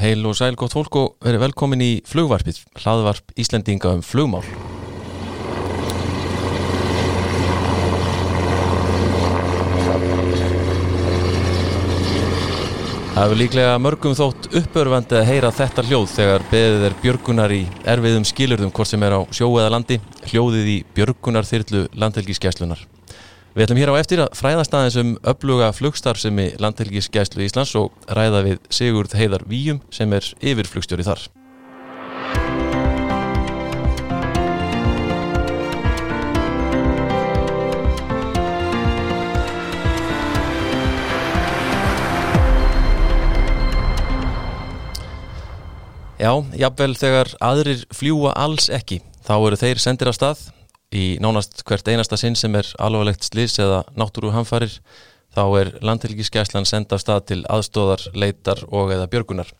Heil 0.00 0.24
og 0.24 0.32
sæl 0.32 0.56
gott 0.56 0.72
fólk 0.72 0.96
og 0.96 1.08
verið 1.20 1.42
velkomin 1.42 1.82
í 1.84 1.90
flugvarpið, 2.08 2.62
hlaðvarp 2.80 3.34
Íslendinga 3.36 3.90
um 3.92 4.00
flugmál. 4.00 4.46
Það 13.10 13.26
hefur 13.26 13.40
líklega 13.42 13.74
mörgum 13.84 14.14
þótt 14.16 14.48
uppörfandi 14.62 15.18
að 15.18 15.28
heyra 15.28 15.50
þetta 15.52 15.84
hljóð 15.84 16.06
þegar 16.14 16.46
beðið 16.54 16.86
er 16.88 16.96
björgunar 17.02 17.52
í 17.52 17.60
erfiðum 17.92 18.24
skilurðum 18.30 18.72
hvort 18.72 18.88
sem 18.88 19.04
er 19.04 19.18
á 19.18 19.20
sjó 19.28 19.50
eða 19.50 19.74
landi, 19.74 20.00
hljóðið 20.30 20.72
í 20.72 20.78
björgunarþyrlu 20.96 21.84
landhelgiskeslunar. 22.00 22.86
Við 23.50 23.64
ætlum 23.64 23.78
hér 23.80 23.90
á 23.90 23.98
eftir 23.98 24.20
að 24.22 24.36
fræðast 24.38 24.74
aðeins 24.78 24.96
um 25.00 25.08
uppluga 25.26 25.72
flugstarfsemi 25.74 26.52
landhelgiskeslu 26.62 27.42
Íslands 27.42 27.72
og 27.74 27.90
ræða 28.06 28.44
við 28.46 28.60
Sigurd 28.70 29.16
Heiðar 29.18 29.42
Víum 29.50 29.80
sem 29.90 30.12
er 30.14 30.28
yfirflugstjóri 30.38 31.02
þar. 31.02 31.24
Já, 46.20 46.30
jafnvel 46.54 46.94
þegar 46.94 47.34
aðrir 47.42 47.82
fljúa 47.90 48.38
alls 48.38 48.70
ekki, 48.70 49.02
þá 49.26 49.34
eru 49.40 49.58
þeir 49.58 49.82
sendir 49.82 50.14
af 50.14 50.20
stað 50.20 50.48
í 50.90 51.04
nánast 51.22 51.62
hvert 51.66 51.88
einasta 51.88 52.18
sinn 52.18 52.36
sem 52.38 52.54
er 52.58 52.66
alvarlegt 52.82 53.24
slis 53.26 53.58
eða 53.62 53.84
náttúruhamfarir, 53.98 54.80
þá 55.30 55.42
er 55.60 55.72
landhelgiskeslan 55.86 56.66
senda 56.66 56.98
stað 56.98 57.24
til 57.30 57.40
aðstóðar, 57.46 58.08
leitar 58.18 58.64
og 58.68 58.90
eða 58.94 59.06
björgunar. 59.12 59.50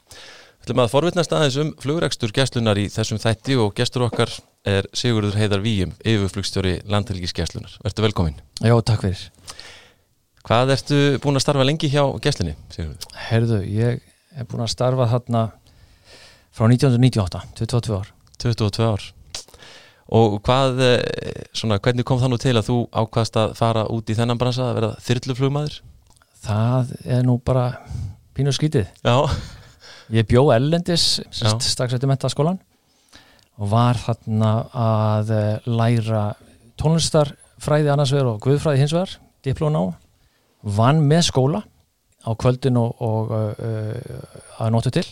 Við 0.61 0.67
ætlum 0.67 0.83
að 0.83 0.93
forvitnast 0.93 1.33
aðeins 1.33 1.59
um 1.63 1.71
flugrekstur 1.81 2.35
geslunar 2.37 2.79
í 2.79 2.89
þessum 2.93 3.21
þætti 3.23 3.57
og 3.63 3.71
gestur 3.79 4.05
okkar 4.11 4.33
er 4.69 4.89
Sigurður 4.93 5.39
Heiðar 5.41 5.63
Víum, 5.65 5.95
yfirflugstjóri 6.05 6.81
landhelgiskeslunar. 6.91 7.79
Vertu 7.87 8.05
velkomin. 8.05 8.37
Já, 8.61 8.75
takk 8.85 9.07
fyrir. 9.07 9.23
Hvað 10.45 10.75
ertu 10.75 10.99
búin 11.23 11.39
að 11.39 11.47
starfa 11.47 11.65
lengi 11.65 11.89
hjá 11.93 12.03
geslunni, 12.21 12.59
Sigurður? 12.75 13.09
Herðu, 13.31 13.63
ég 13.71 14.03
er 14.37 14.51
búin 14.51 14.67
að 14.67 14.75
starfa 14.75 15.09
þarna 15.15 15.47
frá 16.51 16.67
1998, 16.67 17.47
22 17.63 17.97
ár 17.97 18.13
22 18.43 18.85
ár 18.85 19.09
og 20.11 20.41
hvað, 20.47 20.81
eh, 20.83 21.45
svona, 21.55 21.79
hvernig 21.79 22.07
kom 22.07 22.19
það 22.19 22.33
nú 22.33 22.41
til 22.43 22.57
að 22.59 22.67
þú 22.67 22.79
ákvaðst 22.91 23.39
að 23.39 23.55
fara 23.61 23.87
út 23.95 24.11
í 24.11 24.17
þennan 24.19 24.41
bransa 24.41 24.67
að 24.67 24.77
vera 24.81 24.91
þyrluflugmaður? 25.07 25.81
Það 26.41 26.93
er 27.05 27.25
nú 27.29 27.37
bara 27.45 27.67
pínu 28.35 28.53
skítið 28.57 28.89
Já. 29.05 29.29
Ég 30.11 30.27
bjó 30.27 30.49
ellendis 30.51 31.21
strax 31.31 31.95
eftir 31.95 32.11
mentaskólan 32.11 32.59
og 33.61 33.69
var 33.71 33.99
þarna 34.01 34.53
að 34.75 35.35
eh, 35.37 35.69
læra 35.69 36.25
tónlistarfræði 36.81 37.93
annars 37.93 38.15
vegar 38.15 38.33
og 38.33 38.41
guðfræði 38.43 38.83
hins 38.83 38.95
vegar 38.97 39.19
diplón 39.45 39.77
á, 39.77 39.85
vann 40.65 41.05
með 41.07 41.29
skóla 41.29 41.63
á 42.25 42.31
kvöldin 42.37 42.77
og, 42.77 42.99
og 43.01 43.31
uh, 43.33 43.95
að 44.61 44.73
nótu 44.75 44.91
til. 44.93 45.07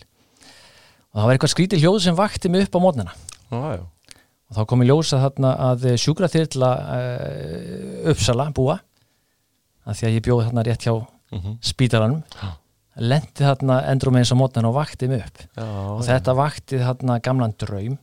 Og 1.08 1.20
það 1.20 1.24
var 1.24 1.36
eitthvað 1.36 1.52
skrítið 1.54 1.84
hljóð 1.84 2.02
sem 2.04 2.18
vakti 2.18 2.50
mig 2.52 2.66
upp 2.66 2.76
á 2.76 2.84
mótnina 2.84 3.14
ah, 3.48 3.78
og 4.48 4.56
þá 4.56 4.62
kom 4.68 4.82
ég 4.82 4.90
ljósa 4.90 5.20
þarna 5.22 5.50
að 5.68 5.86
sjúkraþyrla 6.00 6.70
uh, 6.96 8.10
uppsala 8.12 8.48
búa 8.56 8.78
að 9.88 10.00
því 10.00 10.08
að 10.08 10.16
ég 10.16 10.24
bjóði 10.24 10.46
þarna 10.48 10.66
rétt 10.68 10.86
hjá 10.86 10.94
mm 10.94 11.38
-hmm. 11.38 11.54
spítalanum 11.60 12.22
ah. 12.42 12.54
lendi 12.96 13.44
þarna 13.44 13.80
endrum 13.92 14.16
eins 14.16 14.32
á 14.32 14.36
mótnina 14.40 14.68
og 14.68 14.74
vakti 14.74 15.08
mig 15.08 15.24
upp 15.24 15.38
Já, 15.56 15.64
og 15.96 16.04
þetta 16.04 16.34
vakti 16.34 16.78
þarna 16.78 17.18
gamlan 17.20 17.54
draum 17.58 17.98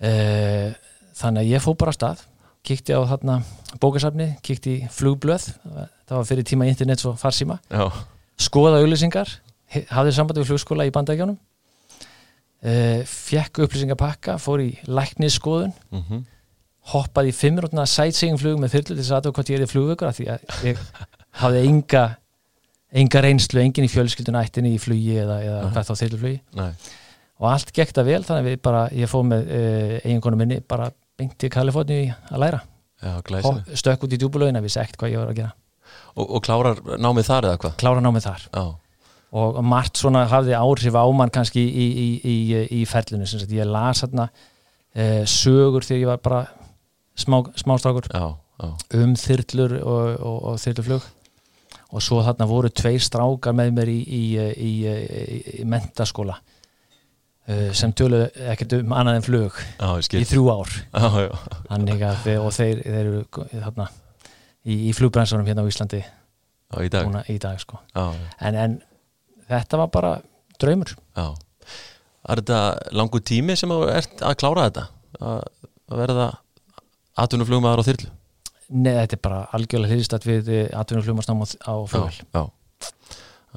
uh, 0.00 0.70
þannig 1.14 1.40
að 1.42 1.50
ég 1.52 1.62
fó 1.62 1.74
bara 1.76 1.92
stað 1.92 2.24
kíkti 2.64 2.96
á 2.96 3.00
þarna 3.04 3.42
bókasafni 3.80 4.36
kíkti 4.42 4.70
í 4.80 4.88
flugblöð 4.88 5.52
það 6.08 6.16
var 6.16 6.24
fyrir 6.28 6.44
tíma 6.44 6.66
internet 6.66 7.04
og 7.04 7.18
farsíma 7.20 7.58
Já. 7.68 7.92
skoða 8.40 8.80
auðlýsingar 8.80 9.28
hafði 9.90 10.12
sambandi 10.12 10.40
við 10.40 10.52
flugskóla 10.52 10.86
í 10.88 10.94
bandækjónum 10.94 11.38
fekk 12.64 13.64
upplýsingapakka 13.66 14.38
fór 14.40 14.62
í 14.64 14.70
læknisskoðun. 14.88 15.74
Mm 15.92 16.02
-hmm. 16.02 16.24
hoppaði 16.94 17.32
í 17.32 17.36
fimmrútna 17.36 17.86
sightseeingflug 17.88 18.58
með 18.60 18.74
þyrlu 18.74 18.90
til 18.90 18.98
þess 18.98 19.14
aðtöku 19.16 19.38
hvort 19.38 19.50
ég 19.50 19.56
er 19.58 19.64
í 19.64 19.72
flugvökur 19.72 20.12
því 20.12 20.26
að 20.32 20.40
ég 20.68 20.82
hafði 21.40 21.62
enga 21.68 22.04
enga 22.94 23.20
reynslu, 23.24 23.60
engin 23.60 23.86
í 23.86 23.90
fjölskyldun 23.90 24.38
ættinni 24.38 24.74
í 24.76 24.78
flugi 24.78 25.16
eða, 25.18 25.40
eða 25.42 25.56
uh 25.58 25.64
-huh. 25.64 25.72
hvað 25.72 25.88
þá 25.88 25.94
þyrluflugi 26.02 26.40
og 27.40 27.48
allt 27.50 27.72
gekk 27.74 27.94
það 27.96 28.04
vel 28.10 28.22
þannig 28.24 28.44
að 28.44 28.50
við 28.50 28.60
bara, 28.62 28.82
ég 28.92 29.10
fóð 29.10 29.24
með 29.32 29.48
uh, 29.48 29.96
eiginkonu 30.04 30.36
minni 30.36 30.60
bara 30.60 30.90
beint 31.18 31.44
í 31.44 31.50
Kaliforni 31.50 32.14
að 32.30 32.40
læra. 32.40 32.60
Já, 33.02 33.20
stökk 33.74 34.06
út 34.06 34.14
í 34.14 34.18
djúbulögin 34.18 34.56
að 34.56 34.66
við 34.68 34.76
segt 34.76 34.96
hvað 34.96 35.12
ég 35.12 35.20
var 35.20 35.32
að 35.32 35.40
gera. 35.40 35.52
Og, 36.14 36.30
og 36.30 36.44
klárar 36.46 36.80
námið 36.98 37.26
þar 37.26 37.48
eða 37.50 37.58
hvað? 37.58 37.76
Klárar 37.82 38.02
námið 38.02 38.26
þar. 38.28 38.46
Já 38.54 38.64
og 39.34 39.58
margt 39.66 39.98
svona 39.98 40.24
hafði 40.30 40.54
áhrif 40.54 40.94
á 40.94 41.04
mann 41.10 41.32
kannski 41.34 41.62
í, 41.64 41.86
í, 41.90 42.08
í, 42.22 42.36
í 42.78 42.84
ferlinu. 42.86 43.26
Sem 43.26 43.42
sagt 43.42 43.54
ég 43.54 43.66
las 43.66 44.04
hérna 44.04 44.28
e, 44.94 45.24
sögur 45.26 45.86
þegar 45.86 46.02
ég 46.02 46.10
var 46.12 46.22
bara 46.22 46.40
smá, 47.18 47.40
smástrákur. 47.58 48.06
Um 48.94 49.16
þyrlur 49.18 49.80
og, 49.82 50.08
og, 50.14 50.38
og 50.52 50.58
þyrluflug. 50.62 51.10
Og 51.94 52.02
svo 52.02 52.20
þarna 52.26 52.46
voru 52.50 52.70
tveir 52.70 53.02
strákar 53.02 53.54
með 53.54 53.74
mér 53.74 53.90
í 53.90 55.62
mentaskóla 55.66 56.38
e, 57.46 57.72
sem 57.76 57.92
töluðu 57.94 58.30
ekkert 58.54 58.78
um 58.78 58.94
annað 58.96 59.20
en 59.20 59.26
flug 59.26 59.58
já, 59.58 59.90
í 60.18 60.24
þrjú 60.30 60.48
ár. 60.54 60.78
Já. 60.94 61.28
Við, 62.24 62.38
og 62.38 62.50
þeir, 62.54 62.82
þeir 62.86 62.98
eru 63.02 63.22
þarna 63.52 63.90
í 64.64 64.94
flugbransunum 64.96 65.46
hérna 65.46 65.66
á 65.66 65.70
Íslandi. 65.70 66.02
Í 66.74 66.90
dag, 66.90 67.06
Búna, 67.06 67.20
í 67.30 67.36
dag 67.38 67.58
sko. 67.62 67.78
en, 67.94 68.56
en 68.58 68.72
þetta 69.48 69.80
var 69.80 69.90
bara 69.94 70.12
draumur. 70.60 70.94
Já, 71.16 71.26
er 72.28 72.42
þetta 72.42 72.60
langu 72.96 73.20
tími 73.20 73.56
sem 73.58 73.72
þú 73.72 73.80
ert 73.92 74.24
að 74.24 74.36
klára 74.42 74.68
þetta? 74.68 74.84
Að, 75.20 75.40
að 75.90 76.02
verða 76.02 76.28
atvinnuflugmaður 77.24 77.84
á 77.84 77.88
þyrlu? 77.88 78.12
Nei, 78.74 78.94
þetta 78.96 79.18
er 79.18 79.24
bara 79.24 79.40
algjörlega 79.56 79.94
hlýðist 79.94 80.28
við 80.28 80.52
atvinnuflugmaðsnáma 80.74 81.48
á 81.68 81.74
flugvel 81.90 82.14
Já, 82.16 82.24
já, 82.32 82.44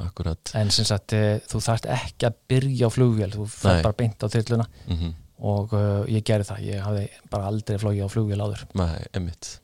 akkurat. 0.03 0.51
En 0.59 0.73
sem 0.73 0.85
sagt, 0.87 1.15
e, 1.15 1.37
þú 1.47 1.61
þarft 1.63 1.87
ekki 1.95 2.27
að 2.27 2.41
byrja 2.51 2.91
á 2.91 2.91
flugvel, 2.93 3.31
þú 3.33 3.47
fær 3.53 3.79
bara 3.85 3.97
beint 3.97 4.21
á 4.21 4.27
þyrluna. 4.29 4.67
Mm 4.87 4.97
-hmm. 4.97 5.15
og 5.53 5.73
uh, 5.73 6.03
ég 6.11 6.25
gerði 6.27 6.49
það, 6.51 6.67
ég 6.67 6.83
hafði 6.83 7.07
bara 7.31 7.47
aldrei 7.47 7.79
flógi 7.79 8.03
á 8.03 8.09
flugvel 8.11 8.41
áður. 8.41 8.67
Nei, 8.73 9.07
emitt 9.13 9.57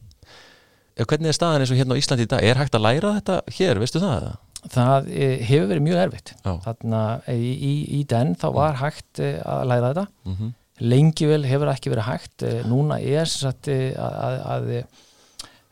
Hvernig 0.93 1.31
er 1.31 1.33
staðan 1.33 1.63
eins 1.63 1.71
og 1.73 1.79
hérna 1.79 1.95
á 1.97 2.01
Íslandi 2.01 2.27
í 2.27 2.29
dag? 2.29 2.43
Er 2.45 2.59
hægt 2.59 2.75
að 2.77 2.85
læra 2.85 3.15
þetta 3.15 3.39
hér, 3.55 3.79
veistu 3.81 4.01
það? 4.03 4.27
Það 4.71 5.07
eh, 5.11 5.37
hefur 5.43 5.69
verið 5.71 5.85
mjög 5.87 6.01
erfitt. 6.05 6.33
Þannig 6.43 6.97
að 6.99 7.31
í, 7.35 7.53
í, 7.53 7.71
í 7.99 8.01
den 8.09 8.33
þá 8.39 8.45
var 8.55 8.77
hægt 8.79 9.21
eh, 9.23 9.39
að 9.43 9.63
læra 9.71 9.91
þetta. 9.91 10.05
Mm 10.23 10.35
-hmm. 10.37 10.53
lengi 10.93 11.29
vel 11.29 11.43
hefur 11.47 11.71
ekki 11.73 11.93
verið 11.93 12.07
hægt. 12.07 12.45
Eh, 12.47 12.61
núna 12.69 12.99
er 12.99 13.29
sagt, 13.29 13.67
að, 13.67 14.17
að, 14.53 14.69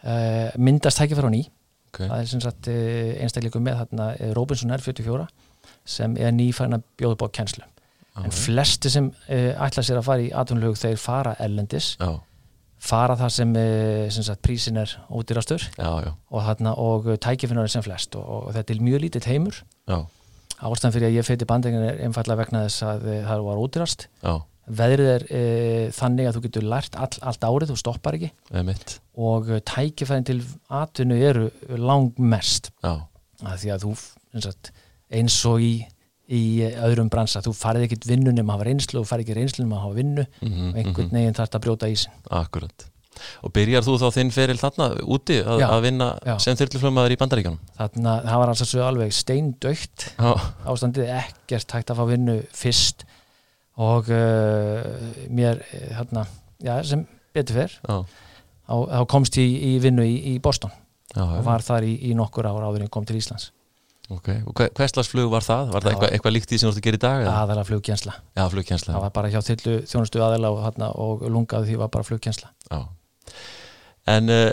að 0.04 0.58
myndast 0.58 0.98
tækifæra 0.98 1.32
á 1.32 1.36
ný. 1.36 1.44
Okay. 1.92 2.08
það 2.08 2.20
er 2.22 2.42
sagt, 2.46 2.68
einstakleikum 3.20 3.64
með 3.64 3.82
þarna, 3.82 4.06
Robinson 4.36 4.72
R44 4.72 5.26
sem 5.84 6.14
er 6.16 6.32
nýfærin 6.32 6.78
að 6.78 6.86
bjóða 6.98 7.18
bá 7.20 7.28
kennslu. 7.36 7.66
Ah, 8.16 8.26
en 8.26 8.32
flesti 8.32 8.90
sem 8.92 9.10
ætla 9.28 9.84
sér 9.84 10.00
að 10.00 10.08
fara 10.08 10.24
í 10.24 10.32
atvinnulög 10.36 10.80
þeir 10.80 10.98
fara 11.00 11.36
ellendis 11.40 11.98
Já 12.00 12.20
fara 12.82 13.18
það 13.20 13.34
sem, 13.36 13.52
eh, 13.60 14.10
sem 14.14 14.26
sagt, 14.26 14.42
prísin 14.46 14.80
er 14.82 14.94
ódýrastur. 15.10 15.64
Og, 16.32 16.48
og 16.82 17.12
tækifinnar 17.22 17.68
er 17.68 17.74
sem 17.74 17.86
flest 17.86 18.18
og, 18.18 18.26
og 18.48 18.56
þetta 18.56 18.74
er 18.74 18.86
mjög 18.88 19.04
lítill 19.06 19.28
heimur. 19.30 19.62
Já. 19.90 20.00
ástæðan 20.62 20.94
fyrir 20.94 21.10
að 21.10 21.18
ég 21.18 21.26
feiti 21.26 21.50
bandingin 21.50 21.86
er 21.88 22.02
einfallega 22.06 22.42
vegna 22.44 22.64
þess 22.68 22.86
að 22.86 23.06
eh, 23.10 23.22
það 23.28 23.46
var 23.50 23.62
ódýrast. 23.62 24.08
Já. 24.22 24.34
veðrið 24.72 25.08
er 25.12 25.24
e, 25.36 25.40
þannig 25.98 26.28
að 26.30 26.36
þú 26.38 26.42
getur 26.46 26.66
lært 26.70 26.94
all, 26.96 27.16
allt 27.28 27.42
árið, 27.44 27.72
þú 27.72 27.78
stoppar 27.82 28.16
ekki. 28.16 28.30
Emitt. 28.56 29.00
og 29.18 29.50
tækifærin 29.68 30.28
til 30.30 30.38
atvinnu 30.70 31.18
eru 31.18 31.50
langmest. 31.82 32.70
Að 33.42 33.58
því 33.64 33.74
að 33.74 33.88
þú 33.88 33.96
sagt, 34.46 34.72
eins 35.12 35.40
og 35.50 35.66
í 35.66 35.74
í 36.32 36.44
öðrum 36.70 37.10
bransa, 37.12 37.42
þú 37.44 37.54
farið 37.58 37.88
ekkert 37.88 38.08
vinnu 38.10 38.34
nema 38.36 38.54
að 38.54 38.62
hafa 38.62 38.70
reynslu 38.70 39.02
og 39.02 39.10
farið 39.10 39.28
ekki 39.28 39.38
reynslu 39.40 39.66
nema 39.66 39.78
að 39.80 39.86
hafa 39.86 40.00
vinnu 40.00 40.24
mm 40.24 40.48
-hmm, 40.48 40.72
og 40.72 40.80
einhvern 40.80 41.08
mm 41.08 41.18
neginn 41.18 41.38
þarf 41.38 41.50
þetta 41.50 41.60
að 41.60 41.66
brjóta 41.66 41.92
ísin 41.92 42.12
Akkurat, 42.30 42.86
og 43.44 43.54
byrjar 43.54 43.84
þú 43.84 43.98
þá 44.02 44.08
þinn 44.18 44.32
feril 44.32 44.58
þarna 44.58 44.88
úti 45.04 45.38
að, 45.44 45.60
já, 45.60 45.68
að 45.68 45.82
vinna 45.82 46.08
já. 46.26 46.36
sem 46.40 46.58
þyrluflömaður 46.58 47.12
í 47.12 47.20
bandaríkanum? 47.22 47.60
Þarna, 47.78 48.18
það 48.26 48.40
var 48.40 48.50
alls 48.50 48.76
að 48.76 48.84
alveg 48.88 49.14
steindaukt 49.14 50.08
ástandið 50.66 51.16
ekkert 51.20 51.72
hægt 51.72 51.92
að 51.92 51.98
fá 51.98 52.06
vinnu 52.08 52.42
fyrst. 52.54 53.06
Og 53.82 54.10
uh, 54.10 54.84
mér 55.30 55.64
þarna, 55.96 56.26
já, 56.62 56.84
sem 56.84 57.08
betur 57.34 57.56
fyrr 57.56 57.80
þá 58.68 59.06
komst 59.10 59.38
ég 59.40 59.48
í, 59.48 59.74
í 59.76 59.80
vinnu 59.84 60.06
í, 60.06 60.16
í 60.34 60.38
Boston 60.44 60.72
já, 61.16 61.24
og 61.24 61.42
var 61.48 61.64
þar 61.66 61.88
í, 61.88 61.96
í 62.12 62.14
nokkur 62.18 62.48
ára 62.48 62.70
áður 62.70 62.86
en 62.86 62.94
kom 62.94 63.08
til 63.08 63.20
Íslands 63.20 63.52
Ok, 64.12 64.28
og 64.50 64.56
hvað 64.60 64.90
slags 64.92 65.10
flug 65.12 65.30
var 65.32 65.46
það? 65.46 65.70
Var 65.72 65.86
það 65.86 65.94
eitthvað, 65.94 66.14
eitthvað 66.16 66.34
líkt 66.36 66.52
í 66.52 66.58
sem 66.60 66.68
þú 66.68 66.74
ætti 66.74 66.82
að 66.82 66.88
gera 66.88 66.98
í 66.98 67.02
dag? 67.06 67.28
Aðalega 67.32 67.68
flugkjensla 67.70 68.16
Já, 68.36 68.44
flugkjensla 68.52 68.96
Það 68.96 69.06
var 69.06 69.14
bara 69.16 69.32
hjá 69.32 69.40
þillu 69.48 69.76
þjónustu 69.88 70.24
aðalega 70.26 70.90
og, 70.92 71.22
og 71.22 71.32
lungaði 71.32 71.70
því 71.70 71.78
var 71.80 71.92
bara 71.94 72.08
flugkjensla 72.08 72.52
Já. 72.68 72.82
En 74.12 74.34
uh, 74.34 74.52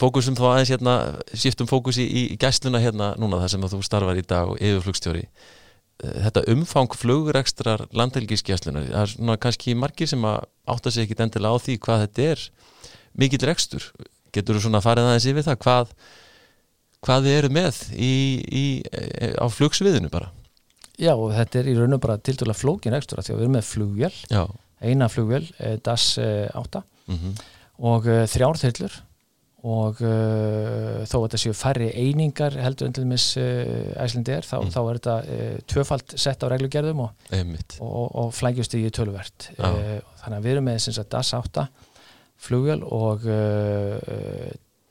fókusum 0.00 0.38
þá 0.38 0.44
aðeins 0.52 0.72
hérna 0.72 0.96
skiptum 1.34 1.68
fókus 1.70 2.00
í, 2.00 2.06
í 2.06 2.24
gæsluna 2.40 2.80
hérna 2.80 3.12
núna 3.20 3.42
þar 3.42 3.54
sem 3.54 3.68
þú 3.74 3.82
starfar 3.84 4.20
í 4.20 4.24
dag 4.26 4.52
og 4.54 4.60
yfirflugstjóri. 4.60 5.24
Uh, 6.00 6.18
Þetta 6.26 6.46
umfang 6.52 6.96
flugrekstrar 6.96 7.86
landhelgiskjæslunar 7.96 8.90
það 8.92 9.00
er 9.02 9.14
svona 9.16 9.40
kannski 9.42 9.76
margir 9.78 10.10
sem 10.12 10.24
átta 10.26 10.92
sig 10.92 11.06
ekki 11.06 11.18
endilega 11.26 11.56
á 11.56 11.64
því 11.64 11.80
hvað 11.84 12.06
þetta 12.06 12.30
er 12.32 12.46
mikill 13.16 13.48
rekstur. 13.50 13.90
Getur 14.32 14.56
þú 14.56 14.68
svona 14.68 14.84
farið 14.84 15.10
aðeins 15.10 15.28
yfir 15.32 15.46
það 15.48 15.60
hvað 15.64 15.96
hvað 17.06 17.28
þið 17.28 17.38
eru 17.38 17.52
með 17.54 17.80
í, 17.94 18.12
í, 18.50 18.64
á 19.38 19.46
flugsviðinu 19.52 20.10
bara 20.12 20.32
Já 20.96 21.12
þetta 21.12 21.60
er 21.60 21.66
í 21.68 21.74
raun 21.76 21.96
og 21.96 22.04
bara 22.04 22.16
til 22.24 22.36
dæla 22.40 22.56
flókin 22.56 22.96
ekstra 22.96 23.24
því 23.24 23.34
að 23.34 23.36
við 23.36 23.44
erum 23.46 23.58
með 23.58 23.66
flugvél 23.68 24.14
Já. 24.32 24.42
eina 24.80 25.10
flugvél, 25.12 25.44
eh, 25.60 25.76
DAS 25.84 26.14
8 26.18 26.82
mm 27.06 27.18
-hmm. 27.18 27.34
og 27.92 28.08
uh, 28.08 28.24
þrjárþyrlur 28.32 28.96
og 29.66 30.00
uh, 30.00 31.02
þó 31.04 31.16
að 31.18 31.24
þetta 31.26 31.40
séu 31.42 31.52
færri 31.52 31.90
einingar 31.92 32.56
heldur 32.56 32.86
enn 32.86 32.96
til 32.96 33.06
mis 33.06 33.36
uh, 33.36 33.92
æslindi 34.02 34.32
er 34.32 34.46
þá, 34.46 34.56
mm. 34.62 34.70
þá 34.72 34.80
er 34.80 34.98
þetta 34.98 35.16
tvöfalt 35.66 36.18
sett 36.18 36.42
á 36.42 36.46
reglugerðum 36.48 37.00
og, 37.00 37.10
og, 37.80 38.06
og 38.14 38.32
flægjust 38.32 38.74
í 38.74 38.88
töluvert 38.90 39.50
þannig 39.56 40.38
að 40.38 40.44
við 40.44 40.52
erum 40.52 40.64
með 40.64 41.04
DAS 41.10 41.34
8 41.34 41.68
flugvél 42.36 42.82
og 42.84 43.26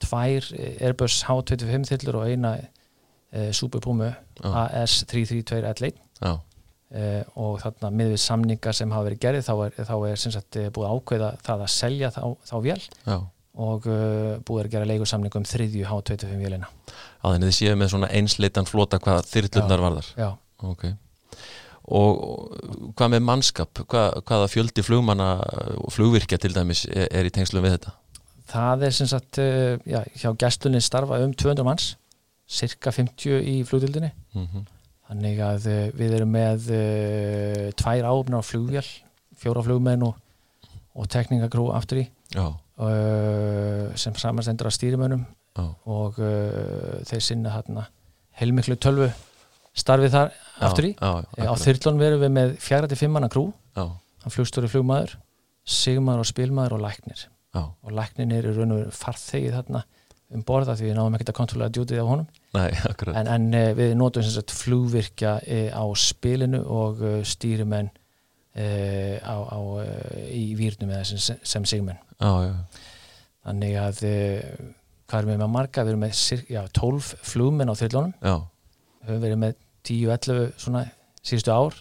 tvær 0.05 0.49
Airbus 0.85 1.21
H25 1.27 1.91
þillur 1.91 2.21
og 2.21 2.31
eina 2.31 2.55
e, 2.59 3.51
Super 3.55 3.83
Puma 3.83 4.13
AS33211 4.41 5.95
e, 6.95 7.05
og 7.41 7.59
þarna 7.63 7.91
með 7.93 8.13
við 8.13 8.21
samningar 8.23 8.77
sem 8.77 8.91
hafa 8.93 9.09
verið 9.09 9.21
gerðið 9.25 9.47
þá 9.47 9.53
er, 9.65 9.79
þá 9.87 9.95
er 10.09 10.21
sagt, 10.25 10.59
eh, 10.59 10.69
búið 10.73 10.91
ákveða 10.91 11.31
það 11.45 11.63
að 11.65 11.73
selja 11.75 12.11
þá, 12.13 12.21
þá 12.49 12.55
vél 12.65 12.77
Já. 12.81 13.17
og 13.65 13.87
uh, 13.89 14.35
búið 14.45 14.65
að 14.65 14.71
gera 14.75 14.89
leikursamning 14.91 15.39
um 15.39 15.47
þriðju 15.47 15.87
H25 15.89 16.43
vélina. 16.43 16.69
Á 17.23 17.25
þenni 17.31 17.49
þið 17.49 17.57
séu 17.59 17.79
með 17.79 17.91
svona 17.93 18.11
einsleitan 18.11 18.69
flota 18.69 18.99
hvað 19.01 19.25
þyrlunar 19.31 19.83
varðar? 19.87 20.13
Já. 20.19 20.29
Okay. 20.65 20.95
og 21.93 22.53
hvað 22.97 23.11
með 23.13 23.25
mannskap? 23.27 23.83
Hvað, 23.85 24.21
hvaða 24.25 24.49
fjöldi 24.49 24.85
flugmanna 24.85 25.29
og 25.77 25.91
flugvirkja 25.93 26.39
til 26.41 26.55
dæmis 26.55 26.85
er, 26.89 27.09
er 27.11 27.27
í 27.27 27.33
tengslum 27.33 27.65
við 27.65 27.77
þetta? 27.77 27.95
Það 28.49 28.87
er 28.87 28.95
sem 28.95 29.09
sagt 29.09 29.39
uh, 29.41 29.75
já, 29.87 30.01
hjá 30.17 30.29
gæstunni 30.39 30.81
starfa 30.83 31.19
um 31.23 31.33
200 31.33 31.65
manns 31.65 31.95
cirka 32.45 32.93
50 32.93 33.41
í 33.41 33.55
flugdildinni 33.65 34.11
mm 34.33 34.45
-hmm. 34.45 34.67
þannig 35.09 35.41
að 35.41 35.67
uh, 35.71 35.87
við 35.97 36.17
erum 36.19 36.31
með 36.35 36.69
uh, 36.69 37.71
tvær 37.79 38.09
áfnar 38.11 38.41
á 38.41 38.49
flugvél 38.49 38.85
fjóra 39.35 39.63
flugmenn 39.63 40.03
og, 40.03 40.15
og 40.95 41.09
tekningagrú 41.09 41.71
aftur 41.75 41.97
í. 41.99 42.05
Sem 43.95 44.15
samanstendur 44.15 44.67
af 44.67 44.73
stýrimönnum 44.73 45.25
og 45.85 46.15
þeir 47.07 47.21
sinna 47.23 47.51
hérna 47.51 47.85
heilmiklu 48.39 48.75
tölvu 48.75 49.09
starfið 49.75 50.11
þar 50.11 50.31
já, 50.31 50.63
aftur 50.67 50.87
í. 50.87 50.91
já, 50.95 51.47
á 51.51 51.55
þyrlun 51.59 51.99
verum 51.99 52.23
við 52.23 52.33
með 52.35 52.55
fjara 52.63 52.87
til 52.87 52.97
fimmanna 52.99 53.27
grú 53.31 53.45
hann 53.75 54.33
flugstóri 54.33 54.71
flugmaður 54.71 55.17
sigmaður 55.65 56.23
og 56.23 56.29
spilmaður 56.31 56.77
og 56.77 56.83
læknir 56.85 57.27
Já. 57.55 57.61
og 57.63 57.93
læknin 57.95 58.33
er 58.35 58.49
í 58.49 58.53
raun 58.55 58.75
og 58.75 58.95
farþegið 58.95 59.55
þarna 59.55 59.83
um 60.35 60.41
borða 60.43 60.73
því 60.75 60.89
við 60.89 60.97
náðum 60.97 61.15
ekkert 61.15 61.31
að 61.31 61.37
kontrollera 61.37 61.71
djútið 61.71 62.01
á 62.01 62.05
honum. 62.09 62.25
Nei, 62.57 62.69
en, 63.19 63.29
en 63.29 63.45
eh, 63.55 63.69
við 63.77 63.93
nótum 63.99 64.25
sem 64.25 64.33
sagt 64.33 64.55
flugvirkja 64.55 65.35
e, 65.45 65.59
á 65.69 65.85
spilinu 65.99 66.63
og 66.65 67.03
e, 67.05 67.13
stýrumenn 67.27 67.91
e, 68.57 68.65
á, 69.21 69.37
á, 69.37 69.59
í 70.33 70.47
výrnum 70.59 70.91
sem, 71.05 71.39
sem 71.39 71.69
sigmenn 71.69 72.01
þannig 73.45 73.77
að 73.77 74.01
hvað 75.05 75.19
erum 75.19 75.31
við 75.31 75.41
með 75.43 75.51
marga, 75.53 75.83
við 75.85 75.93
erum 75.93 76.05
með 76.05 76.45
já, 76.49 76.61
12 76.73 77.09
flugmenn 77.29 77.69
á 77.69 77.75
þjóðlunum 77.77 78.13
við 78.23 79.11
höfum 79.11 79.25
verið 79.27 79.41
með 79.43 79.59
10-11 79.85 80.47
svona 80.63 80.85
síðustu 81.21 81.53
ár 81.53 81.77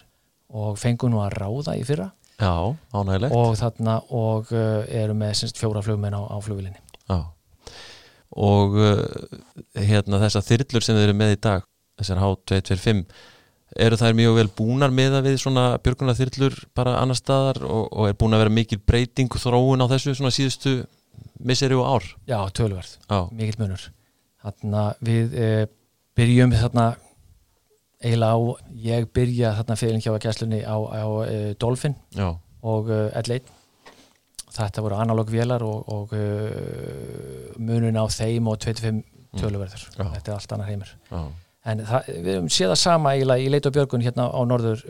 og 0.55 0.77
fengum 0.77 1.13
nú 1.13 1.23
að 1.23 1.39
ráða 1.39 1.77
í 1.79 1.85
fyrra 1.87 2.11
Já, 2.39 2.75
ánægilegt. 2.91 3.35
Og 3.35 3.55
þarna 3.59 3.99
og 4.11 4.51
uh, 4.51 4.81
eru 4.91 5.15
með 5.17 5.37
semst, 5.41 5.61
fjóra 5.61 5.83
flugmenn 5.85 6.17
á, 6.17 6.21
á 6.27 6.37
flugvilinni. 6.43 6.81
Já. 7.07 7.21
Og 8.35 8.75
uh, 8.75 8.99
hérna 9.79 10.19
þessar 10.25 10.43
þyrllur 10.49 10.83
sem 10.83 10.97
þið 10.97 11.07
eru 11.07 11.15
með 11.21 11.37
í 11.37 11.39
dag, 11.47 11.63
þessar 12.01 12.21
H225, 12.25 13.05
eru 13.85 13.99
þær 13.99 14.17
mjög 14.19 14.37
vel 14.39 14.47
búnar 14.57 14.93
með 14.95 15.17
að 15.19 15.29
við 15.29 15.39
svona 15.43 15.65
björgunar 15.83 16.17
þyrllur 16.19 16.59
bara 16.77 16.99
annar 17.01 17.19
staðar 17.19 17.63
og, 17.67 17.87
og 17.91 18.09
er 18.09 18.19
búin 18.19 18.35
að 18.35 18.45
vera 18.45 18.55
mikil 18.57 18.79
breyting 18.83 19.31
þróun 19.31 19.83
á 19.83 19.91
þessu 19.91 20.15
svona 20.15 20.33
síðustu 20.35 20.75
misseri 21.43 21.75
og 21.75 21.87
ár? 21.87 22.11
Já, 22.29 22.39
tölverð. 22.55 22.97
Mikil 23.35 23.57
munur. 23.59 23.87
Þarna 24.45 24.85
við 25.03 25.35
eh, 25.41 25.65
byrjum 26.15 26.53
þarna 26.55 26.85
eiginlega 28.05 28.37
á, 28.37 28.39
ég 28.85 29.07
byrja 29.13 29.53
þarna 29.59 29.77
fyrir 29.79 30.01
hjá 30.03 30.11
að 30.13 30.23
gæslunni 30.25 30.61
á, 30.63 30.75
á 30.77 31.05
uh, 31.05 31.53
Dolphin 31.61 31.95
Já. 32.15 32.33
og 32.61 32.91
uh, 32.91 33.21
L1 33.21 33.53
þetta 34.55 34.83
voru 34.83 34.99
analóg 34.99 35.31
vélar 35.33 35.65
og, 35.65 35.89
og 35.91 36.13
uh, 36.15 37.55
munun 37.57 37.97
á 37.97 38.05
þeim 38.07 38.51
og 38.51 38.61
25 38.61 39.01
mm. 39.01 39.41
töluverður 39.41 39.89
mm. 39.97 40.13
þetta 40.17 40.31
er 40.31 40.37
allt 40.37 40.55
annar 40.55 40.71
heimur 40.71 40.91
Já. 41.09 41.21
en 41.71 41.85
það, 41.89 42.11
við 42.13 42.37
höfum 42.37 42.51
séð 42.57 42.73
það 42.73 42.81
sama 42.83 43.13
eiginlega 43.15 43.45
í 43.45 43.53
leit 43.53 43.69
og 43.69 43.77
björgun 43.77 44.05
hérna 44.05 44.27
á 44.29 44.41
norður 44.47 44.83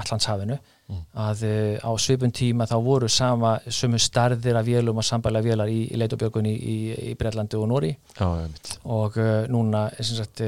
Allandshafinu 0.00 0.56
mm. 0.56 1.00
að 1.26 1.42
á 1.82 1.90
svipun 2.00 2.36
tíma 2.36 2.68
þá 2.70 2.76
voru 2.84 3.08
sama 3.10 3.56
sumu 3.66 3.98
starðir 4.00 4.60
af 4.60 4.68
vélum 4.68 5.02
og 5.02 5.08
sambæla 5.08 5.42
vélar 5.44 5.72
í, 5.72 5.82
í 5.90 5.98
leit 5.98 6.14
og 6.14 6.22
björgun 6.22 6.48
í, 6.48 6.54
í, 6.54 6.76
í 7.10 7.16
Breitlandi 7.18 7.58
og 7.58 7.66
Nóri 7.72 7.90
og 8.20 9.18
núna 9.50 9.88
sem 9.98 10.14
sagt 10.22 10.46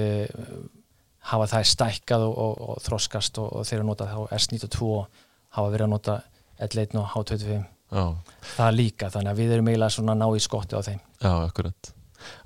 hafa 1.30 1.48
það 1.52 1.68
stækkað 1.70 2.26
og, 2.26 2.34
og, 2.44 2.60
og 2.72 2.82
þroskast 2.82 3.40
og, 3.42 3.48
og 3.58 3.66
þeir 3.68 3.78
eru 3.78 3.88
notað 3.88 4.14
á 4.16 4.20
S92 4.38 4.90
hafa 5.56 5.72
verið 5.72 5.86
að 5.86 5.92
nota 5.92 6.18
L1 6.62 6.98
og 7.00 7.08
H25 7.14 7.56
Já. 7.92 8.04
það 8.56 8.76
líka, 8.78 9.10
þannig 9.12 9.32
að 9.32 9.42
við 9.42 9.56
erum 9.56 9.72
eiginlega 9.72 9.96
svona 9.96 10.16
ná 10.18 10.26
í 10.32 10.42
skotti 10.42 10.78
á 10.78 10.80
þeim. 10.84 11.00
Já, 11.22 11.32
akkurat. 11.32 11.90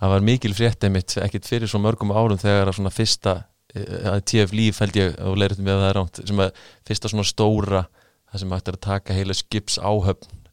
Það 0.00 0.12
var 0.14 0.24
mikil 0.24 0.54
fréttið 0.56 0.92
mitt, 0.94 1.14
ekkit 1.22 1.48
fyrir 1.48 1.70
svo 1.70 1.80
mörgum 1.84 2.14
árum 2.16 2.40
þegar 2.40 2.70
að 2.70 2.78
svona 2.78 2.92
fyrsta, 2.94 3.36
að 3.76 4.16
eh, 4.16 4.24
TF 4.24 4.56
Líf 4.56 4.80
held 4.82 4.98
ég, 4.98 5.14
og 5.20 5.36
leiritum 5.40 5.68
við 5.68 5.76
að 5.76 5.82
það 5.82 5.90
er 5.90 5.98
ránt 6.00 6.20
sem 6.22 6.42
að 6.42 6.60
fyrsta 6.88 7.12
svona 7.12 7.28
stóra 7.28 7.84
það 8.32 8.42
sem 8.42 8.54
ætti 8.56 8.72
að 8.72 8.82
taka 8.88 9.16
heila 9.16 9.36
skips 9.36 9.78
áhöfn 9.78 10.44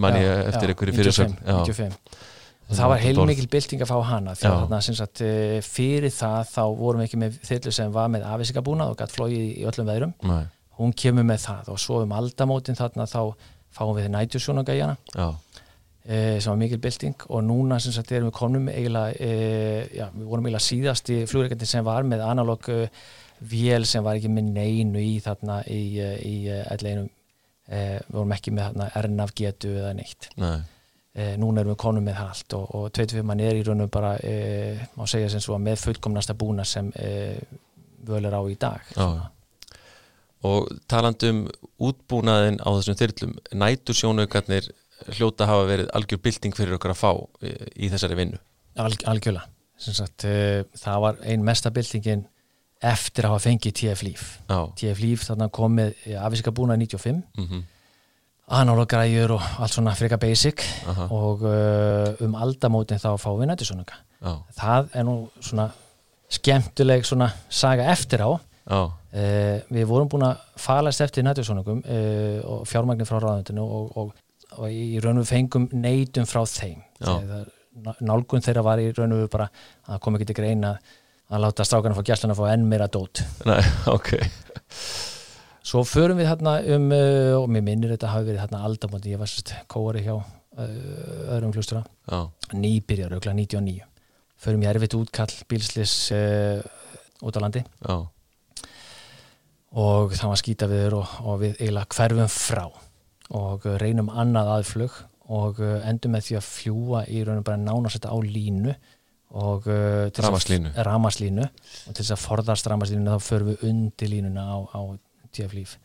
manni 0.00 0.22
eftir 0.24 0.72
einhverju 0.72 0.96
fyrirsögn. 0.96 1.34
95 1.44 1.98
það 2.76 2.90
var 2.92 3.02
heilmikil 3.02 3.48
bylting 3.50 3.82
að 3.82 3.90
fá 3.90 3.98
hana 4.10 4.34
því 4.36 4.48
að 4.52 4.88
sagt, 4.98 5.22
eh, 5.24 5.58
fyrir 5.64 6.12
það 6.12 6.50
þá 6.52 6.62
vorum 6.76 7.00
við 7.00 7.08
ekki 7.08 7.20
með 7.22 7.38
þillu 7.48 7.72
sem 7.74 7.92
var 7.94 8.10
með 8.12 8.26
afvísingabúnað 8.28 8.92
og 8.92 8.98
gætt 8.98 9.14
flóið 9.14 9.36
í 9.38 9.64
öllum 9.68 9.88
veðrum. 9.88 10.14
Nei. 10.28 10.46
hún 10.78 10.92
kemur 10.94 11.24
með 11.26 11.40
það 11.42 11.70
og 11.72 11.78
svo 11.82 12.02
um 12.04 12.12
aldamótin 12.14 12.76
þarna 12.78 13.08
þá 13.10 13.34
fáum 13.74 13.96
við 13.96 14.12
nætjusjónagæjana 14.14 14.94
e, 16.06 16.38
sem 16.38 16.52
var 16.52 16.60
mikil 16.60 16.78
bylting. 16.78 17.24
Og 17.28 17.42
núna 17.42 17.80
sagt 17.82 18.12
erum 18.12 18.28
við 18.30 18.36
komnum 18.36 18.68
eiginlega, 18.70 19.16
e, 19.18 19.88
já, 19.90 20.06
við 20.14 20.28
vorum 20.30 20.46
eiginlega 20.46 20.68
síðast 20.68 21.10
í 21.10 21.18
flugreikandi 21.26 21.66
sem 21.66 21.84
var 21.84 22.06
með 22.06 22.22
analóg 22.28 22.70
e, 22.70 22.88
vél 23.40 23.88
sem 23.90 24.04
var 24.06 24.20
ekki 24.20 24.30
með 24.30 24.52
neinu 24.54 25.02
í 25.02 25.18
þarna 25.24 25.64
í, 25.66 25.82
í 25.98 26.36
elleinum 26.48 27.10
við 27.68 28.14
vorum 28.14 28.32
ekki 28.32 28.54
með 28.54 28.70
þarna 28.70 29.02
RNAV 29.02 29.32
getu 29.36 29.74
eða 29.76 29.96
neitt. 29.98 30.30
Nei 30.40 30.62
e, 31.18 31.32
núna 31.40 31.62
erum 31.62 31.74
við 31.74 31.80
konum 31.82 32.06
með 32.06 32.20
allt 32.22 32.54
og, 32.58 32.68
og 32.78 32.86
25 32.92 33.26
mann 33.26 33.42
er 33.42 33.58
í 33.58 33.64
raunum 33.66 33.90
bara 33.92 34.14
e, 34.22 34.78
má 34.98 35.04
segja 35.10 35.30
sem 35.32 35.42
svo 35.42 35.58
með 35.62 35.82
fullkomnasta 35.86 36.36
búna 36.38 36.66
sem 36.68 36.92
e, 36.94 37.10
völu 38.08 38.30
er 38.30 38.38
á 38.38 38.42
í 38.46 38.56
dag 38.58 38.94
og 40.46 40.70
talandum 40.90 41.46
útbúnaðin 41.82 42.60
á 42.62 42.68
þessum 42.70 42.98
þyrlum 43.00 43.36
nætur 43.58 43.98
sjónaukarnir 43.98 44.70
hljóta 45.18 45.48
hafa 45.50 45.66
verið 45.66 45.92
algjör 45.98 46.22
bilding 46.22 46.54
fyrir 46.54 46.78
okkar 46.78 46.94
að 46.94 47.00
fá 47.00 47.10
í 47.78 47.90
þessari 47.90 48.16
vinnu. 48.18 48.38
Alg, 48.82 49.02
algjörlega. 49.10 49.46
Sagt, 49.78 50.24
það 50.74 51.02
var 51.04 51.18
ein 51.22 51.44
mesta 51.46 51.70
bildingin 51.74 52.24
eftir 52.82 53.26
að 53.26 53.34
hafa 53.34 53.44
fengið 53.46 53.74
TF 53.78 54.02
Líf 54.06 54.24
TF 54.78 55.02
Líf 55.02 55.26
þarna 55.26 55.48
komið 55.54 55.98
afíska 56.18 56.54
búnað 56.54 56.82
95 56.86 57.18
mhm. 57.18 57.44
mm 57.44 57.66
analogræjur 58.48 59.34
og 59.36 59.42
allt 59.60 59.74
svona 59.74 59.94
frika 59.98 60.16
basic 60.16 60.62
Aha. 60.88 61.08
og 61.12 61.42
uh, 61.44 62.24
um 62.24 62.36
aldamótin 62.38 63.00
þá 63.00 63.10
fáum 63.20 63.42
við 63.42 63.50
nættisónunga 63.52 63.98
það 64.56 64.94
er 64.94 65.06
nú 65.06 65.16
svona 65.40 65.68
skemmtileg 66.28 67.06
svona 67.06 67.30
saga 67.48 67.88
eftir 67.92 68.24
á. 68.24 68.30
Uh, 68.68 69.60
við 69.72 69.86
vorum 69.88 70.10
búin 70.12 70.26
að 70.26 70.42
falast 70.60 71.00
eftir 71.00 71.24
nættisónungum 71.24 71.80
uh, 71.80 72.40
og 72.44 72.64
fjármagnir 72.68 73.08
frá 73.08 73.20
ráðundinu 73.22 73.64
og, 73.64 73.92
og, 73.96 74.10
og 74.58 74.68
í 74.68 74.98
raun 75.00 75.20
og 75.20 75.24
við 75.24 75.32
fengum 75.32 75.68
neitum 75.72 76.28
frá 76.28 76.42
þeim. 76.48 76.82
Nálgun 78.04 78.44
þeirra 78.44 78.64
var 78.66 78.82
í 78.82 78.90
raun 78.92 79.14
og 79.16 79.22
við 79.22 79.30
bara 79.32 79.48
að 79.88 80.02
koma 80.04 80.18
ekki 80.18 80.32
til 80.32 80.40
greina 80.40 80.74
að 81.28 81.44
láta 81.44 81.64
strákarna 81.68 81.96
fá 81.96 82.04
gæslan 82.10 82.34
að 82.34 82.42
fá 82.42 82.50
enn 82.52 82.66
meira 82.68 82.90
dót. 82.92 83.22
Nei, 83.48 83.62
ok 83.96 84.12
Svo 85.68 85.82
förum 85.84 86.16
við 86.16 86.30
hérna 86.30 86.54
um 86.76 86.88
uh, 86.94 87.34
og 87.42 87.48
mér 87.52 87.64
minnir 87.66 87.90
þetta 87.92 88.08
hafi 88.14 88.30
verið 88.30 88.40
hérna 88.40 88.64
aldamóti 88.64 89.10
ég 89.12 89.20
var 89.20 89.28
sérst 89.28 89.50
kóari 89.68 90.00
hjá 90.06 90.14
uh, 90.16 90.28
öðrum 91.34 91.52
hlustura 91.52 91.82
nýbyrjar, 92.56 93.12
aukla 93.12 93.34
99 93.36 93.82
förum 94.40 94.62
ég 94.64 94.70
erfitt 94.70 94.96
útkall 94.96 95.34
bílslis 95.50 95.96
uh, 96.16 96.62
út 97.20 97.36
á 97.36 97.40
landi. 97.42 97.64
Já. 97.84 97.96
og 99.76 100.14
það 100.16 100.30
var 100.30 100.40
skýta 100.40 100.68
viður 100.70 101.02
og, 101.02 101.16
og 101.28 101.42
við 101.42 101.58
eiginlega 101.58 101.98
hverfum 101.98 102.30
frá. 102.32 102.64
Og 103.36 103.66
reynum 103.82 104.08
annað 104.08 104.52
aðflug 104.54 104.94
og 105.28 105.58
endum 105.60 106.14
með 106.16 106.30
því 106.30 106.38
að 106.38 106.46
fljúa 106.46 107.02
í 107.12 107.20
raunum 107.26 107.44
bara 107.44 107.60
nánast 107.60 108.08
á 108.08 108.16
línu 108.16 108.72
og 109.36 109.68
uh, 109.68 110.08
ramaslínu 110.08 111.44
og 111.44 111.92
til 111.92 112.00
þess 112.00 112.14
að 112.14 112.22
forðast 112.22 112.70
ramaslínu 112.72 113.18
þá 113.18 113.26
förum 113.26 113.50
við 113.52 113.66
undir 113.68 114.08
línuna 114.14 114.46
á, 114.48 114.56
á 114.72 114.80
TF-líf 115.34 115.76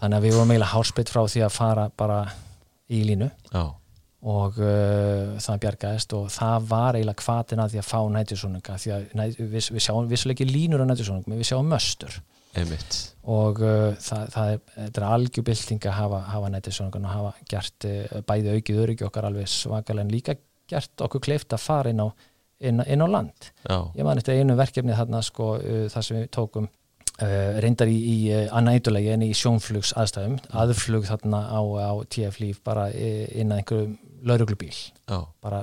þannig 0.00 0.18
að 0.18 0.26
við 0.26 0.36
vorum 0.36 0.52
eiginlega 0.52 0.74
hálspitt 0.74 1.12
frá 1.12 1.22
því 1.24 1.46
að 1.46 1.54
fara 1.54 1.88
bara 1.96 2.20
í 2.92 3.00
línu 3.08 3.30
Já. 3.52 3.64
og 4.34 4.60
uh, 4.60 5.34
það 5.42 5.60
bjargaðist 5.64 6.14
og 6.18 6.28
það 6.34 6.68
var 6.70 6.98
eiginlega 6.98 7.22
kvatina 7.22 7.66
því 7.70 7.80
að 7.80 7.88
fá 7.88 7.98
nætjusónunga 8.16 8.78
því 8.82 8.94
að 8.96 9.08
næ, 9.16 9.24
við, 9.38 9.58
við 9.76 9.84
sjáum 9.86 10.08
vissulega 10.10 10.38
ekki 10.38 10.50
línur 10.50 10.84
á 10.84 10.86
nætjusónungum, 10.90 11.36
við 11.38 11.50
sjáum 11.50 11.70
möstur 11.70 12.20
Einmitt. 12.54 12.98
og 13.26 13.62
uh, 13.64 13.94
það, 13.98 14.28
það 14.34 14.52
er, 14.52 14.60
er 14.90 15.08
algjörbylting 15.08 15.88
að 15.90 15.98
hafa, 15.98 16.20
hafa 16.34 16.52
nætjusónungan 16.54 17.08
og 17.08 17.16
hafa 17.16 17.32
gert 17.50 17.88
uh, 17.88 18.20
bæði 18.28 18.58
aukið 18.58 18.84
öryggi 18.84 19.08
okkar 19.08 19.30
alveg 19.30 19.50
svakalega 19.50 20.06
en 20.06 20.14
líka 20.14 20.38
gert 20.70 21.04
okkur 21.04 21.24
kleift 21.24 21.56
að 21.56 21.64
fara 21.64 21.92
inn 21.92 22.04
á, 22.04 22.08
inn, 22.64 22.84
inn 22.84 23.04
á 23.04 23.08
land 23.08 23.50
Já. 23.64 23.78
ég 23.96 24.06
man 24.06 24.20
eftir 24.20 24.38
einu 24.38 24.56
verkefni 24.58 24.96
þarna 24.96 25.24
sko, 25.24 25.54
uh, 25.58 25.84
þar 25.92 26.06
sem 26.06 26.20
við 26.20 26.30
tókum 26.36 26.68
Uh, 27.22 27.60
reyndar 27.62 27.86
í, 27.86 27.94
í 27.94 28.14
uh, 28.34 28.48
annætulegi 28.58 29.12
en 29.14 29.22
í 29.22 29.28
sjónflugs 29.38 29.92
aðstæðum 29.94 30.32
mm. 30.34 30.46
aðflug 30.58 31.04
þarna 31.06 31.44
á, 31.46 31.62
á 31.62 31.92
TF 32.10 32.40
líf 32.42 32.56
bara 32.66 32.88
inn 32.90 33.52
að 33.54 33.60
einhverjum 33.60 33.92
lauruglubíl 34.26 34.72
bara 35.44 35.60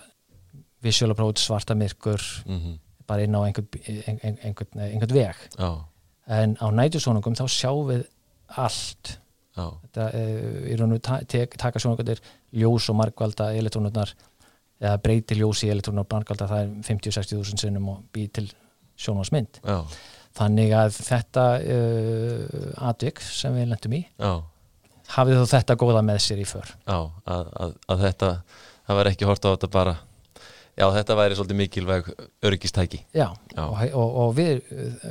visualaprót 0.80 1.42
svarta 1.44 1.76
myrkur 1.76 2.24
mm 2.46 2.60
-hmm. 2.60 2.78
bara 3.08 3.26
inn 3.28 3.36
á 3.36 3.44
einhvern, 3.44 3.68
einhvern, 3.84 4.38
einhvern, 4.44 4.80
einhvern 4.80 5.14
veg 5.14 5.36
Já. 5.58 5.84
en 6.28 6.56
á 6.56 6.68
nætusónungum 6.72 7.36
þá 7.36 7.44
sjáum 7.48 7.92
við 7.92 8.06
allt 8.48 9.20
Já. 9.58 9.68
þetta 9.84 10.08
uh, 10.08 10.80
raun 10.80 10.94
og 10.94 11.02
ta 11.02 11.20
taka 11.58 11.80
sjónungundir 11.80 12.24
ljós 12.54 12.90
og 12.90 12.96
markvalda 12.96 13.52
elektrónurnar 13.52 14.16
eða 14.80 14.98
breyti 15.04 15.36
ljós 15.36 15.66
í 15.68 15.70
elektrónunar 15.76 16.08
markvalda 16.12 16.48
það 16.48 16.64
er 16.64 16.70
50-60 16.96 17.36
þúsund 17.36 17.60
sinnum 17.60 17.90
og 17.90 18.04
býð 18.14 18.32
til 18.32 18.52
sjónvarsmynd 18.96 19.60
Já 19.68 19.84
þannig 20.38 20.76
að 20.78 21.00
þetta 21.10 21.46
uh, 21.60 22.88
atvik 22.92 23.22
sem 23.26 23.56
við 23.58 23.72
lendum 23.72 23.98
í 23.98 24.04
Já. 24.16 24.32
hafið 25.18 25.42
þú 25.42 25.50
þetta 25.56 25.80
góða 25.82 26.06
með 26.08 26.22
sér 26.28 26.44
í 26.44 26.48
för 26.48 26.72
Já, 26.86 27.00
að, 27.26 27.52
að, 27.66 27.76
að 27.88 28.06
þetta 28.08 28.32
það 28.88 29.00
var 29.00 29.12
ekki 29.12 29.30
hort 29.30 29.46
á 29.46 29.50
þetta 29.54 29.72
bara 29.72 29.98
já, 30.80 30.86
þetta 30.96 31.18
væri 31.20 31.38
svolítið 31.38 31.60
mikilvæg 31.60 32.10
öryggistæki 32.48 33.02
Já, 33.12 33.28
já. 33.56 33.64
Og, 33.66 33.84
og, 33.92 34.16
og 34.24 34.32
við 34.38 34.64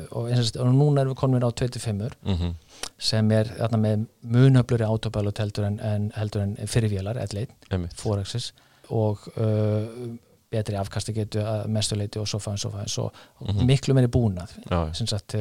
og, 0.08 0.30
og 0.30 0.72
núna 0.72 1.04
erum 1.04 1.12
við 1.12 1.20
komin 1.20 1.44
á 1.44 1.50
25 1.50 1.92
mm 2.00 2.34
-hmm. 2.34 2.54
sem 2.98 3.30
er 3.36 3.52
þarna, 3.58 3.82
með 3.84 4.06
munöfluri 4.22 4.88
autopilot 4.88 5.38
heldur 5.38 5.68
en, 5.68 5.78
en, 5.80 6.10
heldur 6.16 6.42
en 6.42 6.56
fyrirvélar, 6.66 7.20
L1, 7.28 7.88
Forexis 7.94 8.52
og 8.88 9.28
uh, 9.36 10.16
betri 10.50 10.76
afkasti 10.76 11.14
getu 11.14 11.42
að 11.44 11.68
mestuleiti 11.68 12.18
og 12.18 12.28
svo 12.28 12.40
fæðins 12.42 12.66
og 12.66 12.72
fæðins 12.74 12.98
og 12.98 13.12
mm 13.12 13.46
-hmm. 13.46 13.64
miklu 13.66 13.94
meiri 13.94 14.08
búnað. 14.08 14.50
Sem 14.92 15.06
sagt 15.06 15.34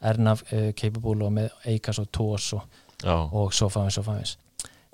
Ernaf 0.00 0.42
uh, 0.52 0.72
capable 0.72 1.24
og 1.24 1.32
með 1.32 1.50
Eikas 1.64 1.98
og 1.98 2.08
Tós 2.12 2.52
og, 2.52 2.62
og 3.32 3.52
svo 3.52 3.68
fæðins 3.68 3.98
og 3.98 4.04
fæðins 4.04 4.38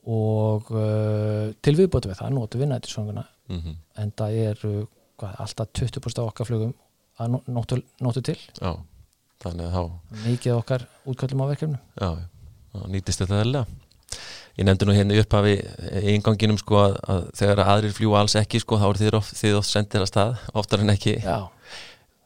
og 0.08 0.70
uh, 0.70 1.52
til 1.62 1.74
viðbótu 1.76 2.08
við 2.08 2.20
það 2.20 2.30
notu 2.32 2.58
við 2.58 2.70
nættisvanguna 2.70 3.24
mm 3.48 3.58
-hmm. 3.58 3.74
en 4.02 4.12
það 4.16 4.30
er 4.32 4.86
hvað, 5.18 5.34
alltaf 5.38 5.68
20% 5.78 6.18
af 6.18 6.26
okkar 6.26 6.46
flugum 6.46 6.74
að 7.18 7.40
notu, 7.46 7.82
notu 8.00 8.20
til. 8.20 8.38
Já, 8.60 8.76
þannig 9.42 9.66
að 9.66 9.72
þá 9.72 9.90
mikið 10.24 10.52
okkar 10.54 10.86
útkvöldum 11.06 11.42
á 11.42 11.46
verkefnu 11.50 11.78
Já, 12.00 12.10
nýtist 12.86 13.20
þetta 13.20 13.42
eða 13.42 13.66
Ég 14.58 14.66
nefndi 14.66 14.88
nú 14.88 14.94
hérna 14.96 15.18
upp 15.22 15.34
af 15.38 15.46
í 15.46 15.54
einganginum 16.16 16.56
sko 16.58 16.80
að, 16.82 16.96
að 17.06 17.26
þegar 17.38 17.60
aðrir 17.62 17.92
fljúa 17.94 18.22
alls 18.24 18.34
ekki 18.40 18.58
sko 18.58 18.78
þá 18.80 18.86
er 18.88 18.98
þið 19.02 19.16
oft, 19.20 19.36
þið 19.38 19.58
oft 19.60 19.70
sendir 19.70 20.02
að 20.02 20.10
stað 20.10 20.40
oftar 20.58 20.82
en 20.82 20.94
ekki. 20.94 21.14
Já. 21.22 21.46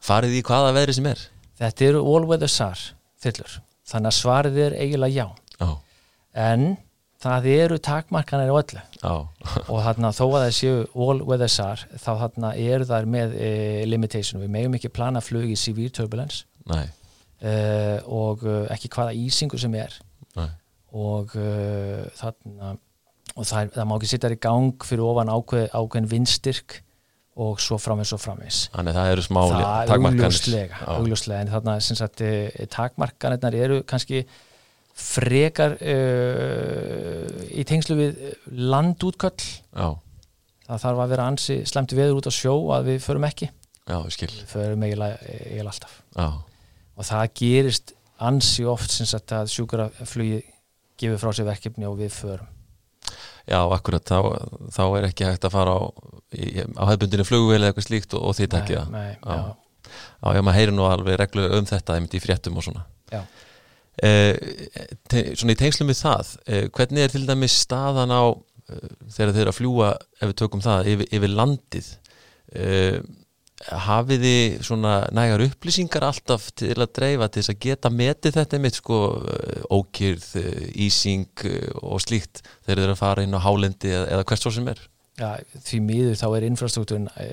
farið 0.02 0.38
í 0.38 0.44
hvaða 0.46 0.70
veðri 0.78 0.94
sem 0.96 1.08
er? 1.10 1.26
Þetta 1.60 1.84
eru 1.90 2.00
all 2.14 2.24
weather 2.30 2.50
SAR 2.50 2.86
þillur 3.20 3.58
þannig 3.92 4.08
að 4.08 4.16
svarið 4.16 4.56
er 4.62 4.78
eiginlega 4.78 5.12
já, 5.12 5.26
já. 5.60 5.68
en 6.46 6.64
það 7.22 7.50
eru 7.52 7.78
takmarkanir 7.84 8.48
á 8.48 8.56
öllu. 8.56 8.80
Og 9.68 9.84
þarna 9.84 10.14
þó 10.16 10.24
að 10.24 10.38
það 10.38 10.56
séu 10.56 10.80
all 10.96 11.20
weather 11.28 11.52
SAR 11.52 11.84
þá 11.92 12.10
þarna 12.22 12.54
eru 12.56 12.88
þar 12.88 13.10
með 13.12 13.36
e, 13.36 13.52
limitation, 13.90 14.40
við 14.40 14.54
megum 14.56 14.78
ekki 14.78 14.90
plana 14.94 15.20
flug 15.22 15.52
í 15.52 15.58
severe 15.58 15.92
turbulence. 15.92 16.46
E, 17.42 17.54
og 18.08 18.42
ekki 18.72 18.90
hvaða 18.96 19.14
ísingu 19.20 19.60
sem 19.60 19.76
er. 19.82 20.00
Nei 20.38 20.48
og 20.92 21.34
uh, 21.40 22.06
þarna 22.18 22.76
og 23.32 23.46
það, 23.48 23.70
það 23.72 23.86
má 23.88 23.94
ekki 23.96 24.10
sitta 24.10 24.30
í 24.32 24.38
gang 24.42 24.84
fyrir 24.84 25.04
ofan 25.06 25.30
ákveð, 25.32 25.68
ákveðin 25.72 26.08
vindstyrk 26.10 26.80
og 27.42 27.60
svo 27.64 27.78
framins 27.80 28.12
og 28.12 28.20
framins 28.20 28.66
Þannig 28.74 28.96
það 28.98 29.12
eru 29.14 29.24
smá 29.24 29.40
takmarkanir. 29.88 30.74
augljóslega, 30.98 31.40
en 31.40 31.52
þarna 31.54 31.76
sagt, 31.80 32.24
takmarkanirnar 32.74 33.56
eru 33.56 33.80
kannski 33.88 34.26
frekar 34.92 35.78
uh, 35.80 37.24
í 37.48 37.64
tengslu 37.64 37.96
við 37.96 38.18
landútköll. 38.52 39.32
Já. 39.72 39.96
það 40.66 40.84
þarf 40.84 41.02
að 41.06 41.14
vera 41.14 41.28
ansi 41.32 41.58
slemt 41.68 41.96
veður 41.96 42.20
út 42.20 42.28
á 42.28 42.32
sjó 42.36 42.54
að 42.76 42.92
við 42.92 43.02
förum 43.06 43.28
ekki. 43.30 43.48
Já, 43.88 43.98
við 44.04 44.44
förum 44.52 44.84
eiginlega, 44.84 45.32
alltaf. 45.64 45.96
Já. 46.12 46.28
og 46.92 47.08
það 47.08 47.24
gerist 47.40 47.94
ansi 48.22 48.66
oft 48.68 48.92
sagt, 48.92 49.32
að 49.32 49.50
sjúkraflugi 49.50 50.42
gefur 51.00 51.20
frá 51.22 51.36
sér 51.36 51.48
verkefni 51.48 51.88
og 51.88 51.98
við 52.00 52.12
förum. 52.16 52.50
Já, 53.48 53.58
akkurat, 53.74 54.06
þá, 54.06 54.46
þá 54.70 54.82
er 54.86 55.08
ekki 55.08 55.26
hægt 55.26 55.46
að 55.48 55.54
fara 55.56 55.74
á, 55.74 55.80
á 56.78 56.84
hefbundinu 56.92 57.24
flugvel 57.26 57.58
eða 57.58 57.72
eitthvað 57.72 57.88
slíkt 57.88 58.14
og, 58.14 58.28
og 58.28 58.36
því 58.38 58.46
tekja 58.52 58.84
já. 58.86 59.08
já, 59.18 59.38
já, 60.36 60.42
maður 60.46 60.58
heyrir 60.60 60.76
nú 60.76 60.84
alveg 60.86 61.18
reglu 61.18 61.48
um 61.58 61.66
þetta, 61.66 61.96
einmitt 61.96 62.14
í 62.14 62.22
fréttum 62.22 62.60
og 62.60 62.68
svona. 62.68 62.84
Eh, 64.02 64.38
te, 65.10 65.24
Svona 65.36 65.52
í 65.52 65.58
tengslum 65.58 65.90
við 65.90 65.98
það 66.00 66.30
eh, 66.46 66.68
hvernig 66.72 67.02
er 67.02 67.12
til 67.12 67.26
dæmis 67.28 67.58
staðan 67.66 68.14
á 68.14 68.22
eh, 68.30 68.86
þegar 69.12 69.34
þeir 69.36 69.50
að 69.50 69.58
fljúa, 69.58 69.90
ef 70.16 70.30
við 70.30 70.38
tökum 70.40 70.62
það 70.64 70.92
yfir, 70.94 71.10
yfir 71.18 71.34
landið? 71.34 71.90
Eh, 72.56 72.96
hafið 73.70 74.24
þið 74.26 74.54
svona 74.66 74.94
nægar 75.14 75.44
upplýsingar 75.46 76.06
alltaf 76.06 76.48
til 76.58 76.74
að 76.74 76.94
dreifa 76.98 77.28
til 77.28 77.42
þess 77.42 77.52
að 77.52 77.60
geta 77.66 77.92
metið 77.94 78.38
þetta 78.40 78.60
mitt 78.62 78.78
sko 78.78 78.98
ókýrð, 79.72 80.26
ísing 80.86 81.44
og 81.82 82.02
slíkt 82.02 82.42
þegar 82.64 82.72
þeir 82.72 82.82
eru 82.86 82.96
að 82.96 83.02
fara 83.02 83.26
inn 83.26 83.38
á 83.38 83.44
hálendi 83.44 83.92
eða, 83.92 84.24
hvert 84.26 84.42
svo 84.42 84.54
sem 84.54 84.68
er? 84.72 84.82
Já, 85.20 85.30
því 85.68 85.80
miður 85.86 86.18
þá 86.18 86.26
er 86.30 86.48
infrastruktúrin 86.48 87.08
e, 87.20 87.28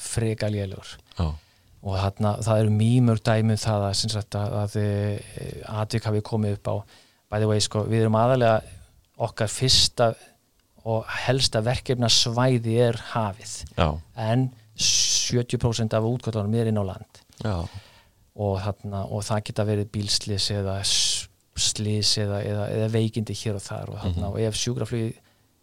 freka 0.00 0.48
lélugur 0.52 0.96
og 1.20 1.94
þarna, 1.96 2.34
það 2.44 2.62
eru 2.62 2.72
mýmur 2.76 3.20
dæmið 3.24 3.62
það 3.62 3.86
að, 3.86 3.94
sagt, 4.14 4.36
að, 4.36 4.56
að 4.60 4.74
aðvík 5.80 6.08
hafi 6.08 6.24
komið 6.28 6.58
upp 6.58 6.72
á 6.72 6.74
by 7.30 7.40
the 7.40 7.48
way 7.48 7.62
sko, 7.62 7.86
við 7.88 8.04
erum 8.04 8.18
aðalega 8.20 8.60
okkar 9.20 9.50
fyrsta 9.52 10.12
og 10.88 11.04
helsta 11.26 11.60
verkefna 11.64 12.08
svæði 12.12 12.78
er 12.80 12.96
hafið. 13.12 13.52
Já. 13.76 13.88
en 14.16 14.48
70% 14.80 15.96
af 15.96 16.06
útkvöldunum 16.08 16.54
er 16.58 16.70
inn 16.70 16.80
á 16.80 16.84
land. 16.84 17.22
Og, 18.40 18.60
þarna, 18.62 19.04
og 19.10 19.24
það 19.26 19.42
geta 19.50 19.66
verið 19.68 19.90
bílslis 19.92 20.50
eða 20.54 20.78
slis 21.60 22.14
eða, 22.20 22.40
eða, 22.46 22.68
eða 22.76 22.92
veikindi 22.94 23.36
hér 23.36 23.58
og 23.58 23.64
þar 23.64 23.90
og, 23.92 23.98
þarna, 24.00 24.14
mm 24.16 24.22
-hmm. 24.22 24.32
og 24.32 24.40
ef 24.40 24.56
sjúkraflögi 24.56 25.10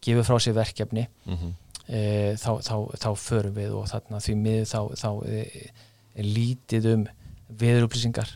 gefur 0.04 0.28
frá 0.28 0.40
sér 0.40 0.56
verkefni 0.58 1.08
mm 1.26 1.36
-hmm. 1.36 1.54
e, 1.88 2.02
þá, 2.36 2.52
þá, 2.62 2.76
þá 3.04 3.10
förum 3.16 3.56
við 3.56 3.72
og 3.74 3.88
þarna, 3.88 4.20
því 4.20 4.36
miður 4.36 4.68
þá, 4.74 4.82
þá 5.04 5.10
e, 5.30 5.70
er 6.16 6.26
lítið 6.26 6.90
um 6.94 7.08
viðurupplýsingar 7.48 8.30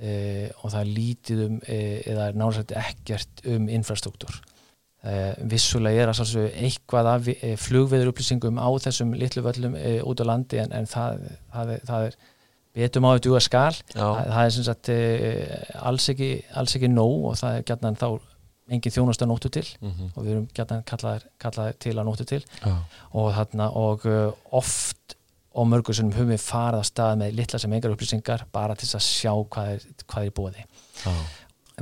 e, 0.00 0.50
og 0.62 0.70
það 0.72 0.80
er 0.80 0.90
lítið 0.98 1.44
um 1.46 1.60
e, 1.66 1.78
eða 2.06 2.32
náttúrulega 2.32 2.80
ekkert 2.88 3.46
um 3.46 3.68
infrastruktúr 3.68 4.40
vissulega 5.50 6.04
er 6.04 6.12
að 6.12 6.34
eitthvað 6.50 7.08
af 7.10 7.30
uh, 7.32 7.54
flugveður 7.58 8.12
upplýsingum 8.12 8.60
á 8.60 8.68
þessum 8.84 9.14
litlu 9.18 9.42
völlum 9.42 9.78
uh, 9.78 10.00
út 10.06 10.22
á 10.22 10.24
landi 10.28 10.60
en, 10.62 10.74
en 10.76 10.86
það, 10.90 11.24
það, 11.54 11.72
það 11.88 12.08
er 12.08 12.18
betum 12.72 13.08
á 13.08 13.10
þetta 13.12 13.32
úr 13.32 13.44
skál 13.44 13.78
það, 13.92 14.20
það 14.32 14.44
er 14.44 14.52
sem 14.54 14.68
sagt 14.68 14.90
alls 15.90 16.06
ekki, 16.08 16.28
alls 16.56 16.76
ekki 16.78 16.88
nóg 16.88 17.26
og 17.30 17.40
það 17.40 17.58
er 17.58 17.66
gætna 17.68 17.92
þá 18.00 18.06
engin 18.72 18.94
þjónust 18.94 19.24
að 19.24 19.28
nóttu 19.28 19.50
til 19.52 19.66
mm 19.80 19.90
-hmm. 19.90 20.12
og 20.14 20.22
við 20.24 20.30
erum 20.32 20.46
gætna 20.56 20.78
kallaðir, 20.88 21.26
kallaðir 21.42 21.76
til 21.82 21.92
að 21.98 22.06
nóttu 22.08 22.24
til. 22.24 22.40
Já. 22.62 22.76
og, 23.10 23.34
þarna, 23.36 23.66
og 23.76 24.06
oft 24.50 25.16
og 25.52 25.68
mörgur 25.68 25.96
sem 25.96 26.12
höfum 26.12 26.32
við 26.32 26.44
farið 26.44 26.80
að 26.80 26.86
stað 26.88 27.18
með 27.20 27.34
litla 27.38 27.60
sem 27.60 27.72
engar 27.76 27.94
upplýsingar 27.94 28.44
bara 28.52 28.76
til 28.78 28.88
að 28.88 29.04
sjá 29.04 29.32
hvað 29.32 29.74
er, 29.74 29.88
hvað 30.06 30.28
er 30.28 30.36
búið 30.38 30.60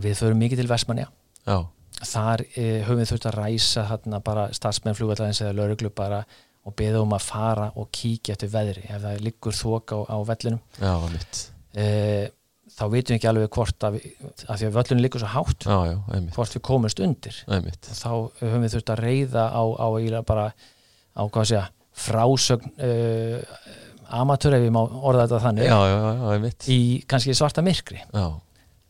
við 0.00 0.16
förum 0.18 0.42
mikið 0.42 0.62
til 0.62 0.70
Vestmanja 0.70 1.06
þar 2.00 2.44
e, 2.54 2.66
höfum 2.86 3.02
við 3.02 3.12
þurft 3.12 3.28
að 3.30 3.38
ræsa 3.38 3.86
þarna 3.90 4.20
bara 4.24 4.46
starfsmenn 4.56 4.96
flugvallarins 4.98 5.42
eða 5.44 5.56
lauruglu 5.58 5.92
bara 5.94 6.20
og 6.68 6.76
beða 6.76 7.00
um 7.04 7.14
að 7.16 7.24
fara 7.24 7.70
og 7.80 7.88
kíkja 7.94 8.36
eftir 8.36 8.52
veðri. 8.52 8.84
Ef 8.88 9.02
það 9.04 9.24
liggur 9.24 9.56
þók 9.56 9.96
á, 9.96 9.98
á 10.12 10.16
vellinum 10.28 10.60
já, 10.76 10.92
e, 11.74 11.86
þá 12.76 12.84
veitum 12.92 13.14
við 13.14 13.18
ekki 13.18 13.30
alveg 13.30 13.52
hvort 13.56 13.86
að, 13.88 13.98
við, 13.98 14.30
að 14.46 14.60
því 14.60 14.68
að 14.68 14.78
völlunum 14.78 15.04
liggur 15.04 15.24
svo 15.24 15.32
hátt 15.34 15.66
já, 15.66 15.78
já, 15.90 15.96
hvort 16.36 16.56
við 16.56 16.64
komumst 16.70 17.04
undir. 17.04 17.42
Einmitt. 17.48 17.90
þá 17.90 18.12
höfum 18.42 18.64
við 18.66 18.76
þurft 18.76 18.94
að 18.94 19.04
reyða 19.04 19.46
á, 19.52 19.62
á 19.64 19.88
bara 20.26 20.50
á 21.16 21.22
að 21.26 21.54
frásögn 22.00 22.70
uh, 22.80 23.40
amatör 24.20 24.56
ef 24.56 24.66
ég 24.66 24.74
má 24.74 24.80
orða 24.82 25.26
þetta 25.26 25.40
þannig 25.44 25.68
já, 25.68 25.78
já, 25.86 25.98
já, 26.00 26.52
í 26.72 26.78
kannski 27.10 27.36
svarta 27.36 27.64
myrkri 27.64 28.00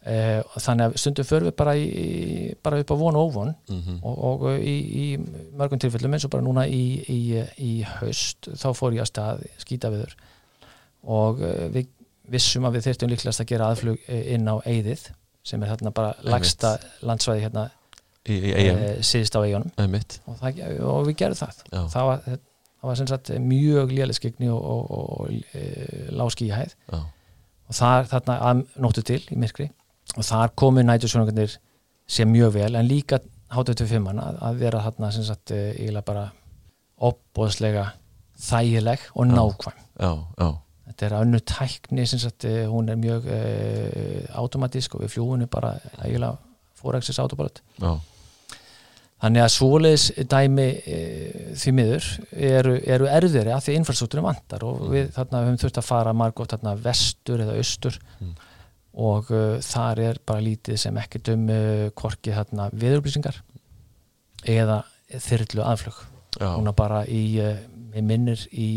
uh, 0.06 0.40
þannig 0.56 0.86
að 0.86 0.96
stundum 1.02 1.28
förum 1.28 1.50
við 1.50 1.56
bara, 1.60 1.76
í, 1.76 2.54
bara 2.64 2.80
upp 2.82 2.92
á 2.92 2.96
von 3.02 3.18
og 3.20 3.30
óvon 3.30 3.54
mm 3.68 3.80
-hmm. 3.80 4.02
og, 4.02 4.18
og 4.30 4.58
í, 4.58 4.76
í 5.02 5.06
mörgum 5.56 5.80
tilfellum 5.80 6.14
eins 6.14 6.24
og 6.24 6.34
bara 6.34 6.46
núna 6.46 6.66
í, 6.66 6.84
í 7.58 7.72
haust 7.98 8.50
þá 8.54 8.68
fór 8.74 8.94
ég 8.96 9.06
að 9.06 9.10
stað 9.12 9.46
skýta 9.58 9.90
viður 9.90 10.14
og 11.02 11.40
uh, 11.40 11.66
við 11.72 11.88
vissum 12.30 12.64
að 12.64 12.78
við 12.78 12.86
þurftum 12.86 13.10
líklegast 13.10 13.40
að 13.40 13.50
gera 13.50 13.70
aðflug 13.70 13.98
inn 14.08 14.46
á 14.46 14.56
Eidið 14.64 15.10
sem 15.42 15.62
er 15.62 15.72
hérna 15.72 15.90
bara 15.90 16.14
lagsta 16.22 16.78
landsvæði 17.02 17.40
hérna 17.42 17.70
síðist 19.00 19.34
á 19.34 19.40
eigunum 19.40 19.72
og, 20.28 20.44
og 20.84 21.06
við 21.08 21.16
gerum 21.16 21.34
það. 21.34 21.62
Það 21.90 22.06
var 22.06 22.20
það 22.80 22.88
var 22.88 22.98
sem 22.98 23.08
sagt 23.10 23.30
mjög 23.44 23.92
léliskegni 23.92 24.48
og, 24.52 24.60
og, 24.64 25.10
og 25.20 25.32
e, 25.52 25.64
láski 26.16 26.48
í 26.48 26.54
hæð 26.54 26.72
Já. 26.88 27.00
og 27.68 27.76
það 27.76 27.96
er 27.98 28.08
þarna 28.14 28.36
að 28.48 28.62
nóttu 28.80 29.04
til 29.06 29.20
í 29.28 29.38
myrkri 29.40 29.68
og 30.16 30.26
þar 30.26 30.54
komu 30.58 30.82
nætursvönungarnir 30.84 31.56
sem 32.10 32.28
mjög 32.30 32.54
vel 32.58 32.74
en 32.76 32.88
líka 32.88 33.20
hátuð 33.50 33.80
til 33.80 33.88
fimmann 33.90 34.20
að, 34.22 34.40
að 34.46 34.60
vera 34.64 34.82
þarna 34.84 35.12
sem 35.14 35.26
sagt 35.26 35.54
e, 35.54 35.60
eiginlega 35.76 36.06
bara 36.06 36.26
opbóðslega 37.10 37.86
þægileg 38.40 39.06
og 39.14 39.30
nákvæm. 39.30 39.80
Já, 40.00 40.12
já. 40.40 40.50
Þetta 40.90 41.06
er 41.06 41.16
önnu 41.20 41.40
tækni 41.46 42.06
sem 42.08 42.20
sagt 42.22 42.46
e, 42.48 42.54
hún 42.70 42.90
er 42.90 42.98
mjög 43.00 43.26
e, 43.30 43.40
automatísk 44.38 44.96
og 44.96 45.04
við 45.04 45.16
fljúinu 45.16 45.50
bara 45.50 45.76
eiginlega 46.02 46.36
fóræksis 46.80 47.20
autopilot. 47.22 47.62
Já. 47.80 47.92
Þannig 49.20 49.44
að 49.44 49.50
svoleiðis 49.52 50.04
dæmi 50.32 50.66
e, 50.88 50.98
því 51.60 51.72
miður 51.76 52.06
eru, 52.32 52.76
eru 52.88 53.08
erðiri 53.10 53.52
að 53.52 53.66
því 53.66 53.74
infrastruktúrin 53.76 54.24
vantar 54.24 54.64
og 54.64 54.78
mm. 54.80 54.94
við 54.94 55.10
þarna 55.18 55.42
höfum 55.44 55.58
þurft 55.60 55.80
að 55.82 55.88
fara 55.90 56.14
margótt 56.16 56.54
þarna 56.54 56.76
vestur 56.80 57.42
eða 57.44 57.58
austur. 57.60 57.98
Mm. 58.20 58.32
Og 58.94 59.30
uh, 59.30 59.60
þar 59.62 60.02
er 60.02 60.20
bara 60.26 60.44
lítið 60.44 60.80
sem 60.82 60.98
ekkert 61.00 61.30
um 61.34 61.46
uh, 61.52 61.86
korki 61.94 62.34
þarna 62.34 62.70
viðurblýsingar 62.74 63.40
eða 64.48 64.82
þyrrlu 65.10 65.64
aðflug. 65.66 66.04
Núna 66.40 66.72
bara 66.76 67.04
í, 67.10 67.22
uh, 67.42 67.56
minnir 68.00 68.42
í 68.50 68.70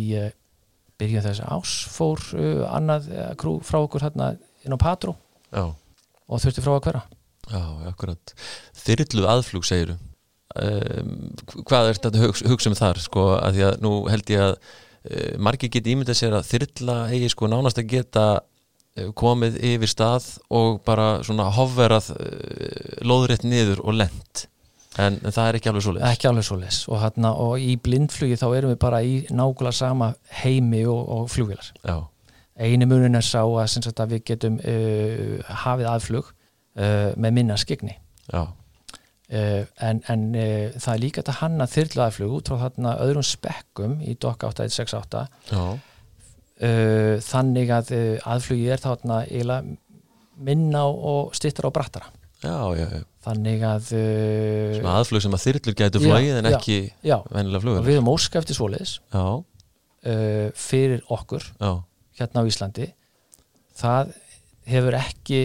byrjun 0.99 1.25
þess 1.25 1.43
að 1.43 1.53
ás 1.57 1.73
fór 1.89 2.21
annað 2.69 3.09
krú 3.39 3.57
frá 3.65 3.79
okkur 3.81 4.03
þarna 4.05 4.33
inn 4.63 4.75
á 4.75 4.79
Patró 4.79 5.15
Já. 5.49 5.73
og 5.73 6.41
þurfti 6.41 6.63
frá 6.63 6.75
að 6.75 6.83
hverja. 6.87 7.03
Já, 7.51 7.63
akkurat. 7.89 8.33
Þyrrlu 8.83 9.25
aðflug 9.29 9.65
segiru 9.67 9.97
Um, 10.53 11.31
hvað 11.65 11.87
er 11.89 11.97
þetta 11.97 12.19
hugsa, 12.21 12.45
hugsa 12.51 12.69
um 12.69 12.75
þar 12.77 12.99
sko 13.01 13.21
að 13.39 13.55
því 13.55 13.63
að 13.65 13.77
nú 13.81 13.91
held 14.05 14.27
ég 14.29 14.41
að 14.43 14.51
uh, 14.53 15.31
margir 15.41 15.71
geti 15.73 15.95
ímyndað 15.95 16.19
sér 16.19 16.35
að 16.37 16.49
þyrla 16.51 16.97
eigi 17.09 17.29
sko 17.33 17.49
nánast 17.49 17.79
að 17.81 17.87
geta 17.89 18.25
uh, 18.37 18.43
komið 19.17 19.59
yfir 19.73 19.89
stað 19.89 20.27
og 20.53 20.81
bara 20.85 21.23
svona 21.25 21.49
hofverað 21.55 22.11
uh, 22.13 22.97
loðrétt 23.05 23.45
niður 23.47 23.83
og 23.83 23.97
lent. 24.03 24.47
En, 25.01 25.17
en 25.25 25.33
það 25.33 25.47
er 25.47 25.57
ekki 25.57 25.69
alveg 25.71 25.85
svo 25.87 25.91
les 25.95 26.03
ekki 26.05 26.27
alveg 26.29 26.45
svo 26.45 26.55
les 26.61 26.75
og, 26.85 26.99
hérna, 27.01 27.31
og 27.41 27.55
í 27.57 27.71
blindflugi 27.81 28.35
þá 28.37 28.43
erum 28.51 28.73
við 28.75 28.81
bara 28.83 28.99
í 29.01 29.15
nákvæmlega 29.33 29.73
sama 29.73 30.11
heimi 30.43 30.83
og, 30.85 30.99
og 31.15 31.31
flugvilar 31.33 31.71
eini 32.53 32.85
munin 32.85 33.17
er 33.17 33.25
sá 33.25 33.39
að, 33.41 33.89
að 33.89 34.13
við 34.13 34.21
getum 34.27 34.59
hafið 35.63 35.89
aðflug 35.95 36.29
með 36.77 37.33
minna 37.39 37.57
skegni 37.57 37.95
já. 38.29 38.43
Uh, 39.33 39.63
en, 39.81 40.01
en 40.11 40.23
uh, 40.35 40.73
það 40.77 40.91
er 40.91 40.99
líka 41.01 41.21
þetta 41.23 41.33
hanna 41.39 41.65
þyrlaðflug 41.71 42.33
út 42.37 42.49
frá 42.51 42.57
þarna 42.67 42.91
öðrum 43.01 43.23
spekkum 43.25 43.95
í 44.03 44.13
DOC 44.19 44.43
8168 44.51 45.21
uh, 46.63 47.15
þannig 47.23 47.71
að 47.75 47.93
aðflugi 48.33 48.67
er 48.73 48.83
þarna 48.83 49.23
eiginlega 49.27 49.77
minna 50.43 50.83
og 50.89 51.33
stittar 51.37 51.69
á 51.69 51.71
brattara. 51.75 52.11
Já, 52.43 52.57
já, 52.75 52.85
já. 52.91 53.03
þannig 53.23 53.61
að 53.63 53.89
Svona 53.93 54.95
aðflug 54.99 55.23
sem 55.23 55.35
að 55.37 55.43
þyrlur 55.45 55.75
getur 55.79 56.03
flagið 56.03 56.39
en 56.41 56.49
ekki 56.49 56.77
vennilega 57.03 57.61
flugur 57.63 57.79
og 57.79 57.87
við 57.87 57.99
erum 57.99 58.09
óskæfti 58.11 58.57
svoleiðis. 58.57 58.97
Fyrir 60.59 61.05
okkur 61.13 61.45
hérna 62.19 62.43
á 62.43 62.49
Íslandi. 62.49 62.89
Það 63.79 64.11
hefur 64.69 64.97
ekki 64.99 65.41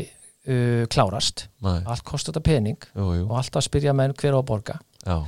uh, 0.49 0.85
klárast. 0.93 1.47
Nei. 1.65 1.81
allt 1.85 2.05
kostar 2.07 2.35
þetta 2.35 2.45
pening 2.47 2.89
jú, 2.93 3.11
jú. 3.21 3.27
og 3.29 3.37
alltaf 3.41 3.67
spyrja 3.67 3.95
menn 3.97 4.15
hver 4.19 4.37
á 4.37 4.41
að 4.41 4.49
borga. 4.51 4.79
Já. 5.05 5.19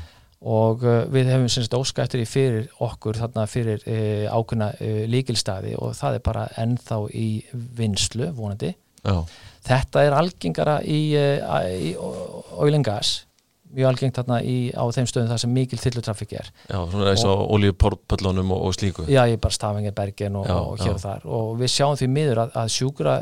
Og 0.40 0.84
uh, 0.86 1.02
við 1.12 1.32
hefum 1.34 1.48
semst 1.52 1.74
óskættur 1.76 2.22
í 2.22 2.28
fyrir 2.28 2.68
okkur 2.80 3.18
þarna 3.20 3.46
fyrir 3.50 3.82
uh, 3.84 4.28
ákveðna 4.32 4.70
uh, 4.76 5.00
líkilstaði 5.12 5.74
og 5.76 5.92
það 5.98 6.18
er 6.18 6.26
bara 6.30 6.46
ennþá 6.60 7.00
í 7.12 7.30
vinslu 7.52 8.30
vonandi. 8.36 8.74
Já. 9.00 9.24
þetta 9.64 10.02
er 10.04 10.12
algengara 10.12 10.74
í, 10.84 11.16
í 11.16 11.92
oil 11.96 12.74
and 12.76 12.84
gas 12.84 13.22
mjög 13.70 13.90
algengt 13.90 14.18
þarna 14.18 14.40
í, 14.44 14.56
á 14.74 14.84
þeim 14.92 15.08
stöðum 15.08 15.30
þar 15.30 15.40
sem 15.40 15.52
mikil 15.54 15.78
þillutrafík 15.80 16.34
er. 16.40 16.50
Já, 16.66 16.78
svona 16.90 17.12
eins 17.12 17.24
og 17.28 17.44
oljupörlunum 17.54 18.52
og, 18.56 18.64
og 18.66 18.76
slíku. 18.76 19.06
Já, 19.06 19.22
ég 19.30 19.38
er 19.38 19.42
bara 19.42 19.56
Stafingi, 19.56 19.92
Bergen 19.96 20.38
og, 20.40 20.48
já, 20.50 20.56
og 20.58 20.82
hér 20.82 20.94
og 20.96 21.02
þar. 21.04 21.26
Og 21.38 21.52
við 21.60 21.72
sjáum 21.76 21.98
því 22.00 22.08
miður 22.16 22.42
að, 22.44 22.56
að 22.62 22.72
sjúkura 22.74 23.16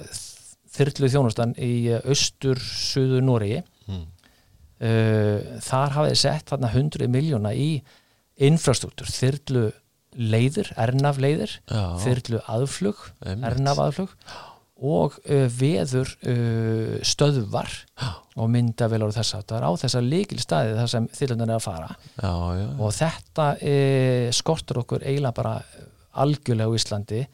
þyrlu 0.78 1.10
þjónustan 1.14 1.54
í 1.64 1.72
austur 1.98 2.62
suðu 2.62 3.20
Nóri 3.24 3.58
mm. 3.60 4.04
Uh, 4.80 5.58
þar 5.64 5.96
hafið 5.96 6.20
sett 6.22 6.52
þarna 6.52 6.72
100 6.74 7.10
miljóna 7.12 7.54
í 7.54 7.70
infrastruktúr, 8.48 9.10
þyrlu 9.10 9.68
leiður, 10.18 10.70
ernaf 10.78 11.18
leiður 11.20 11.58
þyrlu 12.02 12.40
aðflug, 12.50 13.00
ernaf 13.26 13.82
aðflug 13.82 14.14
og 14.78 15.16
uh, 15.26 15.46
veður 15.50 16.12
uh, 16.22 16.98
stöðvar 17.06 17.72
já. 17.98 18.12
og 18.38 18.50
myndavelar 18.54 19.10
og 19.10 19.16
þess 19.16 19.34
að 19.34 19.48
það 19.50 19.58
er 19.58 19.66
á 19.66 19.72
þessa 19.82 20.02
líkil 20.06 20.38
staði 20.42 20.76
þar 20.78 20.92
sem 20.94 21.08
þyrlunan 21.18 21.50
er 21.50 21.58
að 21.58 21.66
fara. 21.66 21.90
Já, 22.14 22.32
já, 22.60 22.68
og 22.78 22.94
þetta 22.94 23.48
skortur 24.38 24.82
okkur 24.84 25.04
eiginlega 25.04 25.38
bara 25.40 25.56
algjörlega 26.18 26.70
á 26.70 26.78
Íslandi 26.78 27.24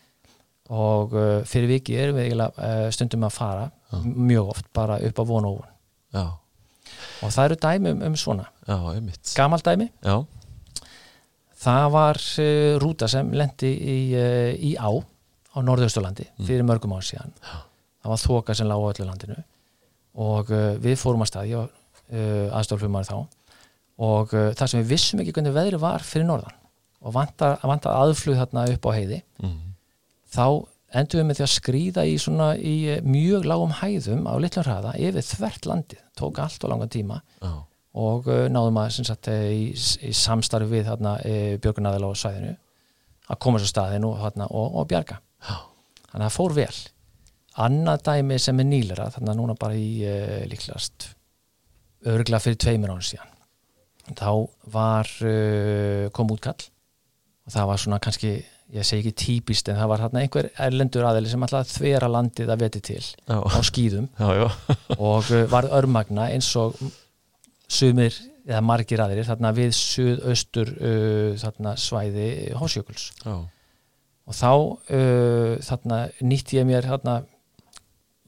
og 0.72 1.12
fyrir 1.44 1.68
viki 1.68 1.98
erum 2.00 2.16
við 2.16 2.40
uh, 2.40 2.88
stundum 2.94 3.26
að 3.28 3.37
fara 3.37 3.68
Já. 3.68 3.98
mjög 4.00 4.54
oft 4.54 4.70
bara 4.72 4.96
upp 5.04 5.20
á 5.20 5.24
von 5.28 5.48
og 5.50 5.59
von 5.61 5.74
og 7.22 7.35
það 7.35 7.48
eru 7.48 7.59
dæmi 7.64 7.92
um, 7.92 8.02
um 8.09 8.16
svona. 8.18 8.48
Gamal 9.37 9.64
dæmi. 9.64 9.90
Já. 10.04 10.16
það 11.64 11.87
var 11.94 12.20
uh, 12.20 12.72
rúta 12.83 13.09
sem 13.09 13.30
lendi 13.33 13.70
í, 13.72 13.98
uh, 14.18 14.50
í 14.54 14.74
á 14.76 14.90
á 15.54 15.59
Norðausturlandi 15.62 16.26
mm. 16.26 16.48
fyrir 16.48 16.66
mörgum 16.66 16.96
ár 16.96 17.07
síðan. 17.07 17.33
Já. 17.38 17.62
það 18.02 18.14
var 18.14 18.24
þoka 18.24 18.59
sem 18.59 18.68
lág 18.68 18.83
á 18.83 18.90
öllu 18.90 19.09
landinu. 19.09 19.38
Og 20.24 20.50
uh, 20.52 20.74
við 20.83 20.98
fórum 21.00 21.24
að 21.24 21.33
staði 21.33 21.64
aðstoflumar 22.54 23.07
þá. 23.09 23.16
Og 24.04 24.28
það 24.28 24.68
sem 24.68 24.83
við 24.83 24.90
vissum 24.90 25.22
ekki 25.22 25.33
hvernig 25.33 25.54
veðri 25.54 25.78
var 25.80 26.02
fyrir 26.04 26.26
norðan 26.28 26.59
og 27.04 27.14
vantar, 27.14 27.59
vantar 27.64 27.98
aðflug 28.00 28.38
þarna 28.38 28.64
upp 28.72 28.88
á 28.88 28.90
heiði 28.96 29.20
mm. 29.42 29.59
þá 30.33 30.46
endur 30.98 31.20
við 31.20 31.28
með 31.28 31.38
því 31.38 31.44
að 31.44 31.52
skrýða 31.52 32.04
í, 32.07 32.16
svona, 32.22 32.48
í 32.57 32.74
eh, 32.92 33.04
mjög 33.07 33.46
lágum 33.50 33.74
hæðum 33.80 34.26
á 34.30 34.35
litlum 34.42 34.66
hraða 34.66 34.94
yfir 35.00 35.26
þvert 35.26 35.68
landið, 35.70 36.02
tók 36.18 36.40
allt 36.42 36.66
og 36.66 36.72
langan 36.72 36.92
tíma 36.92 37.20
oh. 37.46 37.61
og 38.04 38.30
uh, 38.30 38.44
náðum 38.52 38.80
að 38.83 38.98
sagt, 39.00 39.30
eh, 39.33 39.50
í, 39.50 39.66
í 39.74 40.12
samstarfi 40.14 40.70
við 40.70 40.90
uh, 40.94 41.11
björgunadal 41.62 42.11
á 42.11 42.12
sæðinu 42.18 42.54
að 43.24 43.40
koma 43.42 43.61
svo 43.61 43.70
staðinu 43.70 44.12
og, 44.12 44.40
og, 44.46 44.80
og 44.80 44.88
bjarga 44.90 45.18
oh. 45.48 45.64
þannig 46.12 46.20
að 46.20 46.26
það 46.28 46.37
fór 46.38 46.57
vel 46.61 46.80
annað 47.64 48.07
dæmi 48.09 48.40
sem 48.42 48.61
er 48.61 48.70
nýlera 48.70 49.11
þannig 49.14 49.33
að 49.33 49.40
núna 49.40 49.59
bara 49.59 49.78
í 49.78 49.90
uh, 50.07 50.40
líklegast 50.50 51.11
örgla 52.14 52.42
fyrir 52.42 52.61
tveimur 52.61 52.94
án 52.94 53.04
síðan 53.04 53.30
þá 54.14 54.28
var 54.68 55.09
kom 56.12 56.33
útkall 56.35 56.59
og 56.61 57.54
það 57.54 57.68
var 57.70 57.80
svona 57.80 57.98
kannski 58.04 58.33
ég 58.74 58.87
segi 58.87 59.04
ekki 59.04 59.14
típist 59.22 59.68
en 59.70 59.78
það 59.78 59.90
var 59.92 60.02
hérna 60.04 60.22
einhver 60.24 60.50
erlendur 60.66 61.06
aðeili 61.06 61.30
sem 61.30 61.46
alltaf 61.46 61.70
þvera 61.70 62.10
landið 62.10 62.50
að 62.50 62.62
veti 62.64 62.82
til 62.90 63.00
já. 63.00 63.38
á 63.38 63.58
skýðum 63.68 64.08
já, 64.18 64.28
já. 64.40 64.46
og 65.10 65.30
uh, 65.30 65.42
var 65.52 65.68
örmagna 65.78 66.28
eins 66.34 66.50
og 66.58 66.78
sumir 67.70 68.16
eða 68.44 68.62
margir 68.66 69.02
aðeirir 69.04 69.28
þarna 69.28 69.52
við 69.56 69.76
suðaustur 69.78 70.72
uh, 70.74 71.37
þarna 71.40 71.76
svæði 71.80 72.30
Hósjökuls 72.58 73.12
og 73.24 74.34
þá 74.34 74.50
uh, 74.50 75.54
þarna 75.64 76.00
nýtti 76.24 76.58
ég 76.58 76.68
mér 76.68 76.88
þarna 76.88 77.20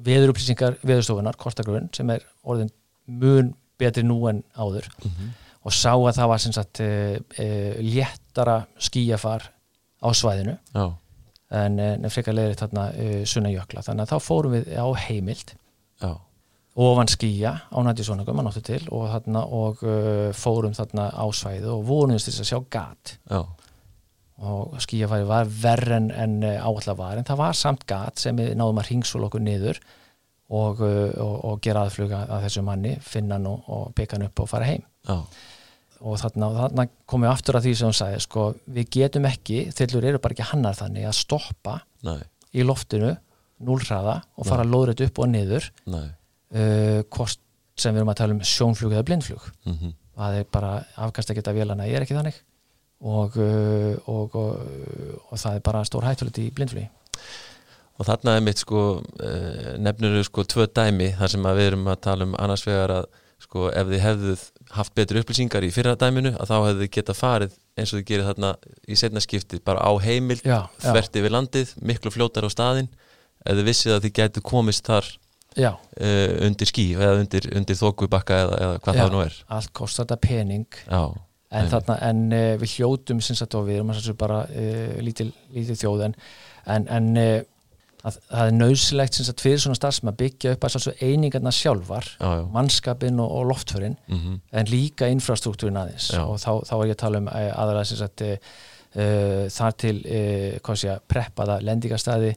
veðurupplýsingar 0.07 0.77
veðurstofunar, 0.85 1.39
Kortagrun 1.41 1.91
sem 1.97 2.11
er 2.13 2.25
orðin 2.45 2.71
mun 3.07 3.55
betri 3.81 4.05
nú 4.05 4.21
en 4.31 4.43
áður 4.55 4.87
mm 5.03 5.11
-hmm. 5.11 5.35
og 5.65 5.73
sá 5.73 5.93
að 5.93 6.17
það 6.21 6.29
var 6.29 6.39
sem 6.39 6.53
sagt 6.53 6.81
uh, 6.81 7.17
léttara 7.81 8.59
skíjafar 8.79 9.51
á 10.03 10.09
svæðinu 10.13 10.57
Já. 10.75 10.87
en 11.63 11.77
nefnir 11.79 12.13
frekar 12.13 12.37
leiðir 12.37 12.61
þarna 12.61 12.87
sunna 13.29 13.53
jökla, 13.55 13.85
þannig 13.87 14.07
að 14.07 14.13
þá 14.13 14.27
fórum 14.27 14.57
við 14.57 14.73
á 14.77 14.87
heimild 15.07 15.55
Já 16.03 16.13
ofan 16.77 17.09
skýja 17.09 17.53
á 17.73 17.79
nættisvoningum 17.81 18.41
að 18.43 18.49
náttu 18.51 18.63
til 18.65 18.83
og, 18.93 19.07
þarna, 19.09 19.43
og 19.49 19.85
uh, 19.87 20.33
fórum 20.37 20.75
þarna 20.77 21.09
á 21.09 21.25
svæðu 21.33 21.73
og 21.73 21.87
vorum 21.89 22.19
þess 22.21 22.43
að 22.43 22.51
sjá 22.51 22.59
gat 22.77 23.15
Já. 23.25 23.41
og 24.45 24.77
skýjafæri 24.85 25.29
var 25.29 25.49
verð 25.49 25.95
en, 25.97 26.11
en 26.13 26.37
uh, 26.45 26.59
áallar 26.61 26.99
var 26.99 27.17
en 27.17 27.29
það 27.29 27.41
var 27.41 27.57
samt 27.57 27.87
gat 27.89 28.21
sem 28.21 28.37
við 28.37 28.53
náðum 28.61 28.83
að 28.83 28.91
ringsól 28.91 29.25
okkur 29.25 29.45
niður 29.47 29.81
og, 30.53 30.85
uh, 30.85 31.09
og, 31.25 31.37
og 31.49 31.63
gera 31.65 31.87
aðfluga 31.87 32.27
að 32.29 32.45
þessu 32.45 32.67
manni 32.67 32.97
finna 33.01 33.41
hann 33.41 33.49
og 33.49 33.95
byggja 33.97 34.19
hann 34.19 34.29
upp 34.29 34.45
og 34.45 34.53
fara 34.53 34.69
heim 34.69 34.85
Já. 35.09 35.17
Og 36.01 36.19
þarna, 36.21 36.49
þarna 36.61 36.87
komum 37.09 37.27
við 37.27 37.33
aftur 37.33 37.59
að 37.59 37.67
því 37.67 37.75
sem 37.79 37.89
hún 37.89 37.97
sagði 37.97 38.23
sko, 38.25 38.47
við 38.77 38.91
getum 38.97 39.29
ekki, 39.29 39.61
þillur 39.77 40.09
eru 40.11 40.21
bara 40.23 40.37
ekki 40.37 40.51
hannar 40.51 40.77
þannig 40.79 41.09
að 41.09 41.17
stoppa 41.19 41.79
Nei. 42.07 42.21
í 42.53 42.67
loftinu 42.67 43.15
núlraða 43.67 44.21
og 44.37 44.49
fara 44.49 44.67
þetta 44.67 45.09
upp 45.09 45.23
og 45.23 45.31
niður 45.33 45.71
uh, 45.89 47.01
kost 47.13 47.41
sem 47.77 47.93
við 47.93 48.03
erum 48.03 48.13
að 48.13 48.21
tala 48.21 48.37
um 48.37 48.45
sjónflug 48.45 48.95
eða 48.95 49.07
blindflug. 49.09 49.49
Mm 49.67 49.75
-hmm. 49.75 49.97
það 50.17 50.39
er 50.39 50.47
bara 50.53 50.71
afkast 50.97 51.31
að 51.31 51.37
geta 51.41 51.53
vélana 51.57 51.89
ég 51.89 51.97
er 51.97 52.07
ekki 52.07 52.17
þannig. 52.17 52.39
Og, 53.01 53.37
uh, 53.37 53.97
og, 54.09 54.35
og, 54.35 54.57
og 55.31 55.39
það 55.39 55.55
er 55.55 55.61
bara 55.61 55.85
stór 55.85 56.05
hættulegt 56.05 56.39
í 56.39 56.51
blindflugi. 56.51 56.89
Og 57.97 58.07
þarna 58.07 58.37
er 58.37 58.43
mitt 58.45 58.61
sko 58.61 59.01
uh, 59.01 59.77
nefnur 59.79 60.23
sko 60.25 60.45
tvö 60.45 60.67
dæmi 60.67 61.13
þar 61.17 61.33
sem 61.33 61.43
við 61.43 61.67
erum 61.67 61.87
að 61.89 62.01
tala 62.09 62.25
um 62.25 62.35
annars 62.39 62.67
vegar 62.67 62.91
að 62.91 63.07
sko 63.41 63.69
ef 63.71 63.89
þið 63.89 64.01
hefðuð 64.01 64.43
haft 64.75 64.95
betri 64.99 65.21
upplýsingar 65.23 65.65
í 65.67 65.71
fyrra 65.75 65.95
dæminu 65.99 66.33
að 66.35 66.51
þá 66.51 66.57
hefðu 66.57 66.81
þið 66.83 66.93
geta 66.97 67.15
farið 67.17 67.53
eins 67.77 67.93
og 67.93 68.01
þið 68.01 68.07
gerir 68.11 68.27
þarna 68.31 68.55
í 68.89 68.97
setna 68.99 69.23
skipti 69.23 69.61
bara 69.65 69.85
á 69.85 69.93
heimild, 70.03 70.43
þvert 70.83 71.21
yfir 71.21 71.35
landið 71.35 71.75
miklu 71.87 72.13
fljótar 72.15 72.49
á 72.49 72.51
staðin 72.51 72.91
þið 73.47 73.69
vissið 73.69 73.95
að 73.95 74.03
þið 74.07 74.15
getur 74.19 74.47
komist 74.47 74.89
þar 74.89 75.09
uh, 75.57 76.47
undir 76.47 76.69
skí 76.69 76.89
eða 76.97 77.21
undir, 77.23 77.49
undir 77.57 77.79
þókubakka 77.79 78.41
eða, 78.45 78.59
eða 78.65 78.83
hvað 78.85 78.99
Já, 78.99 79.03
það 79.03 79.15
nú 79.15 79.23
er. 79.25 79.39
allt 79.57 79.73
kostar 79.77 80.07
þetta 80.07 80.19
pening. 80.27 80.81
Já, 80.85 81.03
en, 81.51 81.71
þarna, 81.73 81.99
en 82.09 82.25
uh, 82.29 82.49
við 82.61 82.75
hljótum 82.77 83.23
sagt, 83.25 83.59
við 83.69 83.81
erum 83.81 83.95
bara 84.19 84.43
uh, 84.51 84.97
lítil, 85.05 85.31
lítil 85.55 85.79
þjóð 85.79 86.09
en, 86.09 86.19
en, 86.77 86.89
en 86.99 87.13
að, 88.07 88.19
það 88.31 88.51
er 88.51 88.55
nöðsilegt 88.57 89.19
sagt, 89.19 89.43
fyrir 89.45 89.63
svona 89.63 89.79
starfsum 89.79 90.11
að 90.11 90.19
byggja 90.23 90.55
upp 90.55 90.69
að 90.69 90.87
einingarna 91.03 91.53
sjálfar 91.55 92.09
já, 92.13 92.29
já. 92.39 92.45
mannskapin 92.55 93.21
og, 93.23 93.33
og 93.41 93.51
loftförin 93.51 93.97
mm 94.07 94.21
-hmm. 94.21 94.39
en 94.53 94.71
líka 94.71 95.09
infrastruktúrin 95.11 95.81
aðeins. 95.81 96.11
Já. 96.13 96.23
og 96.23 96.39
þá, 96.39 96.53
þá 96.69 96.75
er 96.77 96.87
ég 96.87 96.97
að 96.97 97.03
tala 97.05 97.19
um 97.19 97.29
aðalega 97.33 97.85
uh, 98.97 99.49
þar 99.59 99.77
til 99.77 99.97
uh, 100.07 100.75
sé, 100.75 100.99
preppaða 101.09 101.61
lendingastæði 101.61 102.37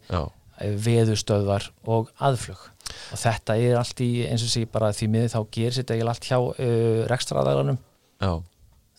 veðustöðvar 0.60 1.69
og 1.88 2.10
aðflug. 2.19 2.60
Og 3.13 3.19
þetta 3.19 3.55
er 3.55 3.77
allt 3.77 4.01
í 4.01 4.25
eins 4.27 4.43
og 4.43 4.49
sé 4.49 4.65
bara 4.65 4.91
því 4.91 5.08
miður 5.08 5.29
þá 5.29 5.41
gerir 5.51 5.73
þetta 5.77 5.93
eiginlega 5.93 6.12
allt 6.12 6.25
hjá 6.25 6.39
rekstraðagalunum 7.08 7.77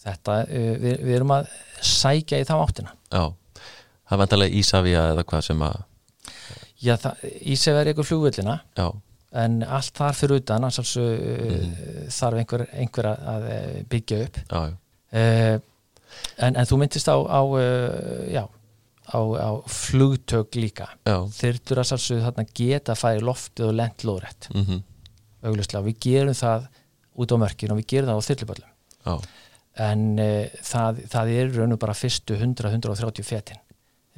þetta, 0.01 0.45
við, 0.49 0.97
við 1.05 1.15
erum 1.19 1.35
að 1.37 1.51
sækja 1.85 2.41
í 2.41 2.47
þá 2.49 2.55
áttina. 2.63 2.95
Já, 3.13 3.35
það 4.09 4.17
er 4.17 4.23
vantilega 4.23 4.57
Ísafja 4.57 5.05
eða 5.13 5.27
hvað 5.29 5.45
sem 5.51 5.63
að 5.67 5.83
Já, 6.81 6.97
Ísafja 7.45 7.81
er 7.83 7.93
ykkur 7.93 8.07
flugvillina 8.09 8.61
Já. 8.79 8.87
en 9.43 9.61
allt 9.63 9.97
þar 9.97 10.17
fyrir 10.17 10.41
utan 10.41 10.65
uh, 10.65 10.79
mm. 10.81 11.75
þarf 12.17 12.41
einhver, 12.41 12.65
einhver 12.73 13.11
að 13.13 13.49
uh, 13.51 13.75
byggja 13.91 14.23
upp. 14.27 14.41
Já. 14.47 14.79
Uh, 15.11 15.59
en, 16.41 16.57
en 16.57 16.69
þú 16.69 16.81
myndist 16.81 17.11
á, 17.13 17.17
á 17.21 17.41
uh, 17.45 18.49
á, 19.11 19.21
á 19.21 19.51
flugtök 19.67 20.57
líka. 20.57 20.89
Þyrtur 21.37 21.83
að 21.83 21.93
þarna 22.09 22.47
geta 22.55 22.95
að 22.95 23.03
færi 23.03 23.25
loftið 23.27 23.69
og 23.69 23.77
lent 23.77 24.05
lóðrætt 24.07 24.51
mm 24.55 24.65
-hmm. 24.65 25.85
við 25.87 25.97
gerum 26.01 26.35
það 26.35 26.69
út 27.15 27.33
á 27.33 27.37
mörkin 27.43 27.73
og 27.73 27.81
við 27.81 27.87
gerum 27.87 28.09
það 28.09 28.21
á 28.21 28.29
þyrluböllum. 28.29 28.71
En 29.81 30.19
e, 30.19 30.51
það, 30.63 31.05
það 31.09 31.29
er 31.29 31.53
raun 31.57 31.73
og 31.73 31.79
bara 31.79 31.95
fyrstu 31.95 32.37
100-130 32.37 33.23
fetin 33.23 33.61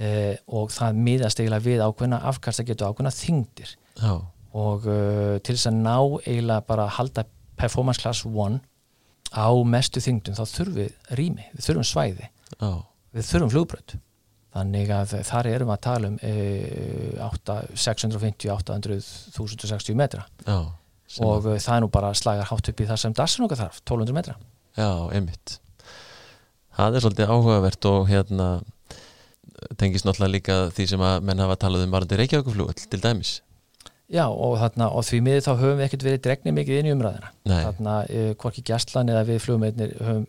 e, 0.02 0.36
og 0.50 0.72
það 0.74 0.98
miðast 1.06 1.40
eiginlega 1.40 1.66
við 1.66 1.80
ákveðna 1.86 2.18
afkast 2.32 2.60
að 2.62 2.68
geta 2.72 2.88
ákveðna 2.90 3.14
þingdir 3.14 3.70
Já. 4.00 4.14
og 4.58 4.80
e, 4.90 4.92
til 5.44 5.56
þess 5.56 5.70
að 5.70 5.80
ná 5.80 5.96
eiginlega 6.26 6.68
bara 6.68 6.82
að 6.88 6.96
halda 6.98 7.22
performance 7.60 8.00
class 8.02 8.20
1 8.26 8.32
á 9.32 9.48
mestu 9.64 9.98
þingdum 10.04 10.36
þá 10.36 10.44
þurfum 10.44 10.78
við 10.80 10.90
rými, 11.18 11.44
við 11.54 11.62
þurfum 11.68 11.88
svæði. 11.88 12.26
Já. 12.58 12.72
við 13.16 13.24
þurfum 13.30 13.52
flugbröð 13.54 13.88
þannig 14.52 14.88
að 14.92 15.06
þar 15.24 15.46
erum 15.48 15.70
við 15.70 15.76
að 15.78 15.86
tala 15.86 16.06
um 16.10 16.16
e, 16.20 16.22
650-800.060 17.86 19.96
metra. 19.96 20.22
Já, 20.44 20.58
og 21.24 21.42
e, 21.48 21.50
það 21.56 21.76
er 21.76 21.82
nú 21.84 21.88
bara 21.92 22.14
slagar 22.16 22.48
hátt 22.50 22.68
upp 22.68 22.80
í 22.80 22.88
það 22.90 22.98
sem 23.00 23.12
dassin 23.16 23.44
okkar 23.46 23.60
þarf, 23.64 23.76
1200 23.84 24.14
metra. 24.18 24.34
Já, 24.76 25.08
einmitt. 25.12 25.58
Það 26.76 26.96
er 26.96 27.00
svolítið 27.04 27.32
áhugavert 27.32 27.82
og 27.90 28.08
hérna 28.08 28.46
tengist 29.80 30.06
náttúrulega 30.06 30.34
líka 30.36 30.58
því 30.76 30.86
sem 30.92 31.06
að 31.06 31.24
menn 31.28 31.42
hafa 31.42 31.56
talað 31.64 31.86
um 31.86 31.96
varandi 31.96 32.20
Reykjavíkuflúð 32.20 32.86
til 32.90 33.00
dæmis. 33.02 33.40
Já, 34.12 34.26
og, 34.28 34.58
þarna, 34.60 34.90
og 34.92 35.06
því 35.08 35.18
miður 35.24 35.44
þá 35.46 35.52
höfum 35.56 35.78
við 35.78 35.86
ekkert 35.86 36.02
verið 36.04 36.22
dregnið 36.26 36.54
mikið 36.58 36.78
inn 36.78 36.88
í 36.90 36.92
umræðina 36.92 37.30
þarna, 37.48 37.94
e, 38.12 38.34
hvorki 38.36 38.64
gæstlan 38.68 39.08
eða 39.08 39.22
við 39.30 39.38
flugmeitnir 39.40 39.94
höfum 40.02 40.26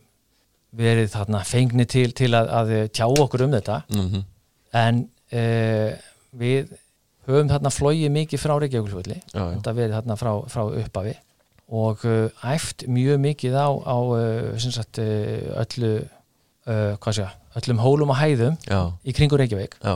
verið 0.77 1.09
þarna 1.13 1.41
fengni 1.45 1.85
til, 1.89 2.07
til 2.15 2.31
að, 2.37 2.47
að 2.59 2.71
tjá 2.95 3.03
okkur 3.09 3.43
um 3.45 3.51
þetta. 3.53 3.81
Mm 3.91 4.07
-hmm. 4.07 4.23
en 4.79 5.03
uh, 5.33 5.91
við 6.31 6.71
höfum 7.27 7.51
þarna 7.51 7.73
flóið 7.73 8.09
mikið 8.15 8.41
frá 8.41 8.55
Reykjavík 8.63 9.21
þetta 9.33 9.73
verið 9.73 9.95
þarna 9.97 10.17
frá, 10.17 10.31
frá 10.47 10.63
uppafi 10.81 11.13
og 11.67 12.05
uh, 12.05 12.29
æft 12.43 12.87
mjög 12.87 13.19
mikið 13.19 13.53
á, 13.59 13.67
á 13.69 13.97
uh, 13.99 14.57
sagt, 14.57 14.99
öllu 14.99 15.93
sé, 17.11 17.27
öllum 17.59 17.81
hólum 17.83 18.13
og 18.13 18.19
hæðum 18.19 18.59
Já. 18.67 18.81
í 19.05 19.15
kringur 19.15 19.41
Reykjavík 19.41 19.77
Já. 19.83 19.95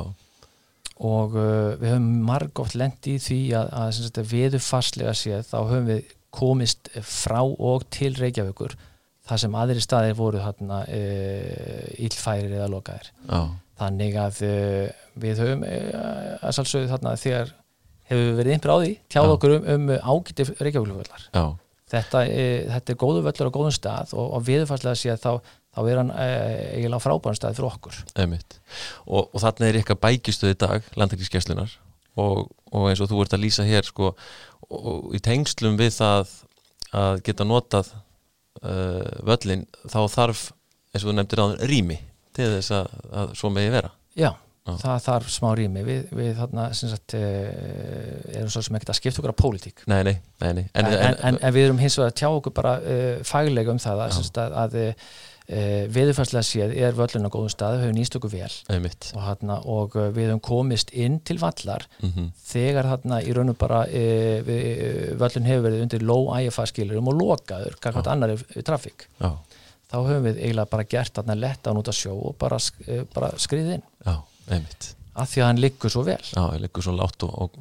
og 0.97 1.37
við 1.37 1.87
höfum 1.91 2.11
margótt 2.27 2.77
lend 2.77 3.09
í 3.09 3.17
því 3.21 3.41
að, 3.59 3.73
að 3.81 4.21
viðufarslega 4.33 5.15
séð 5.17 5.49
þá 5.49 5.57
höfum 5.61 5.89
við 5.91 6.13
komist 6.37 6.91
frá 7.01 7.41
og 7.41 7.87
til 7.93 8.13
Reykjavíkur 8.17 8.75
það 9.27 9.43
sem 9.43 9.59
aðri 9.59 9.83
staðir 9.83 10.17
voru 10.17 10.41
hérna 10.41 10.81
e, 10.91 11.01
ílfærir 12.05 12.57
eða 12.57 12.69
lokaðir 12.71 13.11
oh. 13.35 13.53
þannig 13.79 14.17
að 14.21 14.41
e, 14.47 14.57
við 15.19 15.43
höfum 15.43 15.63
e, 15.67 15.77
að 16.39 16.57
sálsögðu 16.57 16.91
þarna 16.93 17.15
þegar 17.19 17.53
hefur 18.07 18.35
verið 18.39 18.55
einhver 18.55 18.73
á 18.73 18.77
því 18.79 18.91
tjáð 19.11 19.33
okkur 19.35 19.55
um, 19.57 19.69
um 19.75 19.89
ágæti 19.97 20.47
reykjaflugvöllar 20.61 21.27
oh. 21.41 21.55
þetta, 21.91 22.23
þetta 22.77 22.93
er 22.93 22.99
góðu 23.03 23.23
völlur 23.27 23.51
á 23.51 23.55
góðum 23.57 23.75
stað 23.75 24.15
og, 24.15 24.29
og 24.37 24.47
viðfarslega 24.47 25.01
sé 25.01 25.13
að 25.13 25.23
þá, 25.25 25.55
þá 25.77 25.81
er 25.91 26.01
hann 26.01 26.13
eiginlega 26.17 27.03
frábæðan 27.05 27.37
stað 27.37 27.59
fyrir 27.59 27.69
okkur. 27.69 27.99
Og, 29.05 29.29
og 29.29 29.43
þarna 29.43 29.69
er 29.69 29.77
eitthvað 29.79 30.01
bækistuð 30.07 30.55
í 30.55 30.57
dag 30.65 30.89
landakrískjæslunar 30.97 31.77
og, 32.17 32.47
og 32.73 32.89
eins 32.89 33.01
og 33.03 33.11
þú 33.11 33.21
ert 33.23 33.37
að 33.37 33.43
lýsa 33.45 33.65
hér 33.67 33.85
sko, 33.87 34.11
og 34.73 35.13
í 35.15 35.21
tengslum 35.23 35.77
við 35.79 35.93
það 35.99 36.33
að 36.97 37.21
geta 37.27 37.47
notað 37.47 37.93
uh, 38.63 39.21
völlin 39.27 39.67
þá 39.85 40.01
þarf, 40.11 40.49
eins 40.93 41.03
og 41.03 41.11
þú 41.11 41.15
nefndir 41.19 41.43
á 41.43 41.47
rými 41.69 42.01
til 42.37 42.51
þess 42.55 42.73
að, 42.79 42.91
að 43.21 43.31
svo 43.39 43.51
megi 43.53 43.71
vera. 43.73 43.91
Já, 44.17 44.31
Já. 44.67 44.73
það 44.81 44.99
þarf 45.07 45.31
smá 45.33 45.47
rými. 45.57 45.85
Við, 45.87 46.11
við 46.17 46.33
þarna 46.39 46.67
sagt, 46.77 47.17
uh, 47.17 48.33
erum 48.33 48.51
svo 48.53 48.65
sem 48.65 48.79
ekkert 48.79 48.93
að 48.93 48.99
skipta 49.01 49.23
okkur 49.23 49.35
á 49.35 49.41
pólitík. 49.43 49.85
Nei, 49.89 50.01
nei, 50.07 50.15
nei, 50.41 50.51
en, 50.55 50.67
en, 50.73 50.91
en, 50.91 51.39
en 51.41 51.55
við 51.55 51.69
erum 51.69 51.81
hins 51.81 51.97
vegar 51.99 52.13
að 52.13 52.19
tjá 52.21 52.29
okkur 52.31 52.55
bara 52.57 52.77
uh, 52.81 53.09
faglega 53.27 53.73
um 53.73 53.81
það 53.81 54.05
að, 54.07 54.21
að, 54.45 54.61
að 54.63 54.79
Uh, 55.47 55.85
viðurfærslega 55.95 56.43
séð 56.43 56.73
er 56.75 56.95
völlun 56.97 57.23
á 57.23 57.31
góðum 57.31 57.51
stað, 57.53 57.77
við 57.77 57.85
höfum 57.85 57.95
nýst 57.95 58.15
okkur 58.17 58.31
vel. 58.33 58.49
Og, 59.15 59.21
hana, 59.23 59.55
og 59.63 59.93
uh, 59.95 60.09
við 60.11 60.27
höfum 60.27 60.41
komist 60.43 60.91
inn 60.91 61.21
til 61.23 61.37
vallar 61.39 61.85
mm 62.01 62.09
-hmm. 62.09 62.25
þegar 62.49 62.89
þarna 62.91 63.21
í 63.23 63.35
raunum 63.37 63.55
bara 63.55 63.85
uh, 63.87 64.41
við, 64.43 65.15
völlun 65.21 65.47
hefur 65.47 65.63
verið 65.69 65.85
undir 65.85 66.03
low 66.03 66.27
IFA 66.35 66.67
skilurum 66.67 67.07
og 67.07 67.15
lokaður, 67.21 67.79
kakvært 67.79 68.11
annar 68.11 68.35
trafík, 68.59 69.07
þá 69.87 69.97
höfum 70.01 70.27
við 70.27 70.43
eiginlega 70.43 70.73
bara 70.75 70.83
gert 70.83 71.15
þarna 71.15 71.39
letta 71.39 71.71
án 71.71 71.79
út 71.79 71.87
að 71.87 71.99
sjó 72.01 72.11
og 72.11 72.35
bara, 72.35 72.59
bara 73.13 73.31
skriðið 73.37 73.73
inn. 73.79 73.87
Já, 74.03 74.15
að 75.15 75.27
því 75.31 75.41
að 75.41 75.47
hann 75.47 75.63
liggur 75.63 75.89
svo 75.89 76.03
vel. 76.03 76.23
Já, 76.35 76.43
hann 76.43 76.61
liggur 76.61 76.83
svo 76.83 76.91
látt 76.91 77.23
og, 77.23 77.31
og 77.39 77.55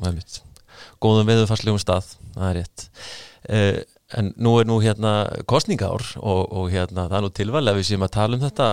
góðum 0.99 1.31
viðurfærslegum 1.31 1.79
stað, 1.79 2.17
það 2.35 2.49
er 2.51 2.65
rétt 2.65 3.96
En 4.15 4.29
nú 4.39 4.53
er 4.61 4.69
nú 4.69 4.77
hérna 4.79 5.27
kostningár 5.51 6.05
og, 6.21 6.43
og 6.55 6.69
hérna 6.71 7.09
það 7.09 7.17
er 7.19 7.25
nú 7.25 7.31
tilvæglega 7.35 7.79
við 7.81 7.89
séum 7.89 8.05
að 8.07 8.13
tala 8.15 8.39
um 8.39 8.45
þetta 8.45 8.69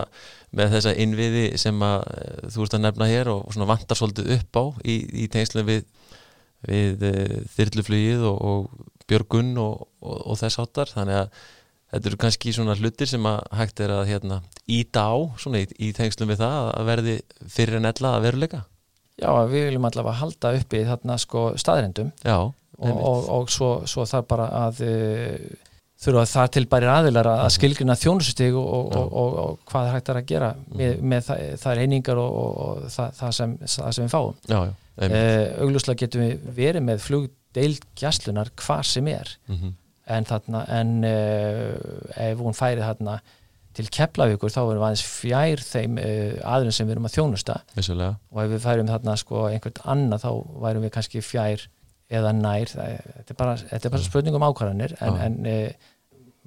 með 0.53 0.75
þessa 0.75 0.93
innviði 1.01 1.45
sem 1.57 1.81
að 1.81 2.05
eh, 2.11 2.43
þú 2.53 2.67
ert 2.67 2.77
að 2.77 2.83
nefna 2.83 3.07
hér 3.09 3.31
og 3.33 3.47
svona 3.55 3.69
vantar 3.71 3.97
svolítið 3.97 4.29
upp 4.37 4.61
á 4.61 4.63
í, 4.85 4.99
í 5.23 5.25
tengslu 5.33 5.65
við, 5.65 5.89
við 6.69 7.07
uh, 7.09 7.35
þyrluflugið 7.55 8.27
og, 8.29 8.37
og 8.51 8.93
björgun 9.09 9.51
og, 9.57 9.87
og 10.05 10.37
þess 10.37 10.61
áttar 10.61 10.93
þannig 10.93 11.23
að 11.23 11.43
þetta 11.93 12.11
eru 12.11 12.23
kannski 12.27 12.53
svona 12.53 12.77
hlutir 12.77 13.09
sem 13.09 13.25
að 13.25 13.41
hægt 13.57 13.81
er 13.81 13.97
að 13.97 14.07
hérna 14.13 14.41
íta 14.69 15.09
á 15.09 15.17
svona 15.41 15.65
í, 15.65 15.69
í 15.81 15.93
tengslu 15.97 16.29
við 16.29 16.45
það 16.45 16.73
að 16.77 16.91
verði 16.93 17.21
fyrir 17.49 17.81
en 17.81 17.89
ella 17.89 18.17
að 18.19 18.27
veruleika. 18.29 18.65
Já, 19.17 19.29
við 19.49 19.71
viljum 19.71 19.89
allavega 19.89 20.21
halda 20.21 20.53
uppi 20.59 20.85
þarna 20.85 21.17
sko 21.21 21.51
staðrendum. 21.57 22.13
Já 22.21 22.53
og, 22.83 23.03
og, 23.09 23.29
og 23.37 23.53
svo, 23.53 23.69
svo 23.89 24.05
það 24.09 24.25
bara 24.33 24.49
að 24.63 24.83
uh, 24.87 25.37
þurfa 26.03 26.23
það 26.29 26.47
til 26.55 26.63
bæri 26.71 26.89
aðilar 26.91 27.29
að 27.31 27.41
mhm. 27.43 27.53
skilgrina 27.57 27.97
þjónususteg 27.99 28.57
og, 28.59 28.95
og 28.95 29.59
hvað 29.69 29.85
það 29.87 29.93
hægt 29.97 30.09
er 30.11 30.19
að 30.19 30.31
gera 30.31 30.49
með, 30.63 30.87
mhm. 30.87 31.11
með 31.13 31.27
það, 31.27 31.43
það 31.61 31.75
er 31.75 31.83
einingar 31.83 32.23
og 32.23 32.89
það, 32.95 33.13
það, 33.19 33.35
sem, 33.39 33.53
það 33.75 33.93
sem 33.97 34.07
við 34.07 34.15
fáum 34.15 34.33
já, 34.49 34.57
já, 34.57 34.73
uh, 35.05 35.45
auglúslega 35.65 36.03
getum 36.03 36.25
við 36.25 36.49
verið 36.57 36.85
með 36.89 37.05
flugdeilgjastlunar 37.05 38.51
hvað 38.63 38.83
sem 38.89 39.13
er 39.13 39.37
mm 39.47 39.55
-hmm. 39.61 39.77
en, 40.17 40.27
þarna, 40.31 40.65
en 40.79 40.91
uh, 41.07 42.27
ef 42.27 42.43
hún 42.43 42.57
færi 42.57 42.83
þarna 42.83 43.21
til 43.73 43.87
Keflavíkur 43.89 44.51
þá 44.53 44.59
erum 44.61 44.83
við 44.83 44.85
aðeins 44.85 45.05
fjær 45.07 45.61
þeim 45.65 45.95
aðlun 46.45 46.75
sem 46.75 46.85
við 46.85 46.93
erum 46.93 47.07
að 47.07 47.15
þjónusta 47.15 47.55
Vissulega. 47.73 48.19
og 48.29 48.43
ef 48.43 48.51
við 48.51 48.59
færum 48.67 48.91
þarna 48.91 49.15
sko 49.17 49.47
einhvert 49.47 49.79
annað 49.89 50.27
þá 50.27 50.31
værum 50.61 50.85
við 50.85 50.93
kannski 50.93 51.23
fjær 51.25 51.63
eða 52.13 52.31
nær, 52.37 52.69
það, 52.69 52.93
þetta 53.17 53.33
er 53.33 53.39
bara, 53.39 53.57
þetta 53.71 53.89
er 53.89 53.95
bara 53.95 54.05
spurning 54.05 54.37
um 54.37 54.45
ákvarðanir 54.47 54.95
en, 55.01 55.19
en 55.25 55.49
e, 55.49 55.57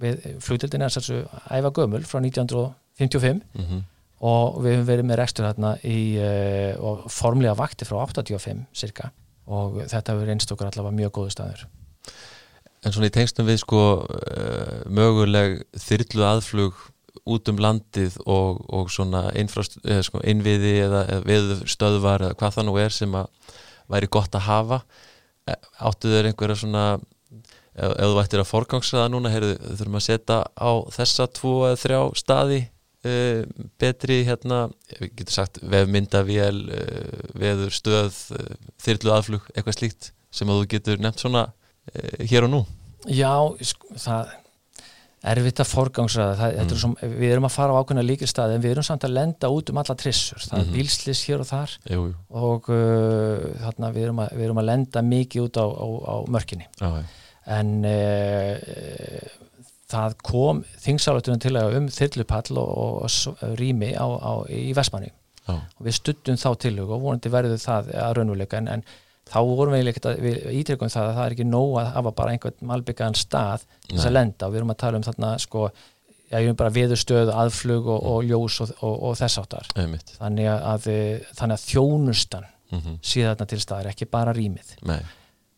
við 0.01 0.25
flugtildin 0.45 0.87
er 0.87 0.93
svolítið 0.93 1.53
æfa 1.59 1.73
gömul 1.77 2.03
frá 2.07 2.21
1955 2.21 3.43
mm 3.43 3.65
-hmm. 3.65 3.85
og 4.31 4.59
við 4.65 4.77
hefum 4.77 4.89
verið 4.91 5.09
með 5.11 5.21
rekstur 5.23 5.49
hérna 5.49 5.77
í 5.83 6.01
e, 6.21 6.75
og 6.79 7.07
formlega 7.11 7.57
vakti 7.59 7.89
frá 7.89 8.01
85 8.05 8.67
cirka 8.73 9.11
og 9.47 9.83
þetta 9.87 10.13
hefur 10.13 10.33
einst 10.35 10.53
okkur 10.53 10.71
allavega 10.71 10.97
mjög 10.97 11.13
góðu 11.13 11.31
staður. 11.31 11.67
En 12.85 12.93
svona 12.93 13.09
í 13.09 13.15
tengstum 13.15 13.47
við 13.47 13.63
sko 13.63 14.07
e, 14.07 14.43
möguleg 14.91 15.63
þyrlu 15.75 16.27
aðflug 16.27 16.75
út 17.27 17.49
um 17.49 17.59
landið 17.59 18.19
og, 18.27 18.61
og 18.69 18.91
svona 18.93 19.31
eða, 19.35 20.03
sko, 20.07 20.21
innviði 20.23 20.75
eða, 20.85 21.03
eða 21.11 21.23
viðstöðvar 21.27 22.27
eða 22.27 22.39
hvað 22.39 22.57
það 22.57 22.69
nú 22.69 22.77
er 22.83 22.95
sem 22.95 23.15
að 23.15 23.27
væri 23.91 24.11
gott 24.11 24.35
að 24.35 24.47
hafa 24.47 24.81
áttu 25.47 26.11
þeir 26.11 26.31
einhverja 26.31 26.59
svona 26.63 26.87
ef, 27.77 27.93
þú 27.93 28.23
ættir 28.23 28.43
að 28.43 28.51
forgangsraða 28.51 29.11
núna 29.13 29.33
heyrðu, 29.33 29.59
þurfum 29.79 30.01
að 30.01 30.07
setja 30.09 30.41
á 30.57 30.71
þessa 30.97 31.29
tvo 31.39 31.55
eða 31.69 31.83
þrjá 31.83 32.01
staði 32.23 32.61
uh, 32.65 33.43
betri 33.81 34.23
hérna 34.29 34.63
við 34.97 35.13
getum 35.21 35.37
sagt 35.37 35.61
vefmyndavél 35.63 36.63
uh, 36.65 37.29
veður, 37.39 37.75
stöð, 37.75 38.23
uh, 38.37 38.57
þyrlu 38.83 39.15
aðflug 39.17 39.53
eitthvað 39.55 39.79
slíkt 39.81 40.11
sem 40.35 40.51
að 40.51 40.63
þú 40.63 40.73
getur 40.75 41.01
nefnt 41.03 41.23
svona 41.23 41.47
hér 42.27 42.49
og 42.49 42.51
nú? 42.51 42.59
Já, 43.07 43.31
sko, 43.63 43.93
það 44.03 44.33
erfitt 45.27 45.61
að 45.63 45.71
forgangsraða 45.71 46.49
mm. 46.53 46.95
er 47.03 47.15
við 47.17 47.33
erum 47.35 47.49
að 47.49 47.55
fara 47.57 47.75
á 47.75 47.79
ákveðna 47.81 48.05
líkistæði 48.07 48.57
en 48.57 48.65
við 48.65 48.75
erum 48.75 48.87
samt 48.87 49.07
að 49.07 49.17
lenda 49.17 49.51
út 49.53 49.73
um 49.73 49.81
alla 49.83 49.97
trissur 49.99 50.43
það 50.43 50.53
mm 50.53 50.63
er 50.63 50.67
mhm. 50.67 50.75
bílslis 50.77 51.23
hér 51.29 51.43
og 51.43 51.49
þar 51.51 51.73
jú, 51.91 52.03
jú. 52.07 52.15
og 52.43 52.69
uh, 52.73 53.47
þarna 53.63 53.91
við 53.95 54.07
erum, 54.07 54.23
að, 54.25 54.35
við 54.39 54.47
erum 54.47 54.61
að 54.63 54.69
lenda 54.71 55.03
mikið 55.07 55.47
út 55.47 55.61
á, 55.61 55.67
á, 55.67 55.87
á 55.87 56.17
mörkinni 56.37 56.69
ah, 56.87 56.99
en 57.57 57.73
uh, 57.91 59.35
það 59.91 60.17
kom 60.27 60.63
þingsálutunum 60.83 61.43
til 61.43 61.55
að 61.59 61.79
um 61.81 61.89
þyrlupall 61.93 62.61
og, 62.63 62.71
og, 62.87 63.19
og 63.43 63.57
rými 63.61 63.93
á, 63.95 64.07
í 64.51 64.73
Vestmanni 64.77 65.13
ah. 65.47 65.63
og 65.79 65.89
við 65.89 65.99
stuttum 66.01 66.41
þá 66.41 66.49
til 66.67 66.77
og 66.83 66.95
vonandi 66.97 67.33
verður 67.33 67.63
það 67.63 67.93
að 67.95 68.17
raunveruleika 68.19 68.63
en, 68.63 68.73
en 68.79 68.87
þá 69.27 69.39
vorum 69.43 69.75
við 69.75 69.99
við 70.23 70.39
ítryggum 70.61 70.93
það 70.93 71.11
að 71.11 71.19
það 71.19 71.27
er 71.27 71.35
ekki 71.35 71.49
nóg 71.49 71.77
að 71.81 71.93
hafa 71.97 72.15
bara 72.21 72.35
einhvern 72.35 72.71
malbyggaðan 72.71 73.19
stað 73.19 73.67
þess 73.89 74.07
að 74.07 74.17
lenda. 74.17 74.47
Og 74.47 74.55
við 74.55 74.61
erum 74.61 74.73
að 74.75 74.81
tala 74.83 75.01
um 75.01 75.07
þarna 75.07 75.33
sko, 75.43 75.67
já 76.31 76.39
ég 76.39 76.51
er 76.53 76.59
bara 76.59 76.75
viðurstöð, 76.75 77.33
aðflug 77.35 77.91
og, 77.91 78.09
og 78.13 78.25
ljós 78.27 78.61
og, 78.63 78.73
og, 78.81 78.97
og 79.11 79.19
þess 79.19 79.43
áttar 79.43 79.71
þannig 79.75 80.51
að, 80.53 80.91
þannig 81.39 81.59
að 81.59 81.67
þjónustan 81.67 82.47
mm 82.47 82.81
-hmm. 82.81 82.99
síðan 83.03 83.47
til 83.47 83.61
staðar 83.63 83.93
ekki 83.93 84.11
bara 84.11 84.35
rýmið. 84.35 84.77
Nei. 84.87 85.01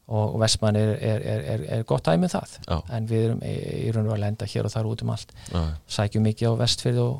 og 0.08 0.38
Vestmann 0.40 0.76
er, 0.76 0.94
er, 1.04 1.24
er, 1.52 1.64
er 1.68 1.82
gott 1.84 2.06
dæmið 2.06 2.30
það. 2.32 2.52
Já. 2.64 2.76
en 2.96 3.08
við 3.08 3.24
erum 3.24 3.42
í, 3.44 3.90
raun 3.92 4.06
og 4.06 4.14
að 4.14 4.22
lenda 4.22 4.46
hér 4.48 4.64
og 4.64 4.72
þar 4.72 4.86
út 4.88 5.02
um 5.02 5.10
allt. 5.12 5.32
Já. 5.52 5.60
sækjum 5.86 6.24
mikið 6.24 6.48
á 6.48 6.52
vestfyrð 6.62 7.00
og 7.02 7.18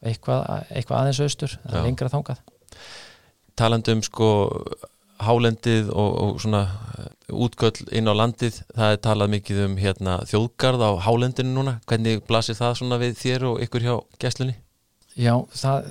eitthvað, 0.00 0.46
eitthvað 0.70 1.02
aðeins 1.02 1.20
austur, 1.20 1.58
er 1.68 1.84
lengra 1.84 2.08
þángað 2.08 2.40
Talandum 3.60 4.00
sko 4.02 4.30
hálendið 5.24 5.90
og, 5.92 6.10
og 6.24 6.40
svona 6.42 6.62
uh, 6.66 7.08
útgöll 7.44 7.86
inn 7.96 8.10
á 8.10 8.14
landið 8.16 8.60
það 8.76 8.94
er 8.94 9.00
talað 9.04 9.32
mikið 9.34 9.62
um 9.66 9.76
hérna, 9.80 10.18
þjóðgarð 10.30 10.84
á 10.86 10.90
hálendinu 11.06 11.54
núna, 11.54 11.78
hvernig 11.90 12.24
blasir 12.28 12.58
það 12.58 12.76
svona 12.80 13.00
við 13.02 13.16
þér 13.20 13.46
og 13.52 13.64
ykkur 13.66 13.86
hjá 13.86 13.94
gæslunni? 14.22 14.56
Já, 15.18 15.34
það 15.62 15.90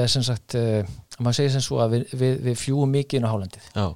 er 0.00 0.12
sem 0.12 0.26
sagt 0.26 0.56
uh, 0.58 0.82
maður 1.18 1.40
segir 1.40 1.54
sem 1.56 1.64
svo 1.64 1.80
að 1.84 1.96
við, 1.96 2.14
við, 2.22 2.36
við 2.48 2.60
fljúum 2.64 2.94
mikið 2.96 3.20
inn 3.20 3.28
á 3.28 3.32
hálendið 3.32 3.70
Já. 3.74 3.86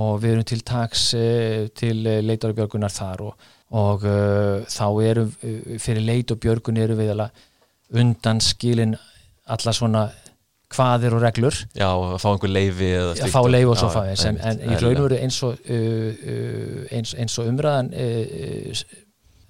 og 0.00 0.10
við 0.22 0.34
erum 0.34 0.48
til 0.50 0.60
tags 0.72 1.06
uh, 1.18 1.68
til 1.76 1.96
leitar 2.26 2.54
og 2.54 2.60
björgunar 2.60 2.94
þar 2.94 3.24
og, 3.28 3.46
og 3.80 4.08
uh, 4.08 4.66
þá 4.70 4.86
erum 5.10 5.32
fyrir 5.80 6.04
leit 6.04 6.34
og 6.34 6.42
björgun 6.42 6.82
erum 6.82 7.00
við 7.00 7.14
undan 7.90 8.38
skilin 8.44 8.94
alla 9.50 9.72
svona 9.74 10.08
hvaðir 10.74 11.16
og 11.16 11.22
reglur. 11.24 11.56
Já, 11.74 11.88
að 11.90 12.18
fá 12.22 12.28
einhver 12.30 12.52
leifi 12.52 12.90
að 12.98 13.22
fá 13.32 13.40
leifi 13.48 13.70
og 13.72 13.78
svo 13.80 13.90
fæðis 13.94 14.26
en, 14.28 14.40
en 14.46 14.60
í 14.66 14.78
raun 14.78 15.00
og 15.00 15.06
veru 15.08 15.18
eins 15.18 15.40
og 15.46 15.56
uh, 15.66 16.10
uh, 16.34 16.84
eins, 16.94 17.14
eins 17.18 17.38
og 17.40 17.50
umræðan 17.50 17.90
uh, 17.94 18.20
uh, 18.44 18.84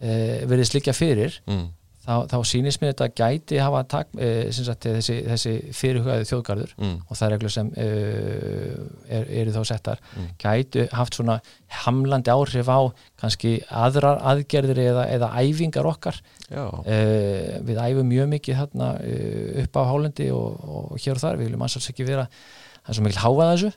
uh 0.00 0.48
verið 0.48 0.70
slikja 0.70 0.94
fyrir 0.96 1.34
mm. 1.44 1.66
Þá, 2.04 2.14
þá 2.30 2.36
sýnist 2.48 2.82
mér 2.82 2.94
þetta 2.94 3.08
gæti 3.20 3.60
hafa 3.60 3.82
tak, 3.90 4.10
uh, 4.16 4.50
sagt, 4.54 4.88
þessi, 4.88 5.18
þessi 5.28 5.54
fyrirhugaði 5.76 6.28
þjóðgarður 6.30 6.74
mm. 6.78 6.96
og 7.06 7.20
það 7.20 7.26
er 7.26 7.34
reglur 7.36 7.54
sem 7.54 7.72
er, 7.80 9.30
eru 9.42 9.54
þá 9.56 9.60
settar 9.72 10.02
mm. 10.16 10.30
gæti 10.40 10.86
haft 10.96 11.18
svona 11.18 11.40
hamlandi 11.84 12.32
áhrif 12.34 12.70
á 12.72 12.80
kannski 13.20 13.58
aðrar 13.68 14.22
aðgerðir 14.32 14.82
eða, 14.88 15.06
eða 15.18 15.32
æfingar 15.40 15.88
okkar 15.90 16.20
Uh, 16.50 17.60
við 17.62 17.76
æfum 17.78 18.08
mjög 18.10 18.26
mikið 18.32 18.56
uh, 18.58 18.96
upp 19.62 19.76
á 19.78 19.82
hálendi 19.86 20.26
og, 20.34 20.56
og 20.66 20.96
hér 20.98 21.14
og 21.14 21.22
þar, 21.22 21.38
við 21.38 21.46
viljum 21.46 21.62
ansvars 21.62 21.92
ekki 21.92 22.06
vera 22.08 22.24
það 22.80 22.90
er 22.90 22.98
svo 22.98 23.04
mikil 23.06 23.22
háað 23.22 23.50
þessu 23.52 23.70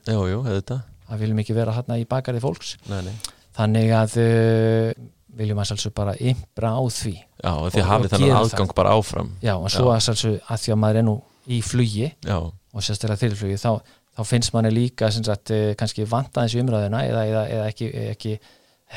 það 1.05 1.21
viljum 1.21 1.41
ekki 1.43 1.57
vera 1.59 1.75
hérna 1.77 1.99
í 2.01 2.07
bakarið 2.09 2.45
fólks 2.47 2.71
nei, 2.89 3.03
nei. 3.05 3.13
þannig 3.53 3.93
að 3.99 4.17
viljum 5.37 5.61
ansvars 5.63 5.87
bara 5.95 6.15
ymbra 6.19 6.73
á 6.77 6.81
því 6.93 7.13
Já, 7.17 7.53
því 7.73 7.85
hafið 7.89 8.15
þannig 8.15 8.33
aðgang 8.37 8.73
bara 8.77 8.95
áfram. 8.97 9.33
Já, 9.43 9.55
og 9.57 9.71
svo 9.73 9.91
ansvars 9.93 10.25
að 10.25 10.65
því 10.65 10.73
að 10.75 10.81
maður 10.83 11.01
er 11.01 11.07
nú 11.09 11.15
í 11.51 11.59
flugi 11.65 12.09
Já. 12.23 12.37
og 12.39 12.85
sérstaklega 12.85 13.21
þyrrflugi 13.23 13.59
þá, 13.59 13.71
þá 14.17 14.21
finnst 14.29 14.53
manni 14.55 14.71
líka 14.73 15.09
sagt, 15.13 15.53
kannski 15.79 16.07
vantaðins 16.09 16.55
í 16.55 16.61
umræðina 16.63 17.03
eða, 17.09 17.25
eða, 17.31 17.43
eða 17.57 17.71
ekki, 17.71 17.89
ekki 18.13 18.37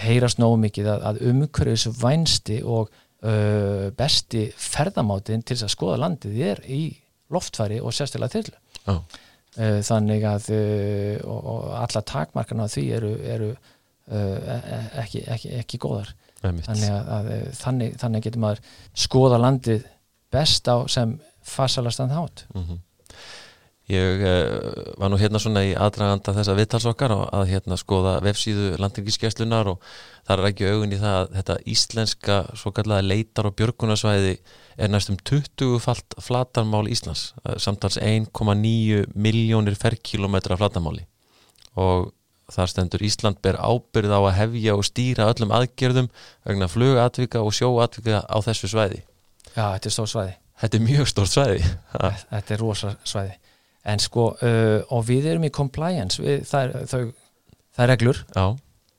heyrast 0.04 0.40
nógu 0.42 0.60
mikið 0.66 0.90
að, 0.92 1.06
að 1.10 1.20
umhverfis 1.30 1.86
vænsti 2.00 2.60
og 2.62 2.90
uh, 3.24 3.88
besti 3.96 4.46
ferðamátin 4.52 5.44
til 5.44 5.56
þess 5.56 5.68
að 5.70 5.74
skoða 5.76 6.02
landið 6.04 6.42
er 6.52 6.62
í 6.68 6.82
loftfæri 7.32 7.80
og 7.82 7.94
sérstaklega 7.96 8.36
þyrlu. 8.36 8.60
Oh. 8.92 9.00
uh, 9.58 9.80
þannig 9.86 10.26
að 10.28 10.50
uh, 10.54 11.14
og, 11.24 11.40
og 11.54 11.64
alla 11.80 12.04
takmarkarna 12.12 12.68
því 12.70 12.86
eru, 12.98 13.12
eru 13.24 13.50
uh, 13.50 14.14
e, 14.14 14.58
e, 14.60 14.80
ekki, 15.02 15.24
ekki, 15.34 15.52
ekki 15.62 15.82
góðar 15.82 16.12
þannig 16.66 16.90
að, 16.92 17.12
að 17.16 17.30
þannig, 17.60 17.94
þannig 18.00 18.26
getur 18.26 18.44
maður 18.44 18.64
skoða 19.06 19.40
landið 19.42 19.86
best 20.32 20.68
á 20.68 20.76
sem 20.90 21.16
farsalastan 21.46 22.14
hát 22.14 22.46
mm 22.54 22.62
-hmm. 22.62 22.82
Ég 23.86 24.18
uh, 24.18 24.94
var 24.98 25.12
nú 25.12 25.18
hérna 25.20 25.38
svona 25.38 25.60
í 25.62 25.68
aðdraganda 25.78 26.32
þessa 26.34 26.56
viðtalsokkar 26.58 27.12
að 27.14 27.44
hérna 27.52 27.76
skoða 27.78 28.16
vefsíðu 28.24 28.72
landingiskeslunar 28.82 29.70
og 29.70 29.84
þar 30.26 30.42
er 30.42 30.48
ekki 30.48 30.66
augun 30.72 30.94
í 30.96 30.98
það 30.98 31.18
að 31.20 31.36
þetta 31.36 31.56
íslenska 31.70 32.38
svo 32.58 32.72
kallega 32.74 33.06
leitar 33.06 33.46
og 33.46 33.54
björgunarsvæði 33.60 34.32
er 34.76 34.90
næstum 34.90 35.20
20 35.22 35.78
falt 35.78 36.18
flatarmál 36.18 36.90
Íslands, 36.90 37.28
samtals 37.62 38.00
1,9 38.02 39.06
miljónir 39.14 39.78
ferrkilometra 39.78 40.58
flatarmáli. 40.58 41.06
Og 41.78 42.10
þar 42.52 42.72
stendur 42.72 43.04
Ísland 43.06 43.40
ber 43.42 43.58
ábyrð 43.58 44.12
á 44.14 44.20
að 44.20 44.36
hefja 44.40 44.76
og 44.78 44.86
stýra 44.86 45.30
öllum 45.32 45.54
aðgerðum 45.56 46.10
vegna 46.46 46.68
flugatvika 46.70 47.42
og 47.42 47.54
sjóatvika 47.56 48.22
á 48.26 48.36
þessu 48.44 48.70
svæði. 48.70 49.02
Já, 49.56 49.72
þetta 49.74 49.90
er 49.90 49.96
stór 49.96 50.12
svæði. 50.12 50.36
Þetta 50.60 50.78
er 50.78 50.86
mjög 50.86 51.10
stór 51.10 51.28
svæði. 51.32 51.74
Þetta 51.96 52.56
er 52.56 52.62
rosa 52.62 52.94
svæði 53.04 53.36
en 53.86 54.02
sko 54.02 54.30
uh, 54.34 54.78
og 54.94 55.04
við 55.06 55.30
erum 55.32 55.46
í 55.46 55.52
compliance 55.54 56.22
við, 56.22 56.46
það, 56.48 56.62
er, 56.62 56.86
þau, 56.90 57.58
það 57.76 57.84
er 57.84 57.92
reglur 57.94 58.22
Já. 58.34 58.46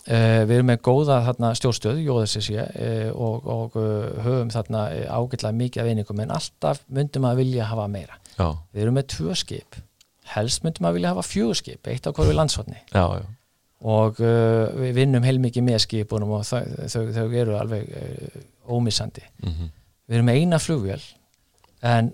Uh, 0.08 0.44
við 0.48 0.54
erum 0.56 0.70
með 0.72 0.78
góða 0.88 1.18
þarna, 1.26 1.50
stjórnstöð, 1.60 1.98
JSSC 2.06 2.54
uh, 2.56 3.10
og, 3.12 3.50
og 3.52 3.74
uh, 3.76 4.22
höfum 4.24 4.54
þarna 4.54 4.86
ágætlega 5.12 5.60
mikið 5.60 5.84
af 5.84 5.90
einingum 5.92 6.22
en 6.24 6.32
alltaf 6.38 6.80
myndum 6.88 7.28
að 7.28 7.42
vilja 7.42 7.68
hafa 7.68 7.90
meira. 7.92 8.16
Já. 8.38 8.54
Við 8.72 8.86
erum 8.86 8.96
með 8.96 9.10
tvö 9.18 9.36
skip, 9.36 9.82
helst 10.32 10.64
myndum 10.64 10.88
að 10.88 10.96
vilja 11.00 11.12
hafa 11.12 11.26
fjögur 11.28 11.60
skip, 11.60 11.92
eitt 11.92 12.08
á 12.08 12.16
hverju 12.16 12.38
landsvarni 12.40 12.80
og 13.86 14.18
við 14.18 14.96
vinnum 14.98 15.26
heilmikið 15.26 15.66
með 15.68 15.84
skipunum 15.84 16.32
og 16.40 16.46
þau, 16.48 16.64
þau, 16.90 17.04
þau 17.14 17.26
eru 17.30 17.58
alveg 17.60 17.92
ómissandi. 18.66 19.22
Mm 19.44 19.52
-hmm. 19.52 19.70
Við 20.08 20.18
erum 20.18 20.30
eina 20.30 20.58
flugvél 20.58 21.04
en 21.82 22.14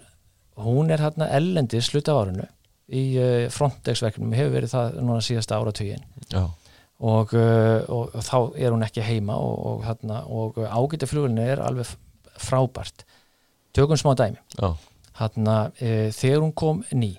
hún 0.59 0.91
er 0.91 0.99
hérna 0.99 1.29
ellendi 1.31 1.81
sluta 1.81 2.11
á 2.11 2.19
árunu 2.19 2.47
í 2.87 3.03
Frontex-verknum, 3.49 4.33
hefur 4.35 4.53
verið 4.53 4.73
það 4.75 4.99
núna 4.99 5.21
síðasta 5.21 5.55
áratugin. 5.55 6.03
Og, 6.99 7.33
uh, 7.33 7.81
og, 7.89 8.11
og 8.15 8.21
þá 8.23 8.37
er 8.59 8.71
hún 8.71 8.83
ekki 8.83 9.01
heima 9.01 9.35
og, 9.35 9.83
og 10.29 10.57
ágætti 10.57 11.07
flugulinu 11.07 11.41
er 11.41 11.59
alveg 11.59 11.87
frábært 12.37 13.05
tökum 13.73 13.97
smá 13.99 14.13
dæmi 14.17 14.39
þarna, 15.13 15.57
e, 15.77 16.09
þegar 16.15 16.41
hún 16.41 16.53
kom 16.57 16.81
ný 16.93 17.13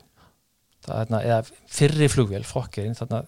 þarna, 0.84 1.20
eða 1.22 1.40
fyrri 1.70 2.08
flugvél 2.10 2.46
fokkerinn 2.46 2.96
þarna 2.98 3.22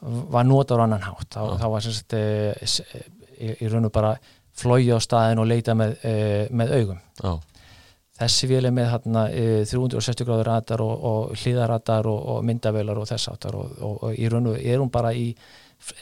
var 0.00 0.44
notar 0.44 0.80
á 0.80 0.84
annan 0.84 1.04
hátt. 1.04 1.28
Þá, 1.34 1.56
þá 1.60 1.66
var 1.72 1.84
semst 1.84 2.16
e, 2.16 2.24
e, 2.56 3.54
í 3.60 3.70
raun 3.70 3.88
og 3.88 3.94
bara 3.94 4.14
flói 4.56 4.88
á 4.92 4.98
staðin 5.00 5.40
og 5.42 5.48
leita 5.48 5.76
með, 5.76 5.96
e, 6.04 6.14
með 6.50 6.74
augum. 6.78 7.00
Já. 7.20 7.32
Þessi 8.20 8.50
vél 8.50 8.68
er 8.68 8.74
með 8.76 8.90
hérna 8.92 9.24
360 9.32 10.26
gráður 10.28 10.48
radar 10.50 10.82
og, 10.84 11.04
og 11.10 11.38
hlýðaradar 11.40 12.08
og, 12.10 12.18
og 12.34 12.42
myndavelar 12.44 13.00
og 13.00 13.08
þess 13.08 13.30
áttar 13.32 13.56
og, 13.56 13.78
og 13.80 14.10
í 14.12 14.28
raun 14.28 14.50
og 14.52 14.58
er 14.60 14.82
hún 14.82 14.92
bara 14.92 15.14
í 15.16 15.30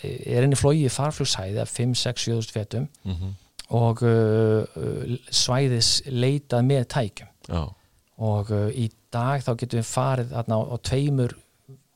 er 0.03 0.43
henni 0.43 0.59
flóið 0.59 0.89
í 0.89 0.91
farflugsæði 0.91 1.61
af 1.63 1.71
5-6-7 1.71 2.51
fetum 2.51 2.89
mm 3.07 3.13
-hmm. 3.15 3.37
og 3.79 4.03
svæðis 5.31 6.03
leitað 6.11 6.67
með 6.67 6.89
tækjum. 6.97 7.29
Já. 7.49 7.63
og 8.19 8.51
í 8.75 8.91
dag 9.15 9.41
þá 9.41 9.53
getum 9.57 9.79
við 9.79 9.87
farið 9.87 10.33
hérna 10.35 10.59
á, 10.59 10.63
á 10.75 10.77
tveimur 10.83 11.37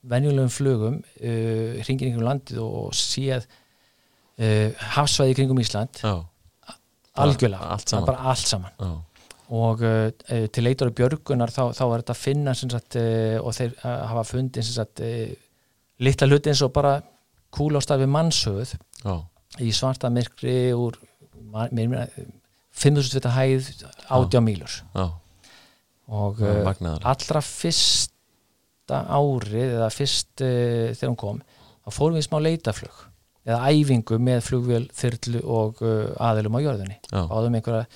venjulegum 0.08 0.50
flugum 0.50 0.98
uh, 0.98 1.78
hringin 1.84 2.10
ykkur 2.10 2.26
landið 2.26 2.60
og 2.64 2.90
séð 2.96 3.46
uh, 3.46 4.84
hafsvæði 4.96 5.38
kringum 5.38 5.62
Ísland. 5.62 6.02
Já. 6.02 6.22
algjörlega, 7.22 7.68
allt 7.74 7.90
saman, 7.92 8.08
bara 8.08 8.30
allt 8.32 8.48
saman. 8.48 9.00
Og 9.52 9.82
uh, 9.84 10.08
til 10.48 10.64
leitur 10.64 10.88
og 10.88 10.96
björgunar 10.96 11.52
þá, 11.52 11.64
þá 11.76 11.84
er 11.86 12.02
þetta 12.02 12.14
að 12.16 12.22
finna 12.22 12.54
sagt, 12.58 12.98
uh, 12.98 13.38
og 13.42 13.54
þeir 13.56 13.74
uh, 13.82 13.96
hafa 14.12 14.26
fundið 14.32 14.68
sagt, 14.70 15.02
litla 16.02 16.30
hluti 16.30 16.52
eins 16.52 16.64
og 16.64 16.72
bara 16.74 16.96
kúlástafi 17.52 18.08
mannshöð 18.08 18.74
Já. 19.04 19.14
í 19.60 19.72
svarta 19.76 20.10
myrkri 20.10 20.72
úr 20.72 20.96
5.000 21.52 23.18
vita 23.18 23.34
hæð 23.34 23.68
átjá 24.08 24.40
mílur. 24.40 24.78
Og 26.12 26.40
allra 26.42 27.42
fyrsta 28.82 29.00
árið 29.08 29.76
eða 29.78 29.90
fyrst 29.90 30.42
þegar 30.42 31.10
hún 31.10 31.16
kom 31.16 31.42
þá 31.82 31.90
fórum 31.94 32.16
við 32.18 32.26
smá 32.26 32.38
leitaflug 32.42 33.02
eða 33.42 33.70
æfingu 33.70 34.18
með 34.22 34.40
flugvél, 34.46 34.88
þyrlu 34.94 35.42
og 35.42 35.82
aðilum 36.22 36.58
á 36.58 36.60
jörðunni 36.62 36.98
áðum 37.10 37.56
einhverja 37.58 37.86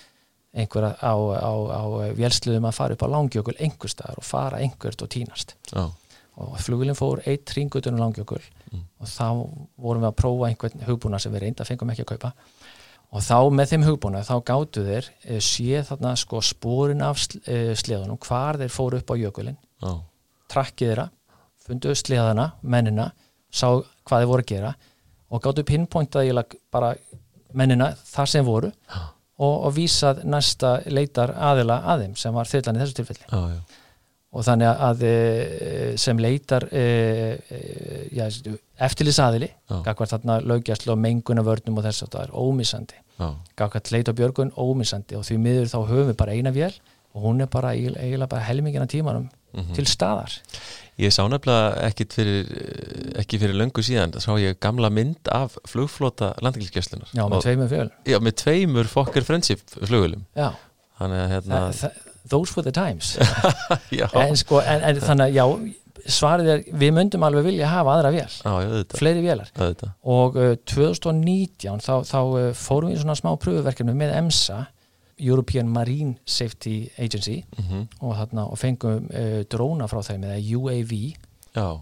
einhver 0.56 0.88
á, 0.96 1.14
á, 1.36 1.52
á 1.52 1.82
vélsluðum 2.16 2.66
að 2.66 2.76
fara 2.78 2.96
upp 2.96 3.04
á 3.04 3.12
langjökul 3.12 3.56
einhver 3.60 3.92
staðar 3.92 4.20
og 4.22 4.24
fara 4.24 4.62
einhvert 4.62 5.02
og 5.02 5.10
tínast 5.12 5.54
oh. 5.76 5.92
og 6.40 6.56
flugilin 6.64 6.96
fór 6.96 7.20
eitt 7.26 7.52
ringutunum 7.52 8.00
langjökul 8.00 8.40
mm. 8.72 8.86
og 9.02 9.10
þá 9.10 9.28
vorum 9.76 10.06
við 10.06 10.08
að 10.08 10.18
prófa 10.22 10.48
einhvern 10.48 10.86
hugbúna 10.88 11.20
sem 11.20 11.34
við 11.34 11.44
reynda 11.44 11.68
fengum 11.68 11.92
ekki 11.92 12.06
að 12.06 12.12
kaupa 12.14 12.32
og 13.12 13.22
þá 13.22 13.38
með 13.52 13.72
þeim 13.74 13.86
hugbúna 13.90 14.24
þá 14.26 14.34
gáttu 14.48 14.86
þeir 14.86 15.10
eh, 15.28 15.40
sé 15.44 15.84
þarna 15.86 16.16
sko 16.18 16.40
spórin 16.42 17.04
af 17.04 17.20
sleðunum 17.20 18.18
hvar 18.24 18.58
þeir 18.62 18.72
fóru 18.72 19.02
upp 19.02 19.12
á 19.12 19.14
jökulin 19.20 19.60
oh. 19.84 20.00
Trakkið 20.52 20.92
þeirra 20.92 21.08
funduðu 21.66 21.98
sleðana, 21.98 22.50
mennina 22.62 23.10
sá 23.50 23.68
hvað 24.06 24.22
þeir 24.22 24.30
voru 24.30 24.44
að 24.44 24.50
gera 24.52 24.74
og 25.30 25.42
gáttu 25.42 25.64
pinpointaði 25.66 26.44
bara 26.72 26.92
mennina 27.56 27.92
þar 28.06 28.30
sem 28.30 28.46
voru 28.46 28.70
og, 28.70 29.54
og 29.66 29.72
vísað 29.76 30.22
næsta 30.28 30.78
leitar 30.86 31.34
aðila 31.34 31.80
aðeim 31.94 32.14
sem 32.18 32.34
var 32.34 32.48
þyrlan 32.50 32.78
í 32.78 32.82
þessu 32.84 32.98
tilfelli. 33.00 33.26
Ah, 33.34 33.82
og 34.36 34.44
þannig 34.44 34.82
að 34.88 35.02
e, 35.08 35.14
sem 36.00 36.18
leitar 36.20 36.66
e, 36.68 36.84
e, 37.48 38.56
eftirlýsaðili 38.84 39.48
gagvar 39.86 40.10
þarna 40.10 40.38
laugjastlu 40.44 40.92
og 40.92 41.00
mengunavörnum 41.00 41.80
og 41.80 41.86
þess 41.86 42.04
að 42.04 42.12
það 42.16 42.26
er 42.26 42.34
ómissandi. 42.42 43.00
Gagvar 43.56 43.92
leita 43.94 44.12
björgun 44.16 44.52
ómissandi. 44.60 45.16
Og 45.16 45.24
því 45.24 45.38
miður 45.40 45.70
þá 45.72 45.78
höfum 45.88 46.10
við 46.10 46.18
bara 46.20 46.36
eina 46.36 46.52
vél 46.52 46.74
og 47.16 47.24
hún 47.24 47.40
er 47.40 47.48
bara 47.48 47.72
eiginlega 47.72 48.28
bara 48.28 48.44
helmingina 48.44 48.88
tímanum 48.90 49.30
mm 49.56 49.62
-hmm. 49.62 49.74
til 49.74 49.86
staðar 49.90 50.40
Ég 50.96 51.12
sá 51.12 51.26
nefnilega 51.28 51.88
ekki 51.90 52.06
fyrir, 52.08 52.46
ekki 53.20 53.36
fyrir 53.42 53.58
löngu 53.60 53.82
síðan, 53.84 54.14
þá 54.14 54.22
sá 54.24 54.30
ég 54.40 54.56
gamla 54.64 54.88
mynd 54.88 55.28
af 55.28 55.58
flugflota 55.68 56.30
landingilskjöslunar. 56.40 57.10
Já, 57.12 57.26
með 57.28 57.42
tveimur 57.44 57.68
flugulum. 57.68 57.90
Já, 58.08 58.18
með 58.24 58.36
tveimur 58.40 58.88
Fokker 58.88 59.26
Friendship 59.26 59.60
flugulum. 59.76 60.22
Já. 60.32 60.54
Þannig 60.96 61.20
að 61.20 61.34
hérna... 61.34 61.58
Þa, 61.76 61.90
those 62.32 62.56
were 62.56 62.64
the 62.64 62.72
times. 62.72 63.18
En 64.24 64.40
sko, 64.40 64.62
en, 64.64 64.86
en 64.88 65.02
þannig 65.04 65.26
að 65.26 65.36
já, 65.36 65.44
svarið 66.16 66.48
er, 66.54 66.64
við 66.80 66.94
myndum 66.96 67.28
alveg 67.28 67.44
vilja 67.50 67.74
hafa 67.74 67.98
aðra 67.98 68.14
vél. 68.16 68.38
Já. 68.40 68.80
Fleiri 68.96 69.26
vélar. 69.26 69.52
Og 70.00 70.40
uh, 70.40 70.54
2019 70.64 71.84
þá, 71.84 71.92
þá 72.08 72.18
uh, 72.24 72.48
fórum 72.56 72.94
við 72.94 73.02
svona 73.02 73.18
smá 73.20 73.34
pröfuverkefni 73.42 73.92
með 74.00 74.16
EMSA 74.22 74.62
European 75.18 75.68
Marine 75.68 76.16
Safety 76.24 76.90
Agency 76.98 77.44
mm 77.58 77.64
-hmm. 77.64 77.86
og, 78.00 78.16
þarna, 78.16 78.44
og 78.50 78.58
fengum 78.58 79.08
uh, 79.10 79.44
dróna 79.54 79.86
frá 79.88 80.02
þeim 80.02 80.24
eða 80.24 80.56
UAV 80.56 80.92
já, 81.56 81.80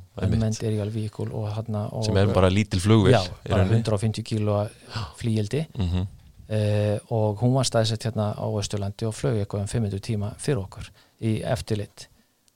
vehicle, 0.91 1.33
og, 1.33 1.49
þarna, 1.55 1.89
og, 1.93 2.05
sem 2.05 2.17
er 2.17 2.33
bara 2.33 2.49
lítil 2.49 2.81
flugvill 2.81 3.19
bara 3.51 3.65
150 3.65 4.23
kíló 4.23 4.69
flíildi 5.17 5.67
mm 5.79 5.89
-hmm. 5.89 6.07
uh, 6.49 6.99
og 7.09 7.39
hún 7.43 7.55
var 7.55 7.65
staðsett 7.65 8.05
hérna 8.05 8.35
á 8.39 8.47
Östurlandi 8.47 9.05
og 9.07 9.15
flög 9.15 9.39
eitthvað 9.39 9.61
um 9.61 9.67
500 9.67 9.99
tíma 10.01 10.35
fyrir 10.39 10.59
okkur 10.59 10.91
í 11.21 11.43
eftirlitt 11.43 12.09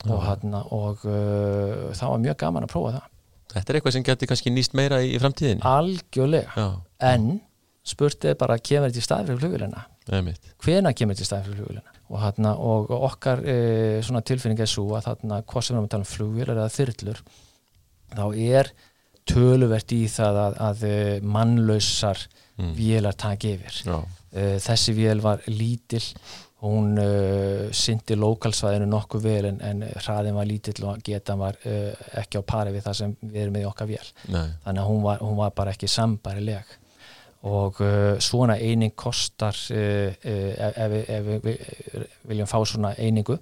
og, 0.07 0.23
þarna, 0.23 0.63
og 0.73 1.05
uh, 1.05 1.93
það 1.93 2.09
var 2.09 2.19
mjög 2.19 2.37
gaman 2.37 2.63
að 2.63 2.69
prófa 2.69 2.91
það. 2.93 3.03
Þetta 3.53 3.73
er 3.73 3.77
eitthvað 3.77 3.93
sem 3.93 4.03
getur 4.03 4.29
kannski 4.29 4.51
nýst 4.51 4.75
meira 4.75 5.03
í, 5.03 5.15
í 5.15 5.19
framtíðin 5.19 5.63
Algjörlega, 5.63 6.53
já. 6.57 6.81
en 7.01 7.41
spurtið 7.83 8.37
bara 8.39 8.59
kemur 8.59 8.89
þetta 8.91 8.99
í 8.99 9.07
stað 9.07 9.27
fyrir 9.27 9.41
flugvillina 9.41 9.87
hvena 10.65 10.95
kemur 10.97 11.19
í 11.19 11.27
staðin 11.27 11.47
fyrir 11.49 11.61
flugvélina? 11.63 11.95
Og, 12.09 12.19
hérna, 12.23 12.55
og 12.57 12.93
okkar 12.97 13.43
e, 13.45 13.57
tilfinning 14.25 14.61
er 14.65 14.71
svo 14.71 14.87
að 14.97 15.11
þarna 15.11 15.43
hvað 15.45 15.67
sem 15.67 15.75
við 15.75 15.79
erum 15.79 15.89
að 15.89 15.95
tala 15.95 16.07
um 16.07 16.13
flugvélar 16.13 16.61
eða 16.63 16.75
þyrlur 16.77 17.23
þá 18.17 18.27
er 18.57 18.73
töluvert 19.29 19.93
í 19.93 20.03
það 20.09 20.43
að, 20.47 20.61
að 20.69 20.85
e, 20.89 20.99
mannlausar 21.37 22.23
mm. 22.57 22.75
vélar 22.79 23.19
taki 23.21 23.55
yfir. 23.59 23.81
E, 24.33 24.51
þessi 24.65 24.97
vél 24.97 25.21
var 25.25 25.45
lítill 25.53 26.07
hún 26.65 26.99
uh, 26.99 27.69
syndi 27.71 28.17
lokalsvæðinu 28.19 28.89
nokkuð 28.91 29.27
vel 29.29 29.47
en, 29.53 29.61
en 29.63 29.85
hraðin 30.03 30.35
var 30.35 30.49
lítill 30.49 30.89
og 30.91 31.03
getan 31.07 31.39
var 31.39 31.59
uh, 31.63 31.93
ekki 32.19 32.43
á 32.43 32.49
pari 32.51 32.73
við 32.75 32.89
það 32.89 32.99
sem 32.99 33.15
við 33.21 33.43
erum 33.45 33.55
með 33.55 33.67
í 33.67 33.69
okkar 33.69 33.91
vél. 33.93 34.09
Nei. 34.27 34.49
þannig 34.65 34.83
að 34.83 34.91
hún 34.91 35.05
var, 35.05 35.23
hún 35.23 35.39
var 35.39 35.55
bara 35.55 35.75
ekki 35.77 35.91
sambarileg 35.93 36.75
og 37.47 37.81
uh, 37.81 38.19
svona 38.19 38.57
eining 38.59 38.95
kostar 38.97 39.57
uh, 39.71 40.11
uh, 40.11 40.69
ef, 40.85 40.97
ef 41.09 41.29
við 41.45 41.63
viljum 42.27 42.51
fá 42.51 42.59
svona 42.67 42.95
einingu 42.99 43.39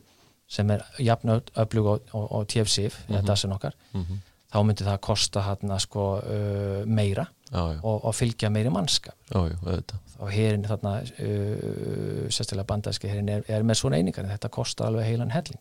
sem 0.46 0.70
er 0.70 0.84
jafn 1.02 1.32
öflug 1.34 1.86
og, 1.90 2.10
og, 2.12 2.26
og 2.32 2.48
TFCF, 2.48 3.08
mm 3.08 3.16
-hmm. 3.16 3.72
mm 3.92 4.02
-hmm. 4.02 4.18
þá 4.52 4.62
myndir 4.62 4.86
það 4.86 5.00
kosta 5.00 5.40
hérna 5.40 5.78
sko 5.78 6.18
uh, 6.18 6.86
meira 6.86 7.26
já, 7.52 7.72
já. 7.72 7.80
Og, 7.82 8.04
og 8.04 8.14
fylgja 8.14 8.50
meiri 8.50 8.70
mannskap 8.70 9.14
já, 9.34 9.82
og 10.18 10.30
hérin 10.30 10.64
þarna 10.64 11.00
uh, 11.00 12.28
sérstaklega 12.28 12.64
bandæski 12.64 13.08
hérin 13.08 13.28
er, 13.28 13.42
er 13.48 13.62
með 13.62 13.74
svona 13.74 13.96
einingar 13.96 14.24
en 14.24 14.30
þetta 14.30 14.48
kostar 14.48 14.86
alveg 14.86 15.04
heilan 15.04 15.30
helling 15.30 15.60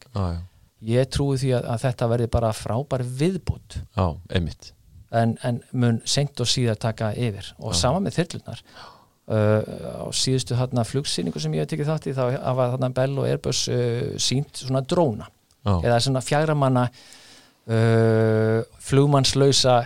ég 0.81 1.09
trúi 1.09 1.37
því 1.37 1.51
að, 1.55 1.65
að 1.65 1.81
þetta 1.81 2.07
verði 2.07 2.27
bara 2.27 2.51
frábær 2.53 3.03
viðbútt 3.03 3.77
Já, 3.95 4.17
einmitt 4.29 4.73
en, 5.15 5.37
en 5.47 5.61
mun 5.71 6.01
senkt 6.09 6.41
og 6.43 6.49
síðar 6.49 6.79
taka 6.81 7.13
yfir. 7.13 7.53
Og 7.61 7.73
ja. 7.73 7.79
sama 7.79 8.01
með 8.03 8.19
þyrlunar 8.19 8.61
uh, 8.65 10.05
á 10.05 10.07
síðustu 10.15 10.57
þarna 10.59 10.85
flugsýningu 10.87 11.41
sem 11.41 11.55
ég 11.55 11.65
hef 11.65 11.71
tekið 11.73 11.91
þátt 11.91 12.09
í 12.11 12.15
þá 12.17 12.25
hafa 12.35 12.69
þarna 12.75 12.91
Bell 12.99 13.15
og 13.15 13.29
Airbus 13.29 13.65
uh, 13.71 14.13
sínt 14.21 14.63
svona 14.65 14.83
dróna. 14.85 15.29
Ja. 15.65 15.79
eða 15.81 15.99
svona 16.03 16.21
fjagramanna 16.21 16.85
uh, 16.85 18.59
flugmannslausa 18.85 19.79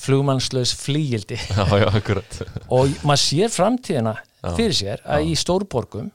flugmannslaus 0.00 0.72
flíildi 0.80 1.36
og 2.76 2.94
maður 3.04 3.20
sér 3.20 3.52
framtíðina 3.52 4.14
fyrir 4.56 4.76
sér 4.76 5.02
að 5.04 5.28
í 5.28 5.34
stórborgum 5.38 6.08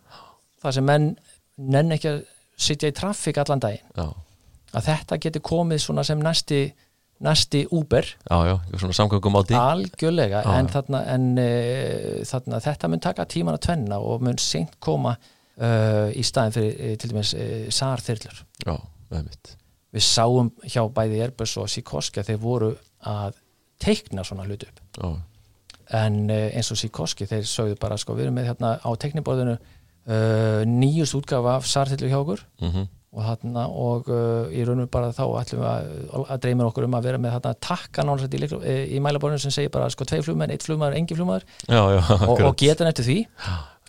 það 0.64 0.80
sem 0.80 0.90
menn 0.90 1.12
nenn 1.58 1.94
ekki 1.94 2.10
að 2.16 2.24
sitja 2.58 2.90
í 2.90 2.96
trafík 2.98 3.38
allan 3.42 3.62
daginn 3.62 3.86
að 4.74 4.90
þetta 4.90 5.22
getur 5.28 5.46
komið 5.46 5.84
svona 5.86 6.06
sem 6.08 6.22
næsti 6.22 6.64
næsti 7.24 7.66
Uber. 7.72 8.06
Já, 8.30 8.38
já, 8.48 8.56
Algjörlega, 9.58 10.42
já, 10.44 10.58
en, 10.60 10.70
þarna, 10.72 11.02
en 11.14 11.30
uh, 11.42 12.26
þarna, 12.30 12.60
þetta 12.64 12.90
mun 12.92 13.04
taka 13.04 13.26
tíman 13.30 13.58
að 13.58 13.64
tvenna 13.68 14.00
og 14.00 14.26
mun 14.26 14.38
seint 14.42 14.76
koma 14.84 15.16
uh, 15.18 16.10
í 16.14 16.26
staðin 16.26 16.56
fyrir 16.58 17.00
til 17.02 17.14
dæmis 17.14 17.34
sarþyrlur. 17.78 18.44
Er 18.68 19.24
mitt 19.24 19.56
Við 19.96 20.04
sáum 20.04 20.52
hjá 20.68 20.84
bæði 20.94 21.24
Airbus 21.24 21.56
og 21.58 21.70
Sikorsky 21.72 22.22
að 22.22 22.34
þeir 22.34 22.42
voru 22.44 22.74
að 23.08 23.40
teikna 23.82 24.26
svona 24.28 24.46
hlutu 24.46 24.68
upp. 24.68 24.84
Já. 24.98 25.16
en 25.98 26.28
eins 26.30 26.68
og 26.74 26.78
Sikorsky 26.78 27.26
þeir 27.30 27.46
sögðu 27.48 27.78
bara 27.80 27.96
sko 27.98 28.18
við 28.18 28.26
erum 28.26 28.36
með 28.36 28.50
hérna 28.50 28.74
á 28.84 28.90
teikniborðinu 29.00 29.56
nýjust 30.68 31.16
útgafa 31.16 31.54
af 31.56 31.70
sarþyrlu 31.72 32.10
hjá 32.12 32.18
okkur. 32.20 32.44
Mm 32.60 32.72
-hmm 32.74 32.88
og, 33.18 33.24
þarna, 33.26 33.64
og 33.74 34.10
uh, 34.14 34.54
í 34.54 34.62
raunum 34.68 34.90
bara 34.94 35.10
þá 35.16 35.24
ætlum 35.42 35.64
við 35.64 35.70
að, 35.72 35.90
að 36.22 36.42
dreymir 36.46 36.70
okkur 36.70 36.86
um 36.88 36.98
að 37.00 37.08
vera 37.10 37.22
með 37.22 37.36
þarna 37.38 37.54
takka 37.68 38.06
náttúrulega 38.06 38.60
í, 38.60 38.60
í, 38.62 38.78
í 38.98 39.02
mælaborðinu 39.04 39.42
sem 39.42 39.56
segir 39.56 39.74
bara 39.74 39.90
sko 39.94 40.06
tvei 40.08 40.22
flugmenn, 40.26 40.54
eitt 40.54 40.66
flugmaður, 40.68 41.00
engi 41.00 41.18
flugmaður. 41.18 41.48
Já, 41.66 41.82
já, 41.96 42.02
og, 42.20 42.46
og 42.52 42.56
geta 42.62 42.88
eftir 42.92 43.08
því. 43.08 43.18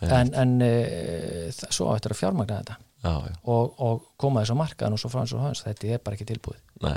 En, 0.09 0.33
en 0.39 0.57
uh, 0.65 1.63
svo 1.75 1.91
ættir 1.93 2.15
að 2.15 2.23
fjármagna 2.23 2.63
þetta. 2.63 2.79
Já, 3.05 3.15
og, 3.47 3.77
og 3.85 4.09
koma 4.19 4.43
þessu 4.43 4.57
markaðan 4.59 4.97
og 4.97 5.03
svo 5.03 5.13
frá 5.13 5.21
hans 5.23 5.37
og 5.37 5.45
hans 5.45 5.63
þetta 5.67 5.93
er 5.95 6.03
bara 6.03 6.19
ekki 6.19 6.27
tilbúið. 6.33 6.59
Nei, 6.83 6.97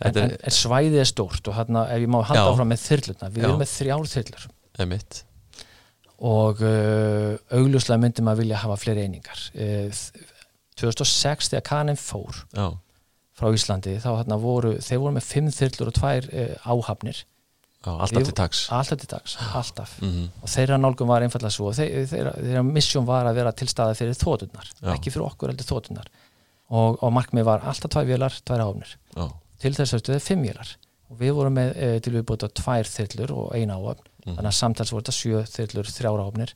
en, 0.00 0.18
en, 0.22 0.34
en 0.38 0.54
svæðið 0.54 1.02
er 1.02 1.08
stórt 1.10 1.50
og 1.50 1.56
hérna 1.58 1.84
ef 1.92 2.02
ég 2.04 2.10
má 2.12 2.20
halda 2.24 2.46
áfram 2.50 2.70
með 2.72 2.82
þyrluna 2.86 3.30
við 3.34 3.46
erum 3.48 3.60
með 3.60 3.72
þrjár 3.74 4.10
þyrlur. 4.14 4.46
Og 6.24 6.62
uh, 6.64 7.34
augljóslega 7.58 8.00
myndum 8.00 8.30
að 8.32 8.40
vilja 8.44 8.62
hafa 8.62 8.78
fleiri 8.80 9.04
einingar. 9.04 9.44
Uh, 9.52 10.04
2006 10.80 11.52
þegar 11.52 11.66
Kanin 11.68 12.00
fór 12.00 12.40
Já. 12.54 12.66
frá 13.36 13.50
Íslandi 13.54 13.94
þá 14.02 14.10
hérna 14.16 14.38
voru, 14.42 14.74
þeir 14.82 15.00
voru 15.02 15.14
með 15.18 15.28
fimm 15.28 15.52
þyrlur 15.54 15.92
og 15.92 15.96
tvær 16.00 16.28
eh, 16.32 16.54
áhafnir. 16.64 17.22
Já, 17.84 17.90
alltaf 17.92 18.24
til 18.24 18.36
dags 18.38 18.60
alltaf 18.72 19.00
til 19.02 19.10
dags, 19.10 19.36
alltaf. 19.52 19.96
Mm 20.00 20.10
-hmm. 20.10 20.28
og 20.42 20.48
þeirra 20.48 20.78
nálgum 20.80 21.08
var 21.08 21.22
einfallega 21.22 21.52
svo 21.52 21.72
þeirra, 21.76 22.06
þeirra, 22.08 22.32
þeirra 22.40 22.62
missjón 22.64 23.04
var 23.06 23.26
að 23.28 23.34
vera 23.40 23.52
til 23.52 23.68
staði 23.68 23.98
fyrir 23.98 24.16
þótunar, 24.16 24.70
ekki 24.94 25.10
fyrir 25.10 25.26
okkur 25.26 25.52
heldur 25.52 25.68
þótunar 25.68 26.08
og, 26.70 27.02
og 27.02 27.12
markmið 27.12 27.44
var 27.44 27.60
alltaf 27.60 27.90
tvær 27.92 28.08
vélar, 28.08 28.40
tvær 28.44 28.64
áhafnir. 28.64 28.96
Já. 29.16 29.28
til 29.60 29.74
þess 29.74 29.94
að 29.94 30.00
þetta 30.00 30.14
er 30.14 30.20
fimm 30.20 30.42
vélar. 30.42 30.76
Og 31.10 31.18
við 31.20 31.32
vorum 31.36 31.54
með 31.54 31.76
e, 31.76 32.00
til 32.00 32.12
við 32.14 32.24
búið 32.24 32.48
á 32.48 32.56
tvær 32.56 32.88
þyrlur 32.88 33.32
og 33.32 33.54
eina 33.54 33.76
áhafn, 33.76 34.08
mm 34.24 34.34
þannig 34.34 34.48
að 34.48 34.56
samtals 34.56 34.92
voru 34.92 35.04
þetta 35.04 35.12
sjö 35.12 35.44
þyrlur, 35.44 35.90
þrjára 35.92 36.24
áhafnir 36.24 36.54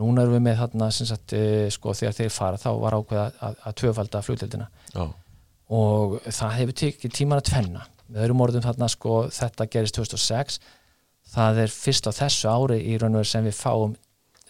núna 0.00 0.24
erum 0.24 0.36
við 0.36 0.44
með 0.46 0.58
þarna 0.62 0.88
sagt, 0.94 1.32
e, 1.36 1.68
sko, 1.72 1.94
þegar 1.96 2.16
þeir 2.18 2.32
fara 2.34 2.60
þá 2.60 2.70
var 2.82 2.96
ákveða 2.98 3.26
að, 3.48 3.60
að 3.64 3.76
tvöfalda 3.80 4.22
flugtildina 4.24 4.66
og 5.76 6.18
það 6.26 6.56
hefur 6.60 6.76
tekið 6.82 7.14
tíman 7.16 7.40
að 7.40 7.48
tvenna. 7.50 7.86
Með 8.06 8.22
öðrum 8.22 8.42
orðum 8.44 8.62
þarna 8.62 8.88
sko 8.92 9.14
þetta 9.34 9.66
gerist 9.72 9.96
2006 9.98 10.60
það 11.32 11.62
er 11.64 11.72
fyrst 11.74 12.06
á 12.06 12.12
þessu 12.14 12.50
ári 12.52 12.78
í 12.86 12.98
raun 13.00 13.16
og 13.16 13.24
veru 13.24 13.30
sem 13.32 13.46
við 13.48 13.56
fáum 13.58 13.96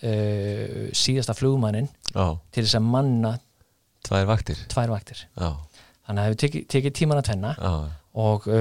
e, 0.05 0.13
síðasta 0.93 1.37
flugmannin 1.37 1.89
Já. 2.13 2.37
til 2.53 2.67
þess 2.67 2.77
að 2.77 2.91
manna 2.93 3.33
tvær 4.07 4.29
vaktir, 4.29 4.61
tvær 4.71 4.93
vaktir. 4.93 5.25
þannig 5.39 6.11
að 6.11 6.19
það 6.19 6.27
hefur 6.27 6.41
tekið, 6.43 6.67
tekið 6.75 6.97
tíman 7.01 7.23
að 7.23 7.29
tvenna. 7.31 7.55
Já. 7.57 7.73
og 8.27 8.47
e, 8.51 8.61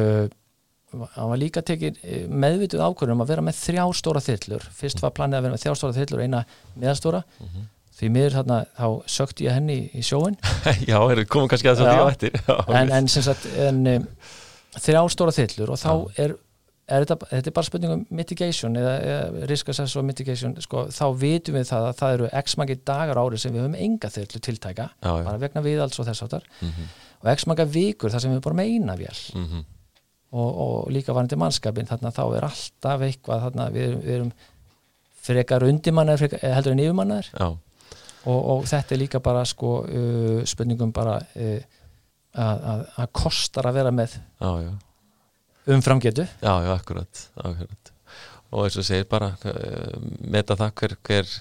hann 1.16 1.32
var 1.32 1.40
líka 1.40 1.64
tekið 1.66 2.00
eh, 2.04 2.26
meðvituð 2.30 2.84
ákvörðum 2.86 3.24
að 3.24 3.32
vera 3.34 3.46
með 3.46 3.60
þrjá 3.60 3.84
stóra 4.00 4.22
þyllur 4.24 4.68
fyrst 4.76 5.02
var 5.04 5.14
planið 5.18 5.40
að 5.40 5.48
vera 5.48 5.56
með 5.56 5.64
þrjá 5.66 5.80
stóra 5.80 5.98
þyllur 5.98 6.22
og 6.22 6.26
eina 6.26 6.42
meðastóra 6.76 7.22
mm 7.26 7.50
-hmm. 7.50 7.68
því 8.00 8.10
miður 8.16 8.38
þarna 8.40 8.62
þá 8.78 8.88
sökti 9.18 9.48
ég 9.48 9.58
henni 9.58 9.78
í 9.94 10.06
sjóin 10.06 10.40
Já, 10.90 10.98
komið 11.28 11.52
kannski 11.54 11.72
að 11.72 11.84
það 11.84 11.92
því 11.92 12.00
á 12.00 12.08
eftir. 12.14 12.40
En, 12.80 12.92
en 12.92 13.12
sem 13.12 13.26
sagt 13.26 13.46
en, 13.68 13.86
um, 13.94 14.10
þrjá 14.80 15.02
stóra 15.14 15.36
þyllur 15.36 15.76
og 15.76 15.82
þá 15.82 15.92
er, 16.24 16.36
er 16.88 17.06
þetta, 17.06 17.20
þetta 17.34 17.52
er 17.52 17.58
bara 17.60 17.70
spurningum 17.70 18.08
mitigation 18.10 18.80
eða, 18.80 18.96
eða 19.02 19.52
risk 19.52 19.70
assess 19.74 19.96
og 20.00 20.06
mitigation 20.08 20.58
sko, 20.64 20.88
þá 20.94 21.06
vitum 21.20 21.60
við 21.60 21.70
það 21.72 21.90
að 21.90 22.02
það 22.02 22.18
eru 22.18 22.34
x 22.44 22.58
mangi 22.62 22.82
dagar 22.82 23.22
árið 23.22 23.46
sem 23.46 23.56
við 23.56 23.66
höfum 23.66 23.80
enga 23.88 24.12
þyllu 24.14 24.42
tiltæka 24.42 24.90
já, 24.92 25.12
já. 25.12 25.24
bara 25.24 25.42
vegna 25.42 25.66
við 25.66 25.86
alls 25.86 26.00
og 26.00 26.10
þess 26.10 26.28
áttar 26.28 26.44
mm 26.62 26.70
-hmm. 26.70 26.92
og 27.22 27.32
x 27.36 27.48
manga 27.48 27.66
vikur 27.66 28.12
þar 28.12 28.22
sem 28.22 28.36
við 28.36 28.44
bara 28.46 28.62
meina 28.64 28.96
vel 28.96 29.16
mm 29.34 29.48
-hmm 29.48 29.72
og, 30.36 30.50
og 30.66 30.92
líka 30.94 31.16
varandi 31.16 31.40
mannskapin 31.40 31.88
þarna 31.90 32.12
þá 32.16 32.24
er 32.26 32.48
alltaf 32.50 33.06
eitthvað 33.08 33.46
þarna 33.48 33.70
við, 33.74 33.96
við 34.04 34.18
erum 34.18 34.34
frekar 35.26 35.66
undimannar 35.66 36.22
heldur 36.22 36.76
en 36.76 36.84
yfirmannar 36.84 37.32
og, 37.40 37.58
og 38.26 38.68
þetta 38.70 38.96
er 38.96 39.02
líka 39.02 39.22
bara 39.24 39.46
sko 39.48 39.78
uh, 39.86 40.44
spurningum 40.48 40.94
bara 40.96 41.18
uh, 41.22 41.82
að, 42.36 42.86
að 43.00 43.12
kostar 43.16 43.70
að 43.70 43.80
vera 43.80 43.92
með 43.96 44.16
já, 44.18 44.50
já. 44.66 44.72
umframgetu. 45.76 46.26
Já, 46.42 46.54
já, 46.66 46.72
akkurat, 46.76 47.26
akkurat. 47.40 47.92
Og 48.52 48.66
eins 48.66 48.78
og 48.80 48.88
segir 48.88 49.08
bara 49.12 49.32
uh, 49.36 50.00
meta 50.32 50.58
það 50.60 50.74
hver, 50.82 50.98
hver 51.08 51.36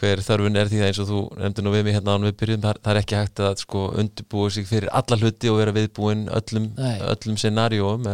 hver 0.00 0.22
þörfun 0.26 0.58
er 0.58 0.70
því 0.70 0.80
það 0.80 0.88
eins 0.90 1.00
og 1.02 1.10
þú 1.10 1.22
nefndi 1.38 1.64
nú 1.64 1.72
við 1.74 1.84
mig 1.86 1.96
hérna 1.96 2.14
án 2.16 2.26
við 2.26 2.36
byrjum, 2.40 2.62
það, 2.64 2.78
er 2.90 3.00
ekki 3.00 3.18
hægt 3.18 3.42
að 3.44 3.58
sko 3.62 3.82
undirbúa 4.02 4.52
sig 4.54 4.68
fyrir 4.68 4.90
alla 4.90 5.18
hluti 5.20 5.50
og 5.52 5.60
vera 5.60 5.74
viðbúin 5.76 6.24
öllum, 6.34 6.70
öllum 7.12 7.38
scenarjóum 7.40 8.08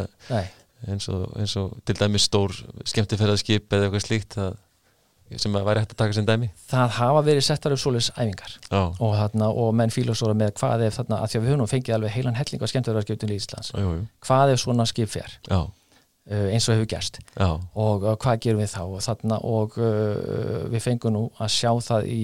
eins 0.88 1.08
og, 1.12 1.24
eins 1.40 1.54
og 1.60 1.78
til 1.88 1.96
dæmi 1.96 2.20
stór 2.20 2.56
skemmtifæraðskip 2.88 3.72
eða 3.72 3.88
eitthvað 3.88 4.04
slíkt 4.04 4.36
það, 4.36 4.60
sem 5.40 5.56
að 5.56 5.66
væri 5.68 5.82
hægt 5.84 5.92
að 5.94 6.00
taka 6.02 6.16
sem 6.16 6.28
dæmi. 6.28 6.52
Það 6.68 6.94
hafa 6.98 7.24
verið 7.26 7.44
settar 7.46 7.74
upp 7.74 7.80
svoleiðs 7.80 8.12
æfingar. 8.16 8.54
Og, 8.72 9.12
þarna, 9.14 9.50
og 9.62 9.74
menn 9.78 9.92
fílósóra 9.94 10.36
með 10.36 10.56
hvað 10.60 10.86
ef 10.88 10.96
þarna, 11.00 11.20
að 11.20 11.32
því 11.32 11.40
að 11.40 11.44
við 11.44 11.54
höfum 11.54 11.70
fengið 11.70 11.96
alveg 11.96 12.16
heilan 12.16 12.40
helling 12.40 12.64
á 12.64 12.70
skemmtifæraðskiptun 12.72 13.34
í 13.34 13.36
Íslands. 13.38 13.74
Jú, 13.76 13.92
jú. 14.00 14.08
hvað 14.26 14.56
ef 14.56 14.64
svona 14.64 14.88
skip 14.90 15.12
fer? 15.12 15.36
Já 15.46 15.60
eins 16.28 16.68
og 16.68 16.76
hefur 16.76 16.88
gerst. 16.90 17.20
Já. 17.34 17.48
og 17.74 18.04
uh, 18.04 18.16
hvað 18.20 18.42
gerum 18.44 18.60
við 18.62 18.72
þá? 18.74 18.82
Og, 18.84 19.00
þarna, 19.04 19.38
og 19.46 19.78
uh, 19.80 20.66
við 20.70 20.84
fengum 20.84 21.16
nú 21.16 21.22
að 21.40 21.54
sjá 21.56 21.70
það 21.86 22.10
í, 22.12 22.20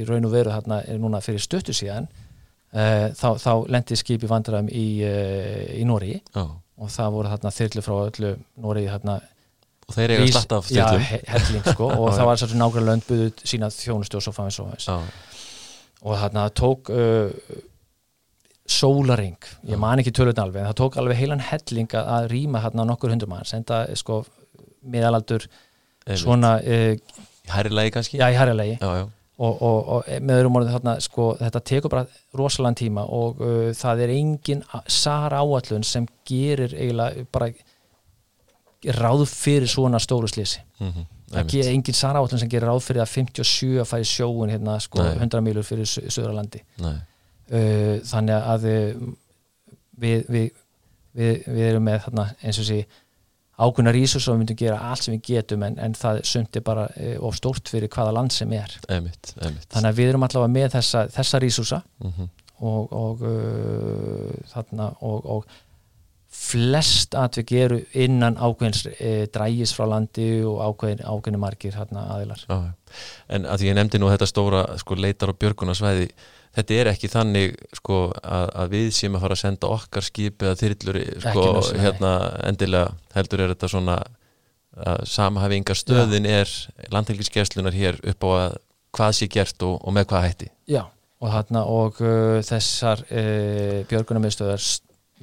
í 0.00 0.04
raun 0.08 0.28
og 0.28 0.34
veru 0.34 0.52
þarna 0.52 0.82
núna 1.00 1.22
fyrir 1.24 1.42
stöttu 1.42 1.74
síðan 1.76 2.08
uh, 2.08 3.08
þá, 3.16 3.28
þá 3.42 3.52
lendi 3.72 3.98
skipi 3.98 4.30
vandræðum 4.30 4.70
í, 4.70 4.86
uh, 5.08 5.64
í 5.78 5.84
Nóri 5.88 6.18
og 6.36 6.92
það 6.92 7.16
voru 7.16 7.32
þarna 7.32 7.54
þyrlu 7.56 7.84
frá 7.86 7.96
öllu 8.04 8.32
Nóri 8.62 8.86
þarna. 8.90 9.18
Og 9.88 9.96
þeir 9.96 10.14
eiga 10.14 10.30
slatt 10.30 10.54
af 10.56 10.68
þyrlum. 10.68 11.02
He 11.08 11.20
helling, 11.32 11.66
sko, 11.66 11.90
og 12.00 12.14
það 12.14 12.28
var 12.28 12.40
svolítið 12.40 12.62
nákvæmlega 12.62 12.88
lönd 12.92 13.08
buðuð 13.08 13.44
sína 13.48 13.72
þjónustu 13.74 14.20
og 14.20 14.26
svo 14.26 14.34
fannst 14.36 14.62
og 16.02 16.18
þarna 16.18 16.48
tók 16.58 16.90
uh, 16.90 17.30
sólaring, 18.72 19.50
ég 19.68 19.80
man 19.80 20.00
ekki 20.02 20.12
tölvöldin 20.16 20.44
alveg 20.44 20.62
en 20.62 20.70
það 20.70 20.78
tók 20.80 20.96
alveg 21.00 21.18
heilan 21.20 21.42
helling 21.44 21.96
að 21.98 22.28
rýma 22.32 22.62
hérna 22.64 22.86
nokkur 22.88 23.12
hundur 23.12 23.30
manns 23.30 23.52
en 23.56 23.66
það 23.68 23.92
sko 24.00 24.22
miðalaldur 24.82 25.46
svona 26.18 26.56
uh, 26.60 26.94
í 26.94 27.52
herrilegi 27.52 27.94
kannski? 27.96 28.20
Já, 28.20 28.28
í 28.32 28.38
herrilegi 28.38 28.78
og, 28.82 29.62
og, 29.62 29.78
og 29.96 30.10
með 30.22 30.40
öðrum 30.40 30.58
orðin 30.60 30.76
þarna 30.76 30.96
sko 31.02 31.28
þetta 31.40 31.62
tekur 31.72 31.94
bara 31.94 32.22
rosalega 32.38 32.80
tíma 32.82 33.06
og 33.10 33.42
uh, 33.42 33.70
það 33.76 34.04
er 34.06 34.14
engin 34.16 34.64
sara 34.90 35.42
áallun 35.42 35.86
sem 35.86 36.06
gerir 36.28 36.74
eiginlega 36.76 37.26
bara 37.34 37.52
ráð 38.98 39.26
fyrir 39.30 39.70
svona 39.70 40.00
stóru 40.02 40.30
slísi 40.30 40.62
mm 40.80 40.88
-hmm. 40.88 41.06
það 41.36 41.54
er 41.60 41.72
engin 41.72 41.94
sara 41.94 42.18
áallun 42.18 42.38
sem 42.38 42.50
gerir 42.50 42.68
ráð 42.68 42.82
fyrir 42.88 43.02
að 43.02 43.14
57 43.14 43.80
að 43.80 43.88
færi 43.94 44.04
sjóun 44.04 44.50
hérna 44.50 44.80
sko 44.80 45.02
Nei. 45.02 45.16
100 45.18 45.40
milur 45.40 45.62
fyrir 45.62 45.86
Söðurlandi 45.86 46.62
Nei 46.78 46.98
uh, 47.52 47.94
þannig 48.08 48.50
að 48.54 48.66
við, 48.66 50.26
við, 50.28 50.50
við, 51.12 51.46
við 51.46 51.64
erum 51.68 51.88
með 51.88 52.04
þarna, 52.06 52.28
eins 52.42 52.60
og 52.62 52.68
sé 52.68 52.82
ákveðna 53.62 53.92
rísus 53.94 54.26
og 54.26 54.36
við 54.36 54.42
myndum 54.42 54.60
gera 54.62 54.78
allt 54.90 55.06
sem 55.06 55.14
við 55.14 55.24
getum 55.28 55.64
en, 55.66 55.76
en 55.82 55.96
það 55.96 56.22
sundi 56.28 56.62
bara 56.64 56.86
uh, 56.96 57.16
of 57.28 57.36
stórt 57.38 57.70
fyrir 57.70 57.92
hvaða 57.92 58.14
land 58.16 58.34
sem 58.34 58.52
er 58.56 58.72
einmitt, 58.88 59.34
einmitt. 59.38 59.68
þannig 59.72 59.90
að 59.90 60.00
við 60.00 60.12
erum 60.12 60.26
allavega 60.26 60.54
með 60.56 60.70
þessa, 60.78 61.04
þessa 61.12 61.42
rísusa 61.42 61.82
mm 62.02 62.14
-hmm. 62.16 62.30
og, 62.70 62.96
og 63.02 63.26
uh, 63.28 64.32
þarna 64.54 64.88
og, 65.00 65.28
og 65.36 65.60
flest 66.32 67.16
að 67.18 67.40
við 67.40 67.48
gerum 67.52 67.96
innan 68.04 68.38
ákveðins 68.40 68.86
e, 68.96 69.10
drægis 69.32 69.74
frá 69.76 69.84
landi 69.90 70.28
og 70.48 70.62
ákveðin, 70.64 71.02
ákveðinu 71.04 71.40
margir 71.42 71.76
hérna 71.76 72.06
aðilar. 72.14 72.44
Ah, 72.48 72.70
En 73.32 73.46
að 73.48 73.66
ég 73.68 73.76
nefndi 73.76 74.00
nú 74.00 74.08
þetta 74.12 74.28
stóra 74.28 74.62
sko, 74.80 74.96
leitar 75.00 75.32
og 75.32 75.38
björgunarsvæði 75.40 76.08
þetta 76.56 76.78
er 76.78 76.90
ekki 76.92 77.10
þannig 77.12 77.54
sko, 77.76 78.00
að, 78.20 78.48
að 78.62 78.74
við 78.74 78.88
séum 78.96 79.16
að 79.16 79.24
fara 79.24 79.36
að 79.38 79.42
senda 79.42 79.70
okkar 79.72 80.06
skip 80.06 80.44
eða 80.44 80.58
þyrllur 80.60 80.98
sko, 81.24 81.46
hérna, 81.80 82.12
endilega 82.48 82.92
heldur 83.16 83.44
er 83.44 83.54
þetta 83.54 83.70
svona 83.72 83.98
að 84.72 85.02
samhæfinga 85.12 85.76
stöðin 85.76 86.28
Já. 86.28 86.42
er 86.42 86.92
landhelgiskeslunar 86.94 87.76
hér 87.76 87.98
upp 88.08 88.24
á 88.24 88.28
að 88.32 88.54
hvað 88.96 89.16
sé 89.16 89.28
gert 89.32 89.64
og, 89.64 89.78
og 89.80 89.96
með 89.96 90.08
hvað 90.12 90.26
hætti. 90.26 90.48
Já, 90.68 90.82
og, 91.20 91.28
þarna, 91.32 91.64
og 91.68 92.00
uh, 92.04 92.38
þessar 92.44 93.04
uh, 93.08 93.82
björgunarmiðstöðar 93.88 94.64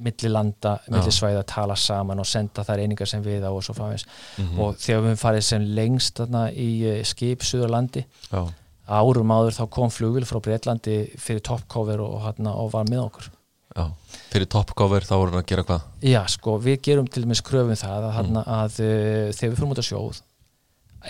millilanda, 0.04 0.78
millisvæða 0.88 1.42
tala 1.48 1.76
saman 1.76 2.22
og 2.22 2.26
senda 2.26 2.64
þær 2.66 2.84
einingar 2.84 3.08
sem 3.08 3.22
við 3.24 3.44
á 3.46 3.50
og 3.50 3.62
svo 3.64 3.74
framins 3.74 4.06
mm 4.06 4.46
-hmm. 4.46 4.58
og 4.60 4.76
þegar 4.76 5.06
við 5.08 5.20
farið 5.20 5.44
sem 5.48 5.68
lengst 5.78 6.16
þarna, 6.16 6.50
í 6.52 6.70
uh, 6.86 7.04
skip 7.04 7.42
Suðurlandi 7.42 8.06
Já 8.30 8.46
árum 8.90 9.34
áður 9.34 9.56
þá 9.56 9.64
kom 9.72 9.92
flugvil 9.92 10.26
frá 10.26 10.40
Breitlandi 10.42 10.96
fyrir 11.20 11.42
toppcover 11.46 12.02
og, 12.02 12.16
og, 12.18 12.40
og 12.50 12.72
var 12.72 12.88
með 12.90 13.04
okkur 13.04 13.28
já. 13.30 13.84
Fyrir 14.32 14.50
topcover 14.50 15.06
þá 15.06 15.14
voru 15.14 15.34
hann 15.34 15.42
að 15.44 15.50
gera 15.52 15.66
hvað? 15.68 15.84
Já, 16.06 16.20
sko, 16.32 16.56
við 16.62 16.80
gerum 16.88 17.10
til 17.10 17.24
dæmis 17.24 17.42
kröfum 17.46 17.78
það 17.78 18.08
að, 18.08 18.18
mm. 18.24 18.40
að, 18.42 18.80
uh, 18.82 19.28
þegar 19.36 19.52
við 19.52 19.60
fyrir 19.60 19.74
út 19.74 19.82
á 19.82 19.90
sjóð 19.90 20.22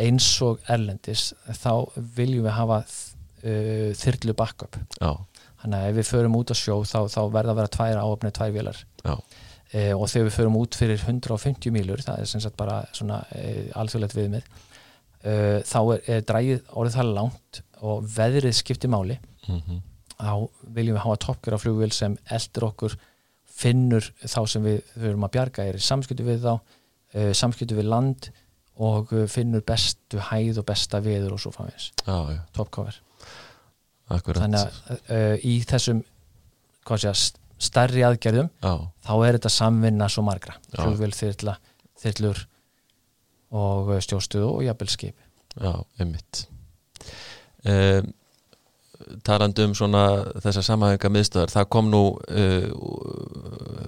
eins 0.05 0.29
og 0.47 0.61
erlendis 0.71 1.31
þá 1.59 1.73
viljum 2.19 2.47
við 2.47 2.57
hafa 2.59 2.83
uh, 2.85 3.89
þyrlu 4.03 4.37
backup 4.39 4.79
Já. 5.01 5.11
Þannig 5.61 5.77
að 5.83 5.91
ef 5.91 5.99
við 5.99 6.09
förum 6.09 6.39
út 6.39 6.53
á 6.53 6.57
sjóð 6.57 6.87
þá, 6.89 6.99
þá 7.13 7.21
verða 7.35 7.53
að 7.53 7.61
vera 7.61 7.73
tvær 7.77 8.01
áöfnið, 8.01 8.35
tvær 8.39 8.55
vilar 8.55 8.81
uh, 9.05 9.95
og 9.97 10.07
þegar 10.09 10.27
við 10.27 10.37
förum 10.37 10.59
út 10.61 10.79
fyrir 10.79 11.05
150 11.05 11.75
mílur, 11.75 12.03
það 12.05 12.23
er 12.23 12.31
sem 12.31 12.45
sagt 12.45 12.59
bara 12.61 12.81
svona 12.97 13.21
uh, 13.37 13.63
alþjóðlegt 13.83 14.17
viðmið 14.17 14.49
uh, 14.49 15.61
þá 15.69 15.79
er, 15.83 16.03
er 16.17 16.27
drægið 16.31 16.75
orðið 16.75 16.99
það 16.99 17.15
langt 17.21 17.63
og 17.81 18.11
veðrið 18.17 18.57
skiptir 18.59 18.93
máli. 18.93 19.17
Mm 19.49 19.63
-hmm. 19.67 19.79
þá 20.21 20.35
viljum 20.77 20.97
við 20.97 21.05
hafa 21.05 21.23
toppgjör 21.25 21.57
á 21.57 21.63
flugvil 21.63 21.93
sem 21.97 22.19
eldur 22.29 22.69
okkur 22.71 22.99
finnur 23.61 24.05
þá 24.21 24.41
sem 24.49 24.65
við 24.65 24.83
höfum 25.01 25.25
að 25.25 25.33
bjarga 25.37 25.65
er 25.65 25.77
í 25.77 25.85
samskiptu 25.85 26.25
við 26.25 26.45
þá 26.45 26.55
samskiptu 27.35 27.77
við 27.77 27.89
land 27.89 28.31
og 28.81 29.11
finnur 29.29 29.65
bestu 29.67 30.21
hæð 30.31 30.61
og 30.63 30.67
besta 30.69 31.01
viður 31.05 31.35
og 31.35 31.41
svo 31.43 31.51
framins 31.53 31.91
toppcover 34.11 34.43
þannig 34.43 34.61
að 34.61 35.01
uh, 35.01 35.35
í 35.47 35.57
þessum 35.71 36.05
sé, 37.01 37.15
starri 37.61 38.05
aðgerðum 38.07 38.53
Já. 38.61 38.75
þá 39.07 39.13
er 39.17 39.39
þetta 39.39 39.53
samvinna 39.57 40.09
svo 40.11 40.25
margra. 40.27 40.57
Flugvil 40.75 41.13
þyrla, 41.17 41.57
þyrlur 42.03 42.45
og 43.57 43.93
uh, 43.95 44.01
stjóstuðu 44.03 44.55
og 44.55 44.65
jafnvel 44.67 44.93
skip. 44.93 45.29
Já, 45.57 45.75
einmitt. 46.01 46.47
Um 47.67 48.15
talandu 49.27 49.67
um 49.69 49.77
svona 49.77 50.05
þessar 50.43 50.67
samhæfinga 50.67 51.13
miðstöðar, 51.15 51.53
það 51.53 51.71
kom 51.75 51.91
nú 51.93 52.03
uh, 52.31 52.67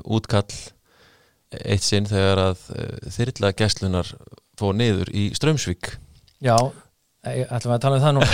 útkall 0.02 0.48
eitt 1.62 1.84
sinn 1.84 2.08
þegar 2.08 2.42
að 2.48 2.64
uh, 2.76 3.10
þyrla 3.16 3.52
gæslunar 3.58 4.14
fóð 4.58 4.78
niður 4.80 5.12
í 5.14 5.28
Strömsvík 5.36 5.94
Já, 6.42 6.56
ætlum 7.22 7.70
við 7.70 7.76
að 7.76 7.82
tala 7.84 7.98
um 7.98 8.02
það 8.02 8.16
nú 8.16 8.24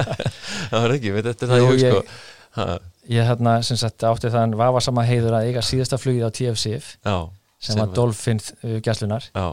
Það 0.70 0.80
var 0.84 0.94
ekki, 0.96 1.12
veit 1.14 1.28
þetta 1.28 1.46
er 1.46 1.52
það 1.52 1.62
Jú, 1.62 1.74
ég, 1.78 1.98
sko. 1.98 2.78
Ég 3.14 3.28
hérna 3.28 3.52
sem 3.66 3.78
sagt 3.78 4.06
átti 4.08 4.30
þann 4.32 4.56
vafa 4.58 4.82
sama 4.82 5.04
heiður 5.06 5.38
að 5.38 5.50
eiga 5.50 5.62
síðasta 5.64 5.98
flugið 6.00 6.26
á 6.26 6.30
TFCF 6.38 6.88
Já, 7.04 7.16
sem, 7.58 7.78
var 7.78 7.92
Dolphin 7.94 8.40
uh, 8.40 8.78
gæslunar 8.84 9.28
Já, 9.30 9.46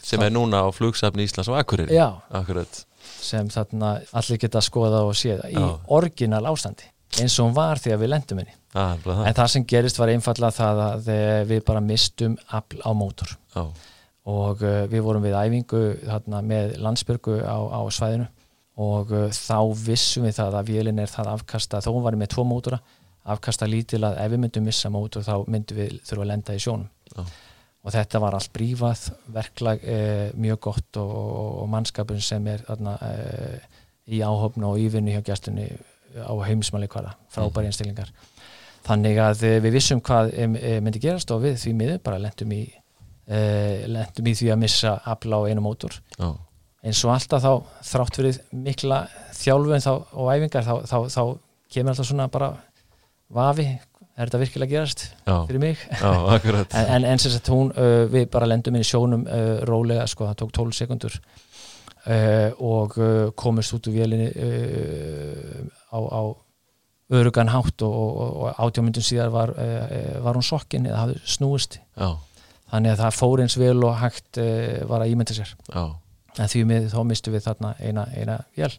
sem 0.00 0.22
Þá, 0.22 0.26
er 0.26 0.34
núna 0.34 0.64
á 0.64 0.68
flugsafni 0.74 1.26
Íslands 1.28 1.50
og 1.52 1.58
Akureyri. 1.60 1.94
Já, 1.94 2.08
akkurat. 2.34 2.82
Sem 3.04 3.48
þarna 3.52 3.96
allir 4.16 4.40
geta 4.42 4.60
að 4.60 4.68
skoða 4.68 5.04
og 5.06 5.14
séða 5.18 5.50
í 5.52 5.60
orginal 5.92 6.44
ástandi 6.50 6.90
eins 7.22 7.36
og 7.38 7.48
hún 7.48 7.56
var 7.56 7.78
þegar 7.78 8.00
við 8.02 8.10
lendum 8.10 8.40
henni. 8.42 8.54
Ah, 8.74 8.96
en 8.98 9.36
það 9.36 9.50
sem 9.52 9.66
gerist 9.70 9.98
var 10.00 10.10
einfallega 10.10 10.56
það 10.56 10.80
að 10.82 11.10
eh, 11.14 11.42
við 11.46 11.60
bara 11.68 11.82
mistum 11.84 12.34
afl 12.50 12.80
á 12.82 12.90
mótor. 12.96 13.36
Ah. 13.54 13.68
Og 14.30 14.64
uh, 14.64 14.84
við 14.90 15.04
vorum 15.04 15.24
við 15.24 15.36
æfingu 15.36 15.82
þarna, 16.02 16.42
með 16.42 16.76
landsbyrgu 16.84 17.38
á, 17.44 17.56
á 17.60 17.80
svæðinu. 17.92 18.28
Og 18.84 19.14
uh, 19.14 19.26
þá 19.30 19.58
vissum 19.84 20.26
við 20.26 20.38
það 20.40 20.58
að 20.60 20.70
vélinn 20.72 21.02
er 21.02 21.10
það 21.12 21.32
afkasta 21.36 21.82
þó 21.84 21.90
hún 21.92 22.06
var 22.06 22.18
með 22.18 22.34
tvo 22.34 22.46
mótora 22.48 22.82
afkasta 23.24 23.64
lítil 23.64 24.02
að 24.04 24.18
ef 24.20 24.32
við 24.34 24.40
myndum 24.42 24.66
missa 24.68 24.90
mótor 24.92 25.24
þá 25.24 25.46
myndum 25.48 25.78
við 25.78 25.98
þurfa 26.04 26.24
að 26.24 26.30
lenda 26.32 26.56
í 26.56 26.60
sjónum. 26.60 26.88
Ah 27.16 27.28
og 27.84 27.92
þetta 27.92 28.20
var 28.22 28.36
allt 28.36 28.52
brífað 28.54 29.08
verklag 29.32 29.82
eh, 29.84 30.28
mjög 30.40 30.60
gott 30.68 31.00
og, 31.00 31.16
og 31.62 31.66
mannskapun 31.72 32.22
sem 32.24 32.46
er 32.48 32.64
þarna, 32.64 32.94
eh, 33.10 33.82
í 34.16 34.20
áhopna 34.24 34.70
og 34.72 34.80
ívinni 34.80 35.14
hjá 35.14 35.24
gæstunni 35.24 35.68
á 36.14 36.32
heimismanli 36.46 36.88
hvaða, 36.88 37.14
frábæri 37.32 37.66
mhm. 37.66 37.72
einstillingar 37.72 38.14
þannig 38.86 39.20
að 39.20 39.44
eh, 39.48 39.58
við 39.64 39.76
vissum 39.78 40.00
hvað 40.04 40.32
eh, 40.32 40.80
myndi 40.80 41.02
gerast 41.02 41.32
og 41.34 41.44
við 41.44 41.60
því 41.60 41.74
miður 41.80 42.00
bara 42.08 42.22
lendum 42.22 42.56
í 42.56 42.62
eh, 43.28 43.86
lendum 43.90 44.28
í 44.30 44.34
því 44.38 44.50
að 44.54 44.60
missa 44.64 44.98
afla 45.14 45.40
á 45.40 45.46
einu 45.48 45.64
mótor. 45.64 45.96
Oh. 46.18 46.36
eins 46.84 47.00
og 47.06 47.14
alltaf 47.14 47.40
þá 47.40 47.52
þrátt 47.88 48.20
fyrir 48.20 48.38
mikla 48.52 49.00
þjálfun 49.32 49.88
og 49.88 50.30
æfingar 50.34 50.66
þá, 50.66 50.74
þá, 50.84 50.98
þá 51.08 51.22
kemur 51.72 51.94
alltaf 51.94 52.08
svona 52.10 52.28
bara 52.32 52.52
vafi 53.32 53.66
er 54.14 54.28
þetta 54.28 54.40
virkilega 54.42 54.70
gerast 54.76 55.06
já, 55.26 55.34
fyrir 55.48 55.62
mig? 55.62 55.80
Já, 55.90 56.12
en, 56.78 56.86
en, 56.98 57.06
en 57.10 57.22
sem 57.22 57.32
sagt 57.34 57.50
hún 57.50 57.72
uh, 57.74 58.04
við 58.10 58.28
bara 58.30 58.46
lendum 58.46 58.76
inn 58.76 58.84
í 58.84 58.86
sjónum 58.86 59.24
uh, 59.26 59.64
rólega 59.66 60.06
sko, 60.10 60.28
það 60.28 60.38
tók 60.44 60.54
12 60.60 60.76
sekundur 60.78 61.16
uh, 61.18 62.50
og 62.62 62.98
uh, 63.00 63.32
komist 63.38 63.74
út 63.74 63.90
úr 63.90 63.96
vélinni 63.96 64.28
uh, 64.30 65.64
á, 65.90 65.98
á 65.98 66.22
örugan 67.14 67.50
hátt 67.52 67.82
og, 67.84 67.94
og, 67.94 68.36
og 68.44 68.62
átjámyndun 68.68 69.04
síðar 69.04 69.34
var, 69.34 69.54
uh, 69.58 70.22
var 70.24 70.38
hún 70.38 70.46
sokkin 70.46 70.86
eða 70.88 71.02
hafði 71.02 71.18
snúist 71.34 71.80
þannig 72.74 72.94
að 72.94 73.02
það 73.04 73.18
fór 73.18 73.44
eins 73.44 73.58
vel 73.60 73.76
og 73.86 73.98
hægt 74.02 74.40
var 74.90 75.04
að 75.04 75.14
ímynda 75.14 75.36
sér. 75.36 75.54
En 76.34 76.50
því 76.50 76.64
með 76.66 76.88
þá 76.90 77.00
mistu 77.06 77.30
við 77.34 77.46
þarna 77.46 77.74
eina, 77.78 78.08
eina 78.18 78.40
vél. 78.58 78.72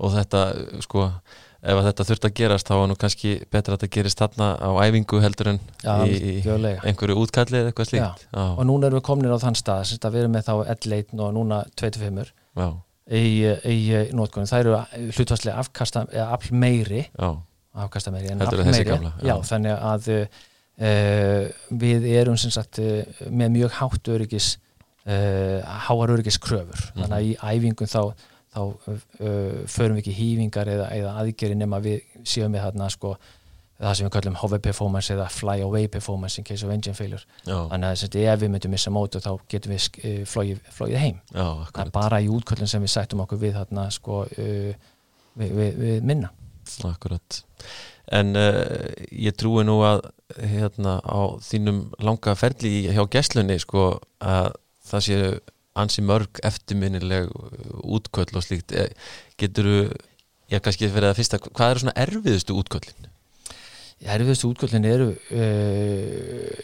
Og 0.00 0.12
þetta 0.14 0.42
sko 0.84 1.06
ef 1.60 1.80
þetta 1.84 2.06
þurft 2.08 2.26
að 2.26 2.36
gerast 2.38 2.70
þá 2.70 2.74
er 2.76 2.86
nú 2.88 2.96
kannski 3.00 3.32
betra 3.52 3.74
að 3.76 3.82
þetta 3.82 3.96
gerist 3.96 4.20
þarna 4.22 4.48
á 4.56 4.70
æfingu 4.80 5.20
heldur 5.20 5.50
en 5.52 5.58
Já, 5.84 5.94
í 6.08 6.38
gjölega. 6.44 6.84
einhverju 6.88 7.16
útkalli 7.20 7.58
eða 7.60 7.72
eitthvað 7.72 7.90
slíkt. 7.90 8.24
Já. 8.30 8.44
og 8.48 8.62
núna 8.68 8.88
erum 8.88 9.00
við 9.00 9.06
komin 9.10 9.34
á 9.36 9.38
þann 9.42 9.58
stað 9.60 9.82
sem 9.90 10.00
við 10.06 10.22
erum 10.22 10.36
með 10.36 10.48
þá 10.48 10.54
11 10.76 11.20
og 11.20 11.34
núna 11.36 11.60
25 11.80 12.24
í, 13.10 13.20
í, 13.20 13.76
í 13.76 14.02
nótkunum 14.16 14.48
það 14.48 14.64
eru 14.64 14.78
hlutvarslega 15.16 15.60
afkasta 15.60 16.06
afl 16.30 16.54
meiri. 16.56 17.04
Afkasta 17.80 18.12
meiri 18.14 18.32
en 18.32 18.44
afl 18.46 18.64
meiri. 18.64 19.12
Já, 19.26 19.34
þannig 19.50 19.76
að 19.76 20.10
uh, 20.16 20.40
við 20.78 22.06
erum 22.16 22.38
sagt, 22.40 22.80
uh, 22.80 23.02
með 23.28 23.56
mjög 23.58 23.78
hátt 23.80 24.08
öryggis 24.08 24.52
uh, 25.06 25.60
háar 25.86 26.14
öryggis 26.16 26.40
kröfur 26.40 26.90
mm. 26.94 27.02
þannig 27.02 27.16
að 27.16 27.26
í 27.26 27.34
æfingum 27.40 27.90
þá 27.90 28.02
þá 28.50 28.62
förum 29.70 29.94
við 29.94 30.00
ekki 30.00 30.12
hýfingar 30.16 30.66
eða, 30.72 30.88
eða 30.90 31.10
aðgeri 31.20 31.54
nema 31.54 31.78
við 31.84 32.00
séum 32.26 32.50
við 32.50 32.64
þarna 32.64 32.88
sko 32.90 33.12
það 33.80 33.94
sem 33.94 34.08
við 34.08 34.12
kallum 34.16 34.38
hover 34.40 34.62
performance 34.64 35.14
eða 35.14 35.28
fly 35.30 35.62
away 35.62 35.86
performance 35.88 36.40
in 36.40 36.46
case 36.48 36.66
of 36.66 36.72
engine 36.74 36.96
failure. 36.98 37.22
Já. 37.46 37.68
þannig 37.70 38.02
að 38.08 38.16
ef 38.24 38.40
við 38.42 38.50
myndum 38.50 38.74
missa 38.74 38.90
mótu 38.90 39.22
þá 39.22 39.30
getum 39.54 39.76
við 39.76 40.26
flóið, 40.28 40.66
flóið 40.74 40.98
heim. 40.98 41.20
Já, 41.30 41.46
það 41.70 41.80
er 41.84 41.94
bara 41.94 42.20
í 42.20 42.28
útkvöldin 42.34 42.72
sem 42.74 42.82
við 42.82 42.92
sættum 42.96 43.22
okkur 43.24 43.40
við 43.40 43.56
þarna 43.60 43.86
sko 43.94 44.24
við, 44.34 44.74
við, 45.38 45.70
við 45.78 46.10
minna. 46.10 46.34
Akkurat 46.90 47.40
en 48.10 48.34
uh, 48.38 48.90
ég 49.10 49.36
trúi 49.38 49.62
nú 49.66 49.78
að 49.86 50.02
hérna 50.38 50.98
á 51.02 51.38
þínum 51.44 51.84
langa 52.02 52.34
ferli 52.38 52.90
hjá 52.90 53.04
gesslunni 53.10 53.58
sko 53.62 53.92
að 54.18 54.52
það 54.90 55.06
séu 55.06 55.32
ansi 55.78 56.02
mörg 56.02 56.40
eftirminnileg 56.46 57.30
útköll 57.86 58.34
og 58.34 58.44
slíkt 58.44 58.74
eh, 58.74 58.90
getur 59.38 59.68
þú, 59.68 59.78
ég 60.50 60.64
kannski 60.64 60.90
fyrir 60.90 61.12
að 61.12 61.20
fyrsta 61.20 61.38
hvað 61.46 61.72
eru 61.72 61.82
svona 61.84 61.96
erfiðustu 62.02 62.56
útköllin? 62.58 63.08
Erfiðustu 64.00 64.50
útköllin 64.50 64.88
eru 64.88 65.12
uh, 65.14 66.60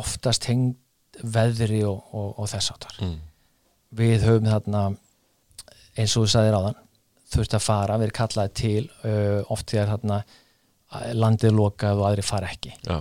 oftast 0.00 0.48
hengd 0.50 0.78
veðri 1.20 1.82
og, 1.86 2.02
og, 2.16 2.34
og 2.40 2.50
þess 2.50 2.74
áttar 2.74 3.00
mm. 3.04 3.16
við 3.98 4.26
höfum 4.26 4.50
þarna 4.50 4.84
eins 5.98 6.14
og 6.16 6.24
þú 6.24 6.32
sagðir 6.34 6.58
á 6.58 6.60
þann 6.66 6.80
þurft 7.30 7.54
að 7.54 7.66
fara, 7.66 7.98
við 8.00 8.08
erum 8.08 8.18
kallaði 8.18 8.54
til 8.58 8.84
uh, 9.06 9.40
oft 9.52 9.70
því 9.70 9.82
að 9.84 9.92
þarna 9.94 10.22
landið 11.14 11.52
lokað 11.54 12.02
og 12.02 12.10
aðri 12.10 12.22
fara 12.22 12.50
ekki 12.50 12.74
Já 12.86 13.00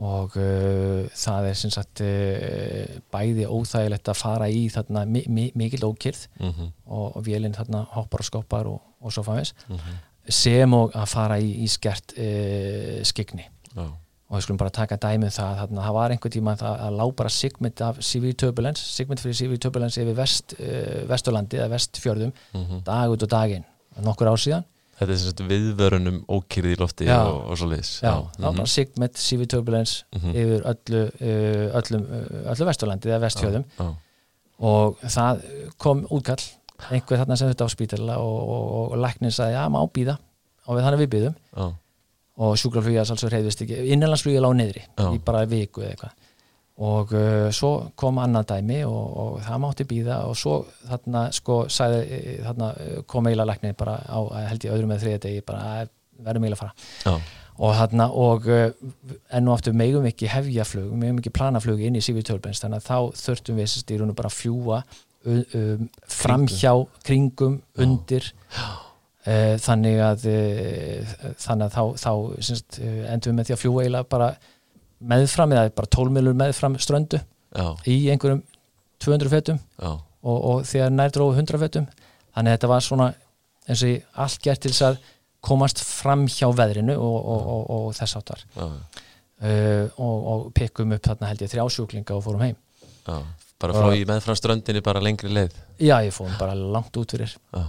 og 0.00 0.36
uh, 0.40 1.08
það 1.12 1.46
er 1.50 1.56
sem 1.60 1.72
sagt 1.72 2.00
uh, 2.04 3.00
bæði 3.12 3.44
óþægilegt 3.44 4.08
að 4.08 4.20
fara 4.20 4.48
í 4.48 4.62
þarna 4.72 5.04
mi 5.04 5.26
mi 5.28 5.50
mikil 5.54 5.84
ókýrð 5.90 6.22
mm 6.40 6.50
-hmm. 6.50 6.70
og, 6.86 7.16
og 7.16 7.26
vélinn 7.26 7.56
þarna 7.56 7.84
hoppar 7.96 8.24
og 8.24 8.28
skoppar 8.28 8.66
og, 8.66 8.80
og 9.00 9.12
svo 9.12 9.22
fæmis 9.22 9.54
mm 9.68 9.76
-hmm. 9.76 9.98
sem 10.28 10.74
og 10.74 10.94
að 10.94 11.06
fara 11.06 11.38
í, 11.38 11.50
í 11.64 11.68
skert 11.68 12.14
uh, 12.16 13.02
skigni 13.04 13.44
og 13.76 14.36
við 14.36 14.42
skulum 14.42 14.58
bara 14.58 14.70
taka 14.70 14.96
dæmið 14.96 15.26
um 15.26 15.30
það 15.30 15.56
þarna, 15.58 15.82
það 15.82 15.94
var 15.94 16.10
einhver 16.10 16.30
tíma 16.30 16.52
að, 16.52 16.80
að 16.80 16.96
lá 16.96 17.12
bara 17.16 17.28
sigmynd 17.28 17.80
af 17.80 17.96
CV 18.00 18.32
Turbulence, 18.32 18.82
sigmynd 18.82 19.20
fyrir 19.20 19.34
CV 19.34 19.58
Turbulence 19.58 20.02
yfir 20.02 20.14
vest, 20.14 20.54
uh, 20.60 21.08
vesturlandi 21.08 21.56
eða 21.56 21.68
vestfjörðum 21.68 22.32
mm 22.54 22.64
-hmm. 22.64 22.82
dag 22.84 23.10
út 23.10 23.22
og 23.22 23.30
daginn 23.30 23.64
nokkur 24.00 24.28
ár 24.28 24.38
síðan 24.38 24.64
Þetta 25.00 25.14
er 25.14 25.20
svona 25.22 25.48
viðvörunum 25.48 26.16
ókýrið 26.28 26.74
í 26.74 26.78
lofti 26.80 27.06
já, 27.08 27.16
og, 27.24 27.38
og 27.48 27.56
svo 27.56 27.70
leiðis. 27.70 27.92
Já, 28.02 28.10
það 28.12 28.44
var 28.44 28.46
bara 28.50 28.52
mhm. 28.52 28.70
Sigmet, 28.74 29.20
CV 29.20 29.46
Turbulence 29.48 30.04
mm 30.12 30.20
-hmm. 30.20 30.38
yfir 30.42 30.66
öllu, 30.72 31.02
uh, 31.08 31.78
öllum, 31.80 32.06
uh, 32.06 32.40
öllu 32.52 32.68
vesturlandi 32.68 33.12
eða 33.12 33.22
vestfjöðum 33.24 33.64
og 34.60 34.98
það 35.08 35.44
kom 35.80 36.02
útkall, 36.12 36.42
einhver 36.90 37.20
þarna 37.22 37.36
sem 37.36 37.48
þetta 37.48 37.64
á 37.64 37.68
spítala 37.72 38.18
og, 38.20 38.40
og, 38.48 38.92
og 38.92 38.98
læknin 39.00 39.32
sagði, 39.32 39.56
já, 39.56 39.68
maður 39.72 39.88
ábýða 39.88 40.16
og 40.66 40.76
við 40.76 40.84
þannig 40.84 41.00
við 41.00 41.12
býðum 41.14 41.34
og 42.40 42.56
sjúkraflugja 42.60 43.04
alls 43.04 43.24
reyðist 43.24 43.62
ekki, 43.64 43.78
innanlandsflugja 43.94 44.42
lág 44.44 44.54
niðri 44.56 44.84
í 45.16 45.18
bara 45.24 45.46
viku 45.48 45.80
eða 45.80 45.94
eitthvað 45.94 46.12
og 46.80 47.12
uh, 47.12 47.48
svo 47.52 47.72
kom 47.98 48.20
annað 48.22 48.54
dæmi 48.54 48.78
og, 48.88 49.18
og 49.22 49.34
það 49.44 49.60
mátti 49.64 49.86
býða 49.90 50.22
og 50.28 50.38
svo 50.38 50.62
þarna 50.88 51.26
sko 51.36 51.62
sæði, 51.68 52.22
þarna 52.46 52.70
kom 53.10 53.28
eiginlega 53.28 53.50
læknir 53.52 53.76
bara 53.80 53.98
á 54.08 54.20
held 54.48 54.64
ég 54.64 54.72
öðrum 54.76 54.94
með 54.94 55.04
þriða 55.04 55.22
degi 55.26 55.44
bara 55.44 55.84
verðum 56.20 56.46
eiginlega 56.46 56.56
að 56.56 56.64
fara. 56.64 56.74
Já. 57.04 57.36
og 57.60 57.76
þarna 57.76 58.06
og 58.24 58.48
enn 58.48 59.50
og 59.50 59.54
aftur 59.58 59.76
megum 59.76 60.08
ekki 60.08 60.30
hefja 60.32 60.64
flug, 60.64 60.94
megum 60.96 61.20
ekki 61.20 61.32
plana 61.36 61.60
flug 61.60 61.82
inn 61.84 61.98
í 61.98 62.04
CV 62.04 62.24
Turbines, 62.24 62.62
þannig 62.64 62.80
að 62.80 62.88
þá 62.88 63.22
þurftum 63.26 63.60
við 63.60 63.76
í 63.80 64.00
raun 64.00 64.14
og 64.14 64.20
bara 64.22 64.32
fljúa 64.32 64.82
um, 65.28 65.88
framhjá, 66.08 66.72
kringum, 67.04 67.58
undir 67.80 68.30
uh, 69.26 69.56
þannig 69.60 70.00
að 70.04 70.24
uh, 70.30 71.18
þannig 71.40 71.66
að 71.66 71.76
þá, 71.76 71.82
þá 72.04 72.12
syns, 72.48 72.64
endur 72.80 73.32
við 73.32 73.36
með 73.36 73.50
því 73.50 73.56
að 73.56 73.62
fljúa 73.64 73.84
eiginlega 73.84 74.10
bara 74.16 74.30
meðfram 75.00 75.54
eða 75.56 75.72
bara 75.76 75.92
tólmilur 75.96 76.36
meðfram 76.36 76.76
ströndu 76.82 77.20
Já. 77.20 77.66
í 77.88 77.96
einhverjum 78.12 78.42
200 79.00 79.32
fettum 79.32 79.60
og, 79.80 80.36
og 80.36 80.64
þegar 80.68 80.92
nær 80.92 81.14
dróðu 81.14 81.40
100 81.40 81.62
fettum 81.62 81.88
þannig 81.90 82.50
að 82.50 82.56
þetta 82.56 82.72
var 82.74 82.84
svona 82.84 83.08
eins 83.66 83.84
og 83.86 84.20
allt 84.24 84.44
gert 84.44 84.62
til 84.64 84.72
þess 84.74 84.86
að 84.90 85.00
komast 85.44 85.80
fram 85.84 86.26
hjá 86.28 86.50
veðrinu 86.52 86.96
og, 87.00 87.18
og, 87.32 87.62
og 87.76 87.86
þess 87.96 88.18
áttar 88.20 88.44
uh, 88.60 89.84
og 89.96 90.50
pekkum 90.56 90.92
upp 90.96 91.06
þarna 91.06 91.30
held 91.30 91.44
ég 91.44 91.52
þrjá 91.52 91.64
sjúklinga 91.76 92.16
og 92.16 92.24
fórum 92.24 92.44
heim. 92.44 92.58
Já. 93.06 93.22
Bara 93.60 93.76
flói 93.76 94.06
með 94.08 94.22
frá 94.24 94.36
ströndinni 94.38 94.80
bara 94.84 95.02
lengri 95.04 95.28
leið. 95.32 95.56
Já, 95.80 95.98
ég 96.04 96.14
fóðum 96.16 96.36
bara 96.40 96.54
langt 96.56 96.96
út 96.96 97.12
fyrir. 97.12 97.32
Já. 97.52 97.64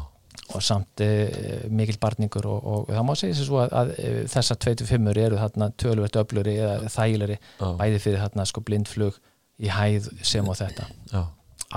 Og 0.55 0.63
samt 0.65 1.03
uh, 1.05 1.67
mikil 1.73 1.99
barningur 2.01 2.47
og, 2.49 2.65
og 2.73 2.91
það 2.91 3.05
má 3.07 3.13
segja 3.19 3.37
sér 3.39 3.49
svo 3.49 3.61
að, 3.63 3.75
að 3.81 3.93
uh, 3.95 4.21
þessar 4.31 4.61
25 4.67 5.11
eru 5.25 5.41
þarna 5.41 5.69
tölvöld 5.83 6.19
öfluri 6.23 6.55
eða 6.59 6.91
þægilegri 6.93 7.37
Já. 7.41 7.67
bæði 7.81 8.01
fyrir 8.05 8.23
þarna 8.25 8.47
sko 8.49 8.65
blindflug 8.67 9.21
í 9.61 9.71
hæð 9.71 10.11
sem 10.25 10.49
og 10.49 10.59
þetta 10.59 10.89
Já. 11.11 11.23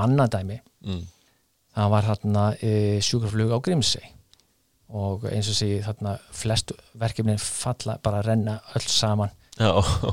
Anna 0.05 0.27
dæmi 0.31 0.59
mm. 0.87 1.05
það 1.77 1.95
var 1.97 2.11
þarna 2.11 2.49
uh, 2.57 2.99
sjúkraflug 3.05 3.55
á 3.55 3.59
Grímsei 3.64 4.11
og 4.95 5.25
eins 5.31 5.49
og 5.51 5.57
sé 5.59 5.70
þarna 5.83 6.18
flest 6.35 6.75
verkefnin 7.01 7.41
falla 7.41 7.97
bara 8.03 8.20
að 8.20 8.29
renna 8.31 8.59
öll 8.77 8.87
saman 8.87 9.33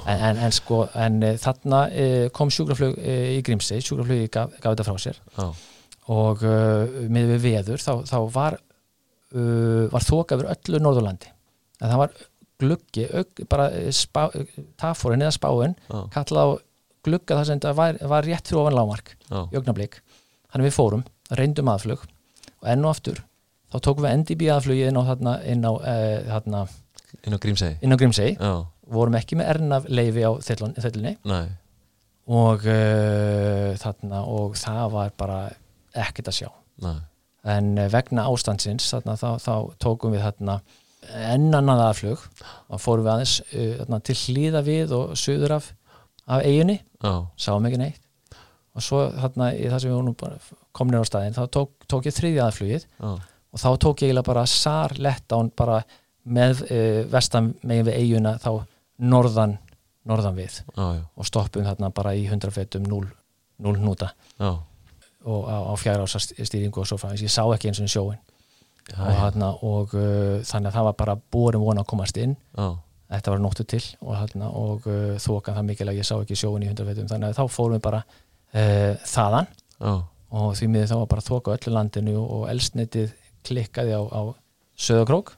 en, 0.05 0.17
en, 0.19 0.37
en 0.37 0.53
sko 0.53 0.83
en 0.93 1.21
eh, 1.25 1.37
þarna 1.41 1.81
eh, 1.89 2.25
kom 2.33 2.51
sjúkraflug 2.53 2.97
eh, 3.01 3.37
í 3.37 3.41
Grímsey, 3.45 3.81
sjúkraflugi 3.81 4.29
gaf, 4.33 4.53
gaf 4.61 4.75
þetta 4.75 4.85
frá 4.85 4.99
sér 5.01 5.21
Já. 5.37 5.47
Og 6.09 6.41
með 6.41 7.35
við 7.35 7.41
veður 7.45 7.83
þá, 7.83 7.93
þá 8.09 8.17
var 8.33 8.57
var 9.31 10.03
þók 10.03 10.33
af 10.35 10.41
öllu 10.43 10.79
Norðurlandi. 10.81 11.29
En 11.79 11.91
það 11.91 12.01
var 12.01 12.15
gluggi 12.61 13.05
bara 13.49 13.69
spá, 13.95 14.25
tafórin 14.81 15.23
eða 15.23 15.35
spáin 15.37 15.75
kallað 16.13 16.41
á 16.41 16.47
glugga 17.05 17.37
þar 17.39 17.47
sem 17.47 17.61
það 17.63 17.77
var, 17.79 17.99
var 18.11 18.27
rétt 18.27 18.49
fyrir 18.49 18.61
ofan 18.61 18.75
lámark 18.77 19.13
í 19.31 19.57
augnablík, 19.57 20.01
þannig 20.51 20.67
við 20.67 20.75
fórum 20.75 21.05
reyndum 21.31 21.71
aðflug 21.71 22.03
og 22.03 22.67
enn 22.73 22.85
og 22.85 22.91
aftur 22.93 23.23
þá 23.71 23.79
tókum 23.87 24.05
við 24.05 24.15
NDB 24.19 24.51
aðflugi 24.51 24.87
inn 24.89 24.99
á 24.99 25.03
þarna 25.07 25.33
inn 25.47 25.63
á, 25.65 25.71
eh, 25.87 26.19
þarna, 26.27 26.61
inn 27.23 27.35
á 27.35 27.39
á 27.95 28.01
Grímsey. 28.01 28.35
Vorum 28.91 29.15
ekki 29.15 29.37
með 29.39 29.51
ernaf 29.55 29.85
leifi 29.87 30.25
á 30.27 30.31
þellunni 30.43 30.75
og 32.31 32.65
uh, 32.67 33.71
þarna 33.79 34.21
og 34.27 34.57
það 34.59 34.83
var 34.93 35.13
bara 35.17 35.39
ekkert 35.97 36.31
að 36.31 36.37
sjá. 36.41 36.49
Nei. 36.81 36.99
en 37.51 37.73
uh, 37.77 37.87
vegna 37.91 38.27
ástandsins 38.29 38.87
þarna, 38.93 39.17
þá, 39.17 39.29
þá 39.41 39.53
tókum 39.81 40.13
við 40.15 40.23
þarna 40.25 40.59
ennanað 41.31 41.81
aflug 41.87 42.23
og 42.69 42.81
fórum 42.81 43.05
við 43.05 43.13
aðeins 43.15 43.35
uh, 43.41 43.73
þarna, 43.81 43.99
til 44.05 44.17
hlýða 44.21 44.63
við 44.65 44.95
og 44.97 45.13
söður 45.19 45.57
af, 45.57 45.71
af 46.25 46.45
eiginni 46.45 46.79
sáum 47.35 47.65
ekki 47.69 47.81
neitt. 47.81 48.01
Og 48.71 48.85
svo 48.85 49.03
þarna 49.11 49.51
í 49.57 49.65
það 49.67 49.81
sem 49.83 49.91
við 49.91 49.97
vorum 49.97 50.35
komin 50.71 51.01
á 51.01 51.09
staðin 51.09 51.35
þá 51.35 51.43
tók, 51.51 51.73
tók 51.91 52.05
ég 52.07 52.15
þriðja 52.15 52.45
aðflugið 52.47 52.85
og 53.03 53.59
þá 53.59 53.69
tók 53.83 54.03
ég 54.05 54.21
bara 54.23 54.45
sar 54.47 54.93
lett 55.01 55.33
án 55.35 55.49
bara 55.57 55.81
með 56.23 56.61
vestan 57.11 57.49
megin 57.67 57.89
við 57.89 57.97
eiguna 57.97 58.37
þá 58.39 58.61
norðan, 59.01 59.57
norðan 60.07 60.37
við 60.37 60.59
ah, 60.75 61.01
og 61.15 61.27
stoppum 61.27 61.65
þarna 61.65 61.91
bara 61.93 62.13
í 62.17 62.25
100 62.27 62.53
fetum 62.53 62.85
0, 62.87 63.07
0 63.61 63.81
núta 63.81 64.11
ah. 64.37 64.61
Og 65.25 65.49
á, 65.49 65.57
á 65.69 65.73
fjara 65.77 66.05
ásastýringu 66.05 66.81
og 66.81 66.87
svo 66.89 66.99
að 67.07 67.25
ég 67.25 67.31
sá 67.31 67.43
ekki 67.45 67.71
eins 67.71 67.81
og 67.83 67.91
sjóin 67.91 68.19
ja, 68.89 69.01
og, 69.05 69.11
þarna, 69.19 69.51
og 69.61 69.93
uh, 69.97 70.39
þannig 70.47 70.71
að 70.71 70.77
það 70.77 70.87
var 70.89 70.97
bara 71.03 71.17
búin 71.33 71.59
vona 71.61 71.85
að 71.85 71.91
komast 71.91 72.17
inn. 72.21 72.37
Ah. 72.57 72.77
þetta 73.11 73.33
var 73.33 73.43
nóttu 73.43 73.65
til 73.67 73.83
og, 74.01 74.15
þarna, 74.15 74.51
og 74.57 74.87
uh, 74.89 75.15
þókan 75.21 75.57
það 75.59 75.69
mikil 75.69 75.89
að 75.91 75.99
ég 75.99 76.07
sá 76.07 76.15
ekki 76.17 76.39
sjóin 76.39 76.65
í 76.65 76.71
100 76.71 76.89
fetum 76.89 77.09
þannig 77.11 77.31
að 77.31 77.39
þá 77.41 77.55
fórum 77.57 77.77
við 77.77 77.85
bara 77.87 78.03
uh, 78.05 78.93
þaðan. 79.13 79.51
Og 80.31 80.53
því 80.55 80.67
miður 80.71 80.91
þá 80.93 80.97
var 81.01 81.09
bara 81.11 81.25
þóka 81.25 81.55
öllu 81.57 81.73
landinu 81.75 82.19
og 82.23 82.43
elsnitið 82.47 83.09
klikkaði 83.43 83.97
á, 83.99 84.01
á 84.07 84.21
söðakrók 84.79 85.33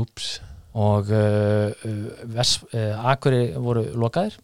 Ups 0.00 0.38
og 0.78 1.10
uh, 1.10 1.74
uh, 1.82 3.10
Akuri 3.10 3.50
voru 3.58 3.82
lokaðir 3.98 4.38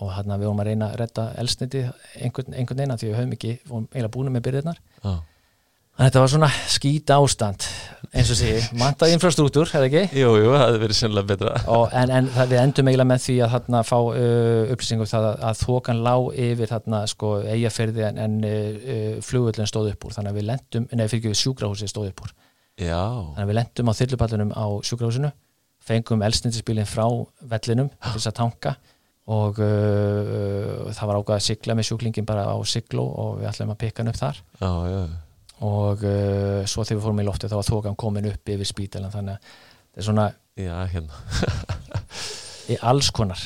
og 0.00 0.12
hérna 0.14 0.38
við 0.40 0.50
vorum 0.50 0.62
að 0.62 0.70
reyna 0.70 0.90
að 0.90 1.00
retta 1.02 1.26
elsniti 1.40 1.82
einhvern, 2.20 2.54
einhvern 2.56 2.84
eina 2.84 2.96
því 3.00 3.10
við 3.10 3.18
höfum 3.18 3.34
ekki, 3.36 3.56
við 3.58 3.74
vorum 3.74 3.90
eiginlega 3.90 4.14
búin 4.16 4.32
með 4.34 4.44
byrðirnar 4.46 4.80
ah. 5.02 5.18
þannig 5.20 6.00
að 6.00 6.08
þetta 6.08 6.22
var 6.24 6.32
svona 6.34 6.50
skýta 6.74 7.18
ástand 7.20 7.66
eins 8.10 8.32
og 8.32 8.38
sé, 8.40 8.52
mantað 8.80 9.14
infrastruktúr, 9.14 9.70
hefði 9.70 9.90
ekki? 9.90 10.20
Jú, 10.20 10.30
jú, 10.40 10.52
það 10.54 10.64
hefði 10.64 10.82
verið 10.84 10.98
sannlega 11.00 11.30
betra 11.30 11.54
og, 11.70 11.84
En, 12.00 12.14
en 12.16 12.30
það, 12.34 12.52
við 12.52 12.62
endum 12.62 12.90
eiginlega 12.90 13.10
með 13.12 13.24
því 13.26 13.36
að 13.44 13.52
þarna 13.56 13.82
fá 13.90 13.96
uh, 13.98 14.72
upplýsingum 14.74 15.10
það 15.10 15.28
að, 15.30 15.42
að 15.50 15.60
þokan 15.64 16.04
lág 16.06 16.30
yfir 16.46 16.72
þarna 16.72 17.02
sko 17.12 17.34
eigaferði 17.44 18.06
en, 18.08 18.22
en 18.24 18.38
uh, 18.48 19.20
flugvöldin 19.26 19.70
stóð 19.70 19.92
upp 19.92 20.08
úr 20.08 20.16
þannig 20.16 20.34
að 20.34 20.40
við 20.40 20.48
lendum, 20.50 20.88
neða 20.94 21.12
fyrir 21.12 21.30
ekki 21.30 21.42
sjúkrahúsi 21.44 21.90
stóð 21.90 22.10
upp 22.14 22.24
úr 22.26 22.34
Já. 22.80 22.98
þannig 23.04 23.44
að 23.44 23.52
við 23.52 23.60
lendum 23.60 23.92
á 23.92 23.98
þyrlupallunum 24.00 24.52
á 24.56 24.66
sjúkrahúsinu 24.88 25.32
fengum 25.84 26.22
elsnindisbílinn 26.24 26.88
frá 26.88 27.06
vellinum 27.50 27.90
til 27.92 28.16
þess 28.16 28.30
að 28.30 28.38
tanka 28.40 28.74
og 29.30 29.60
uh, 29.62 30.90
það 30.90 31.10
var 31.10 31.18
ákvað 31.20 31.36
að 31.36 31.44
sigla 31.44 31.76
með 31.76 31.90
sjúklingin 31.90 32.28
bara 32.28 32.46
á 32.48 32.56
siglu 32.66 33.04
og 33.04 33.40
við 33.40 33.50
ætlum 33.52 33.74
að 33.74 33.80
pikka 33.84 34.02
hann 34.02 34.12
upp 34.12 34.20
þar. 34.20 34.40
Já, 34.60 34.70
já. 34.90 35.00
og 35.68 36.04
uh, 36.04 36.60
svo 36.64 36.84
þegar 36.84 36.98
við 36.98 37.04
fórum 37.06 37.22
í 37.22 37.26
lofti 37.28 37.50
þá 37.50 37.56
var 37.60 37.68
þokan 37.68 37.98
komin 38.00 38.30
upp 38.32 38.54
yfir 38.54 38.70
spítalan 38.70 39.12
þannig 39.14 39.36
að 39.36 39.50
þetta 39.50 40.02
er 40.02 40.08
svona 40.08 40.28
já, 40.56 40.76
hérna. 40.94 41.20
í 42.72 42.80
alls 42.92 43.12
konar. 43.14 43.44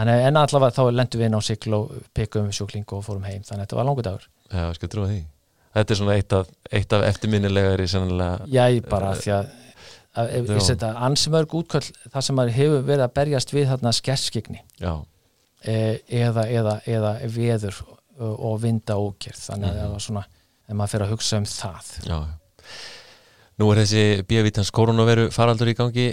Þannig 0.00 0.24
en 0.30 0.40
allavega 0.40 0.76
þá 0.78 0.94
lendum 0.94 1.20
við 1.20 1.28
inn 1.28 1.36
á 1.36 1.42
siglu 1.44 1.82
og 1.82 2.08
pikkum 2.16 2.48
sjúkling 2.54 2.96
og 2.96 3.04
fórum 3.04 3.26
heim 3.28 3.42
þannig 3.44 3.64
að 3.64 3.66
þetta 3.66 3.80
var 3.80 3.90
langur 3.90 4.06
dagur. 4.06 4.30
Já, 4.50 4.64
ég 4.64 4.78
skal 4.78 4.92
trúa 4.92 5.10
því. 5.10 5.20
Þetta 5.70 5.94
er 5.94 5.98
svona 6.00 6.14
eitt 6.18 6.34
af, 6.34 6.48
eitt 6.74 6.94
af 6.96 7.04
eftirminnilegari 7.06 7.84
Já, 8.50 8.64
ég 8.74 8.86
bara 8.90 9.12
því 9.18 9.34
að, 9.36 9.50
ég 10.18 10.62
setja 10.66 10.90
ansimörg 11.06 11.54
útköll 11.54 11.84
það 12.10 12.24
sem 12.26 12.38
maður 12.38 12.56
hefur 12.56 12.84
verið 12.88 13.04
að 13.06 13.16
berjast 13.20 13.52
við 13.54 13.68
þarna 13.70 13.92
skerskigni 13.94 14.62
e, 14.82 15.76
eða, 16.20 16.46
eða, 16.50 16.76
eða 16.90 17.12
veður 17.30 17.82
og 18.20 18.56
vinda 18.62 18.96
ókjörð 19.00 19.44
þannig 19.46 19.68
að 19.68 19.76
mm. 19.76 19.82
það 19.82 19.92
var 19.92 20.04
svona, 20.06 20.24
en 20.66 20.80
maður 20.80 20.94
fyrir 20.94 21.06
að 21.06 21.12
hugsa 21.14 21.38
um 21.40 21.46
það. 21.48 21.92
Já, 22.04 22.18
nú 23.60 23.70
er 23.70 23.82
þessi 23.82 24.02
bíavítans 24.28 24.72
koronaviru 24.76 25.28
faraldur 25.34 25.70
í 25.70 25.76
gangi 25.78 26.08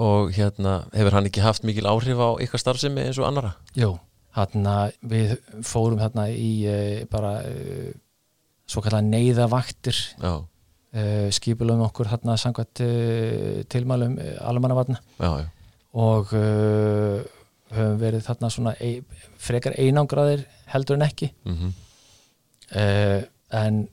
og 0.00 0.30
hérna 0.36 0.76
hefur 0.94 1.18
hann 1.18 1.26
ekki 1.28 1.42
haft 1.44 1.66
mikil 1.66 1.88
áhrif 1.90 2.22
á 2.22 2.28
ykkar 2.46 2.62
starfsemi 2.62 3.08
eins 3.08 3.18
og 3.20 3.26
annara? 3.28 3.56
Jú, 3.76 3.96
hérna 4.38 4.76
við 5.02 5.34
fórum 5.66 6.00
hérna 6.00 6.28
í 6.30 6.52
e, 6.70 6.78
bara 7.10 7.40
e, 7.50 7.90
svo 8.70 8.82
kallar 8.84 9.02
neyðavaktir 9.04 9.98
uh, 10.22 10.44
skipulum 11.30 11.84
okkur 11.86 12.10
hérna 12.10 12.36
samkvæmt 12.40 12.82
uh, 12.82 13.62
tilmælum 13.70 14.18
uh, 14.18 14.48
alumannavarna 14.48 14.98
og 15.92 16.32
höfum 17.70 17.96
verið 17.98 18.24
þarna 18.26 18.50
svona 18.50 18.72
ein, 18.82 19.04
frekar 19.38 19.74
einangraðir 19.78 20.44
heldur 20.70 20.98
en 20.98 21.06
ekki. 21.06 21.32
Mm 21.44 21.56
-hmm. 21.56 23.26
en 23.50 23.88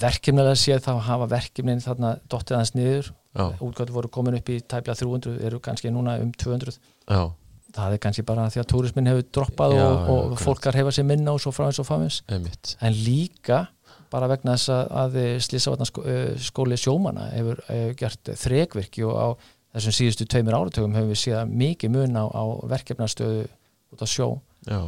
verkefnilega 0.00 0.54
séð 0.54 0.82
þá 0.86 1.00
hafa 1.00 1.26
verkefnin 1.30 1.80
þarna 1.80 2.18
dottið 2.30 2.56
aðeins 2.56 2.74
niður. 2.74 3.12
Útgötu 3.36 3.94
voru 3.94 4.10
komin 4.10 4.38
upp 4.38 4.48
í 4.50 4.58
tæpla 4.60 4.94
300 4.98 5.44
eru 5.46 5.60
kannski 5.62 5.92
núna 5.92 6.16
um 6.22 6.32
200 6.32 6.78
Já. 7.08 7.30
það 7.76 7.92
er 7.92 8.00
kannski 8.02 8.24
bara 8.26 8.48
því 8.50 8.62
að 8.62 8.68
túrismin 8.72 9.10
hefur 9.10 9.26
droppað 9.36 9.74
Já, 9.76 9.84
og, 9.84 10.32
og 10.32 10.38
fólkar 10.40 10.78
hefa 10.78 10.94
sér 10.96 11.06
minna 11.08 11.34
og 11.36 11.42
svo 11.42 11.52
frá 11.54 11.68
eins 11.68 11.78
og 11.78 11.86
fáins 11.88 12.22
en 12.28 12.96
líka 12.96 13.66
bara 14.12 14.30
vegna 14.30 14.56
þess 14.56 14.72
að 14.72 15.18
Slísavatnarskóli 15.44 16.76
eh, 16.76 16.80
sjómana 16.80 17.28
hefur, 17.34 17.62
hefur 17.68 17.96
gert 18.02 18.32
þregvirkji 18.42 19.06
og 19.08 19.16
á 19.18 19.28
þessum 19.76 19.96
síðustu 19.98 20.26
tveimur 20.28 20.56
áratögum 20.58 20.96
hefur 20.96 21.12
við 21.12 21.22
séð 21.22 21.54
mikið 21.64 21.94
mun 21.94 22.18
á, 22.18 22.24
á 22.24 22.44
verkefnastöðu 22.72 23.46
út 23.94 24.04
á 24.04 24.06
sjó 24.08 24.28
Já. 24.68 24.80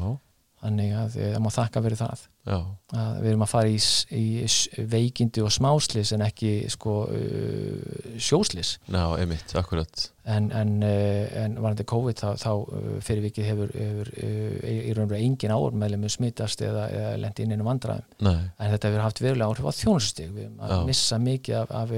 þannig 0.64 0.94
að 0.96 1.18
það 1.20 1.42
má 1.44 1.50
þakka 1.54 1.84
verið 1.84 2.02
það 2.02 2.14
að 2.16 2.28
við 2.48 3.26
erum 3.30 3.44
að 3.44 3.50
fara 3.50 3.68
í, 3.68 3.76
í 4.16 4.84
veikindi 4.88 5.42
og 5.44 5.52
smáslis 5.52 6.14
en 6.16 6.24
ekki 6.24 6.52
sko, 6.72 6.94
uh, 7.12 8.14
sjóslis. 8.16 8.78
Já, 8.88 9.02
emitt, 9.20 9.52
akkurat. 9.60 10.06
En, 10.24 10.48
en, 10.56 10.72
uh, 10.86 11.36
en 11.42 11.58
varandi 11.60 11.84
COVID 11.90 12.22
þá, 12.22 12.28
þá 12.40 12.50
uh, 12.54 12.88
fyrir 13.04 13.26
vikið 13.28 13.48
hefur, 13.50 13.76
hefur 13.76 14.12
í 14.16 14.96
raun 14.96 15.04
og 15.04 15.14
raun 15.14 15.20
engin 15.20 15.54
ár 15.54 15.76
meðlum 15.82 16.08
smittast 16.12 16.64
eða, 16.64 16.88
eða 16.96 17.14
lendi 17.26 17.44
inn 17.44 17.54
inn 17.54 17.64
um 17.64 17.70
vandraðum 17.70 18.26
en 18.30 18.72
þetta 18.72 18.90
hefur 18.90 19.04
haft 19.04 19.22
verulega 19.24 19.52
áhrif 19.52 19.68
á 19.68 19.72
þjónustig 19.82 20.32
við 20.32 20.46
erum 20.48 20.64
að 20.64 20.84
missa 20.88 21.20
mikið 21.20 21.56
af, 21.60 21.72
af 21.82 21.94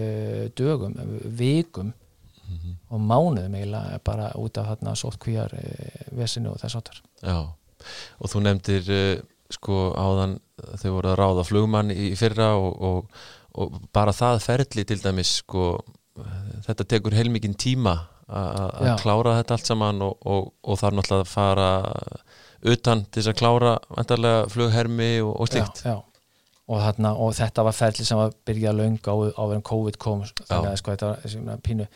dögum, 0.58 0.96
vikum 1.38 1.92
mm 1.92 2.56
-hmm. 2.58 2.76
og 2.90 3.00
mánuðum 3.00 3.58
eiginlega 3.58 4.00
bara 4.04 4.30
út 4.38 4.58
af 4.58 4.72
þarna 4.72 4.94
sótt 4.98 5.20
kvíjar 5.22 5.54
vesinu 6.10 6.54
og 6.54 6.62
þess 6.62 6.80
áttar 6.80 7.02
Já, 7.22 7.38
og 8.18 8.30
þú 8.30 8.42
nefndir 8.46 8.90
sko 9.56 9.92
áðan 9.98 10.36
þau 10.80 10.90
voru 10.96 11.12
að 11.12 11.18
ráða 11.20 11.46
flugmann 11.48 11.92
í 11.94 12.12
fyrra 12.18 12.52
og, 12.58 12.72
og, 12.82 13.24
og 13.58 13.80
bara 13.94 14.14
það 14.16 14.42
ferli 14.46 14.84
til 14.88 15.00
dæmis 15.02 15.38
sko 15.42 15.74
þetta 16.66 16.86
tekur 16.88 17.16
heilmikinn 17.16 17.56
tíma 17.58 17.96
að 18.32 18.94
klára 19.02 19.36
þetta 19.40 19.56
allt 19.58 19.68
saman 19.68 20.04
og, 20.06 20.52
og 20.62 20.78
þar 20.80 20.96
náttúrulega 20.96 21.26
að 21.26 21.32
fara 21.32 21.68
utan 22.62 23.04
til 23.10 23.20
þess 23.20 23.32
að 23.32 23.38
klára 23.40 23.74
vantarlega 23.90 24.48
flughermi 24.52 25.12
og 25.26 25.50
slikt 25.50 25.82
Já, 25.84 25.92
já. 25.92 25.98
Og, 26.70 26.78
þarna, 26.78 27.10
og 27.18 27.32
þetta 27.36 27.64
var 27.66 27.74
ferli 27.74 28.04
sem 28.06 28.16
var 28.16 28.30
byrjað 28.46 28.76
laung 28.78 28.98
á, 29.02 29.14
á 29.34 29.42
verðan 29.42 29.64
COVID 29.66 29.98
kom 30.00 30.22
þannig 30.24 30.68
að 30.70 30.76
sko, 30.78 30.94
þetta 30.94 31.40
var 31.48 31.64
pínu 31.66 31.88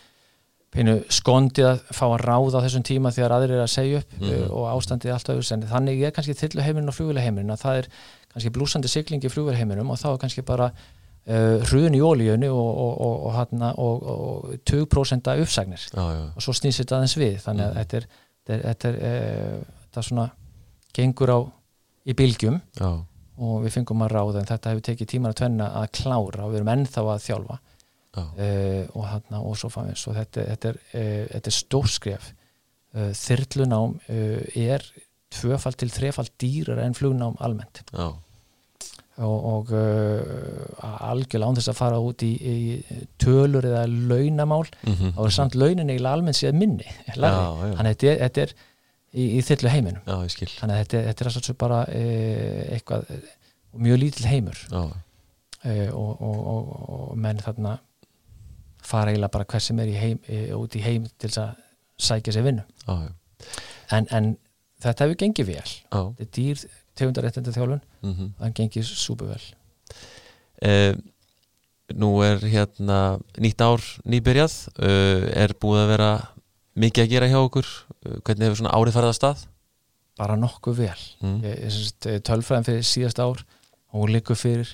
pínu 0.77 0.97
skondið 1.13 1.69
að 1.71 1.81
fá 1.97 2.05
að 2.07 2.23
ráða 2.23 2.61
á 2.61 2.65
þessum 2.67 2.85
tíma 2.87 3.13
þegar 3.15 3.35
aðrir 3.37 3.57
er 3.57 3.65
að 3.65 3.73
segja 3.73 4.03
upp 4.03 4.19
mm 4.19 4.29
-hmm. 4.29 4.51
og 4.51 4.69
ástandið 4.75 5.15
allt 5.15 5.33
öðru 5.33 5.55
en 5.55 5.65
þannig 5.73 6.03
er 6.03 6.15
kannski 6.17 6.37
þillu 6.37 6.67
heiminn 6.67 6.89
og 6.89 6.97
flugvélaheiminum 6.97 7.55
að 7.55 7.65
það 7.65 7.81
er 7.81 7.89
kannski 8.33 8.53
blúsandi 8.53 8.89
siglingi 8.93 9.33
flugvélaheiminum 9.33 9.91
og 9.91 9.99
þá 9.99 10.09
er 10.13 10.21
kannski 10.25 10.43
bara 10.43 10.71
uh, 10.71 11.59
hrun 11.71 11.97
í 11.97 12.01
ólíunni 12.01 12.49
og, 12.53 12.71
og, 12.85 13.33
og, 13.41 14.03
og 14.07 14.55
20% 14.69 15.33
uppsagnir 15.43 15.83
já, 15.89 16.05
já. 16.13 16.25
og 16.37 16.43
svo 16.43 16.53
snýst 16.53 16.83
þetta 16.83 17.01
aðeins 17.01 17.17
við 17.17 17.37
þannig 17.45 17.65
að 17.65 17.71
mm 17.71 17.77
-hmm. 17.77 17.79
þetta 17.79 17.97
er, 17.97 18.07
þetta 18.63 18.89
er, 18.89 18.97
uh, 18.97 19.61
þetta 19.83 20.01
er 20.01 20.09
svona 20.11 20.31
gengur 20.95 21.31
á 21.33 21.39
í 22.07 22.15
bylgjum 22.15 22.61
já. 22.81 22.91
og 23.37 23.65
við 23.65 23.71
fengum 23.79 24.03
að 24.03 24.13
ráða 24.13 24.41
en 24.41 24.51
þetta 24.53 24.71
hefur 24.71 24.87
tekið 24.91 25.09
tíman 25.09 25.33
að 25.33 25.41
tvenna 25.41 25.71
að 25.83 25.87
klára 25.93 26.45
og 26.45 26.53
við 26.53 26.61
erum 26.61 26.75
ennþá 26.75 27.03
að 27.03 27.25
þjálfa 27.27 27.59
Uh, 28.17 28.85
og, 28.97 29.07
hana, 29.11 29.41
og 29.43 29.57
svo 29.61 29.69
fannst 29.73 30.09
og 30.09 30.17
þetta, 30.17 30.45
þetta 30.53 30.71
er, 30.73 30.79
uh, 30.97 31.41
er 31.41 31.55
stórskref 31.55 32.31
uh, 32.97 33.11
þyrlunám 33.17 33.99
er 34.09 34.85
tvöfald 35.37 35.77
til 35.81 35.91
þrefald 35.93 36.31
dýrar 36.41 36.81
en 36.85 36.97
flugnám 36.97 37.37
almennt. 37.45 37.83
Já. 37.93 38.15
og, 39.17 39.45
og 39.49 39.71
algjörlega 40.85 41.49
án 41.49 41.57
þess 41.57 41.71
að 41.73 41.79
fara 41.79 42.01
út 42.05 42.23
í, 42.25 42.33
í 42.37 42.57
tölur 43.21 43.65
eða 43.65 43.87
launamál 43.89 44.67
mm 44.69 44.93
-hmm. 44.93 45.13
og 45.17 45.33
samt 45.33 45.55
launin 45.57 45.89
eiginlega 45.89 46.13
almennt 46.13 46.37
séð 46.37 46.53
minni 46.53 46.85
þannig 47.15 47.79
að 47.79 47.87
þetta, 47.87 48.17
þetta 48.25 48.43
er 48.43 48.53
í, 49.13 49.25
í 49.39 49.41
þyrlu 49.41 49.73
heiminum. 49.73 50.03
Þannig 50.61 50.77
að 50.77 50.83
þetta, 50.83 51.03
þetta 51.09 51.25
er 51.25 51.31
alltaf 51.33 51.57
bara 51.59 51.81
eitthvað 52.77 53.05
mjög 53.73 53.99
lítil 53.99 54.27
heimur. 54.27 54.59
Og, 55.93 56.23
og 56.23 57.17
menn 57.17 57.41
þarna 57.43 57.79
fara 58.87 59.13
eiginlega 59.13 59.35
bara 59.35 59.49
hver 59.51 59.65
sem 59.65 59.83
er 59.83 59.93
í 59.93 59.97
heim, 59.99 60.21
e, 60.31 60.43
út 60.57 60.77
í 60.79 60.83
heim 60.85 61.07
til 61.19 61.31
þess 61.31 61.43
að 61.43 61.63
sækja 62.09 62.37
sér 62.37 62.47
vinnu. 62.47 62.65
Ah, 62.87 63.07
en, 63.97 64.09
en 64.15 64.33
þetta 64.83 65.07
hefur 65.07 65.21
gengið 65.25 65.51
vel. 65.51 65.75
Ah. 65.91 66.09
þetta 66.19 66.27
er 66.27 66.33
dýr 66.39 66.65
tegundaréttenda 66.97 67.53
þjálfun 67.53 67.83
mm 67.83 68.15
-hmm. 68.15 68.33
það 68.39 68.57
gengið 68.61 68.89
súpu 68.89 69.29
vel 69.29 69.43
eh, 70.63 70.95
Nú 71.95 72.17
er 72.27 72.41
hérna 72.43 73.21
nýtt 73.39 73.63
ár 73.63 73.83
nýbyrjað. 74.03 74.55
Uh, 74.75 75.29
er 75.39 75.53
búið 75.55 75.85
að 75.85 75.91
vera 75.93 76.09
mikið 76.75 77.05
að 77.05 77.13
gera 77.13 77.29
hjá 77.31 77.37
okkur? 77.39 77.69
Hvernig 78.27 78.43
hefur 78.43 78.59
svona 78.59 78.73
árið 78.75 78.97
farið 78.97 79.11
að 79.13 79.19
stað? 79.21 79.45
Bara 80.19 80.39
nokkuð 80.41 80.81
vel. 80.81 81.05
Mm. 81.23 81.39
tölfræðin 82.27 82.67
fyrir 82.67 82.83
síðast 82.83 83.23
ár. 83.23 83.45
Og 83.95 84.11
líku 84.11 84.35
fyrir 84.35 84.73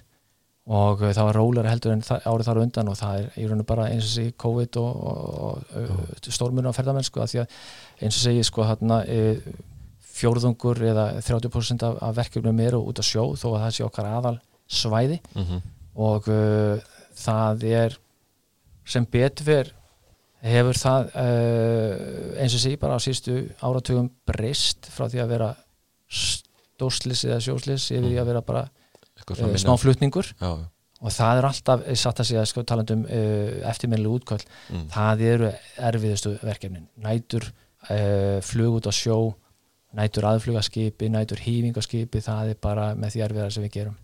og 0.71 1.03
eh, 1.03 1.15
það 1.15 1.29
var 1.29 1.39
rólar 1.41 1.71
heldur 1.71 1.97
en 1.97 2.05
árið 2.07 2.47
þar 2.47 2.63
undan 2.63 2.93
og 2.93 2.99
það 3.01 3.19
er 3.19 3.41
í 3.41 3.49
rauninu 3.49 3.67
bara 3.67 3.89
eins 3.91 4.07
og 4.07 4.15
segi 4.15 4.37
COVID 4.45 4.79
og, 4.83 5.03
og, 5.03 5.77
og 5.83 6.31
stórmuna 6.31 6.71
á 6.71 6.79
ferðamennsku 6.79 7.23
að 7.23 7.33
því 7.33 7.43
að 7.43 7.59
eins 8.03 8.19
og 8.19 8.27
segi 8.29 8.47
sko 8.47 8.67
hérna 8.69 9.03
fjórðungur 10.13 10.81
eða 10.87 11.07
30% 11.25 11.85
af, 11.87 11.99
af 12.05 12.17
verkefnum 12.17 12.61
eru 12.63 12.83
út 12.87 13.01
á 13.01 13.05
sjó 13.07 13.33
þó 13.39 13.47
að 13.55 13.63
það 13.65 13.77
sé 13.77 13.87
okkar 13.87 14.11
aðal 14.11 14.37
svæði 14.73 15.21
mm 15.35 15.45
-hmm. 15.45 15.63
og 16.09 16.29
uh, 16.29 16.77
það 17.17 17.65
er 17.69 17.97
sem 18.85 19.07
betver 19.07 19.73
hefur 20.43 20.79
það 20.79 21.11
uh, 21.23 22.41
eins 22.43 22.55
og 22.55 22.63
segi 22.65 22.77
bara 22.77 22.99
á 22.99 23.01
sístu 23.01 23.49
áratugum 23.63 24.11
breyst 24.27 24.89
frá 24.91 25.09
því 25.09 25.23
að 25.23 25.33
vera 25.35 25.51
stórslis 26.09 27.25
eða 27.25 27.41
sjóslis 27.41 27.91
yfir 27.91 28.13
í 28.13 28.21
að 28.21 28.31
vera 28.33 28.43
bara 28.43 28.65
uh, 29.31 29.59
smá 29.61 29.75
flutningur 29.81 30.29
já. 30.33 30.51
og 31.03 31.15
það 31.15 31.41
er 31.41 31.49
alltaf 31.49 31.85
satt 31.99 32.23
að 32.23 32.31
segja 32.31 32.47
sko, 32.49 32.65
talandum 32.69 33.05
uh, 33.07 33.13
eh, 33.19 33.69
eftirminnileg 33.71 34.17
útkvöld 34.19 34.47
mm. 34.47 34.89
það 34.95 35.25
eru 35.29 35.53
erfiðustu 35.91 36.35
verkefnin 36.43 36.89
nætur 37.05 37.49
uh, 37.51 38.41
flug 38.45 38.81
út 38.81 38.91
á 38.91 38.93
sjó 38.97 39.19
nætur 39.93 40.29
aðflugaskipi 40.31 41.11
nætur 41.13 41.41
hýfingaskipi, 41.45 42.23
það 42.25 42.55
er 42.55 42.61
bara 42.61 42.93
með 42.97 43.17
því 43.17 43.25
erfiðar 43.27 43.57
sem 43.57 43.67
við 43.67 43.75
gerum 43.81 43.99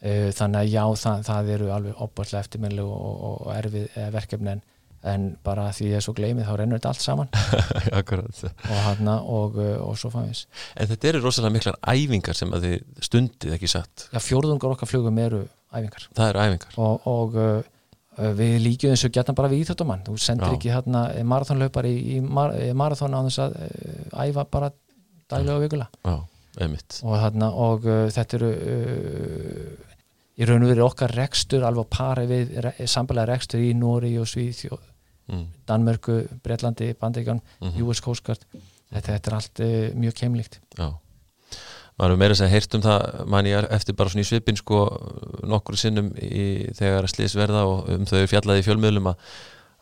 þannig 0.00 0.62
að 0.62 0.70
já, 0.72 0.84
það, 0.96 1.24
það 1.26 1.48
eru 1.54 1.66
alveg 1.74 1.98
opallega 2.00 2.40
eftirminnileg 2.40 2.86
og, 2.88 3.00
og, 3.00 3.40
og 3.42 3.50
erfið 3.52 3.98
verkefnin 4.14 4.62
en 5.08 5.30
bara 5.46 5.70
því 5.72 5.90
ég 5.92 6.00
er 6.00 6.04
svo 6.04 6.12
gleymið 6.16 6.48
þá 6.48 6.52
rennur 6.60 6.80
þetta 6.80 6.90
allt 6.92 7.04
saman. 7.04 7.30
Og 8.70 8.80
hann 8.84 9.08
og, 9.10 9.56
og 9.56 9.96
svo 9.98 10.10
fannins 10.12 10.44
En 10.76 10.90
þetta 10.90 11.08
eru 11.12 11.22
rosalega 11.24 11.54
miklar 11.54 11.78
æfingar 11.80 12.36
sem 12.36 12.52
að 12.52 12.66
þið 12.66 13.04
stundið 13.08 13.56
ekki 13.56 13.70
satt? 13.70 14.06
Já, 14.12 14.20
fjórðungar 14.24 14.76
okkar 14.76 14.90
flugum 14.90 15.20
eru 15.22 15.44
æfingar. 15.72 16.08
Það 16.16 16.32
eru 16.32 16.42
æfingar. 16.44 16.78
Og, 16.84 17.06
og 17.10 17.38
uh, 17.40 18.32
við 18.36 18.56
líkjum 18.64 18.94
þessu 18.94 19.12
gætna 19.14 19.36
bara 19.38 19.50
við 19.52 19.64
íþjóttumann 19.64 20.04
þú 20.06 20.16
sendir 20.20 20.50
Já. 20.50 20.56
ekki 20.58 20.74
hérna 20.74 21.04
marathónlaupar 21.32 21.88
í, 21.88 21.94
í, 22.16 22.20
mar, 22.20 22.54
í 22.58 22.72
marathón 22.76 23.16
á 23.16 23.20
þess 23.28 23.44
að 23.46 23.56
uh, 23.64 24.26
æfa 24.26 24.46
bara 24.50 24.72
daglega 25.30 25.56
og 25.56 25.64
vikula 25.64 25.86
Já, 26.04 26.16
einmitt. 26.66 27.00
Og, 27.06 27.16
hérna, 27.22 27.52
og 27.54 27.88
uh, 27.88 28.02
þetta 28.12 28.40
eru 28.40 28.50
uh, 28.50 29.88
í 30.40 30.48
raun 30.48 30.64
og 30.66 30.72
veru 30.72 30.86
okkar 30.86 31.14
rekstur 31.16 31.64
alveg 31.68 31.86
að 31.86 31.92
para 31.96 32.28
við 32.28 32.54
re, 32.66 32.74
sambalega 32.88 33.34
rekstur 33.34 33.62
í 33.64 33.72
Nóri 33.78 34.14
og 34.20 34.28
Svíþjóð 34.30 34.89
mm. 35.30 35.46
Danmörku, 35.70 36.22
Breitlandi, 36.44 36.92
Bandíkan 37.00 37.40
mm 37.40 37.68
-hmm. 37.68 37.86
US 37.88 38.00
Coast 38.00 38.24
Guard. 38.26 38.44
Þetta, 38.90 39.12
þetta 39.12 39.30
er 39.30 39.34
allt 39.34 39.60
uh, 39.60 39.94
mjög 39.94 40.14
keimlíkt. 40.14 40.60
Já. 40.78 40.90
Maður 42.00 42.12
er 42.12 42.16
meira 42.16 42.32
að 42.32 42.40
segja 42.40 42.54
heyrt 42.54 42.74
um 42.74 42.82
það 42.82 43.26
mann 43.28 43.46
ég 43.46 43.66
eftir 43.76 43.94
bara 43.94 44.08
svona 44.08 44.22
í 44.24 44.28
svipin 44.28 44.56
sko 44.56 44.78
nokkur 45.44 45.76
sinnum 45.76 46.14
í, 46.16 46.72
þegar 46.78 47.08
slís 47.12 47.34
verða 47.36 47.66
og 47.68 47.90
um 47.92 48.06
þau 48.08 48.26
fjallaði 48.26 48.62
fjölmiðlum 48.64 49.10
að, 49.12 49.16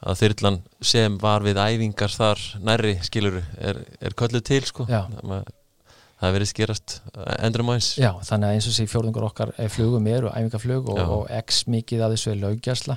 að 0.02 0.18
þyrrlan 0.22 0.58
sem 0.80 1.18
var 1.18 1.46
við 1.46 1.60
æfingar 1.62 2.10
þar 2.10 2.42
nærri 2.58 2.98
skiluru 3.06 3.44
er, 3.60 3.84
er 4.00 4.16
kölluð 4.18 4.42
til 4.50 4.64
sko. 4.66 4.88
Maður 5.22 5.46
það 5.46 5.54
verið 6.34 6.50
skerast 6.50 6.96
endurum 7.38 7.70
aðeins. 7.72 7.92
Já, 8.00 8.10
þannig 8.26 8.48
að 8.48 8.56
eins 8.56 8.66
og 8.66 8.74
sé 8.74 8.86
fjórðungur 8.90 9.26
okkar 9.28 9.52
flugum 9.70 10.08
er 10.10 10.26
og 10.26 10.34
æfingaflug 10.34 10.90
og, 10.90 10.98
og 11.14 11.22
x 11.38 11.60
mikið 11.70 12.02
að 12.02 12.14
þessu 12.16 12.32
er 12.32 12.40
laugjærsla 12.42 12.96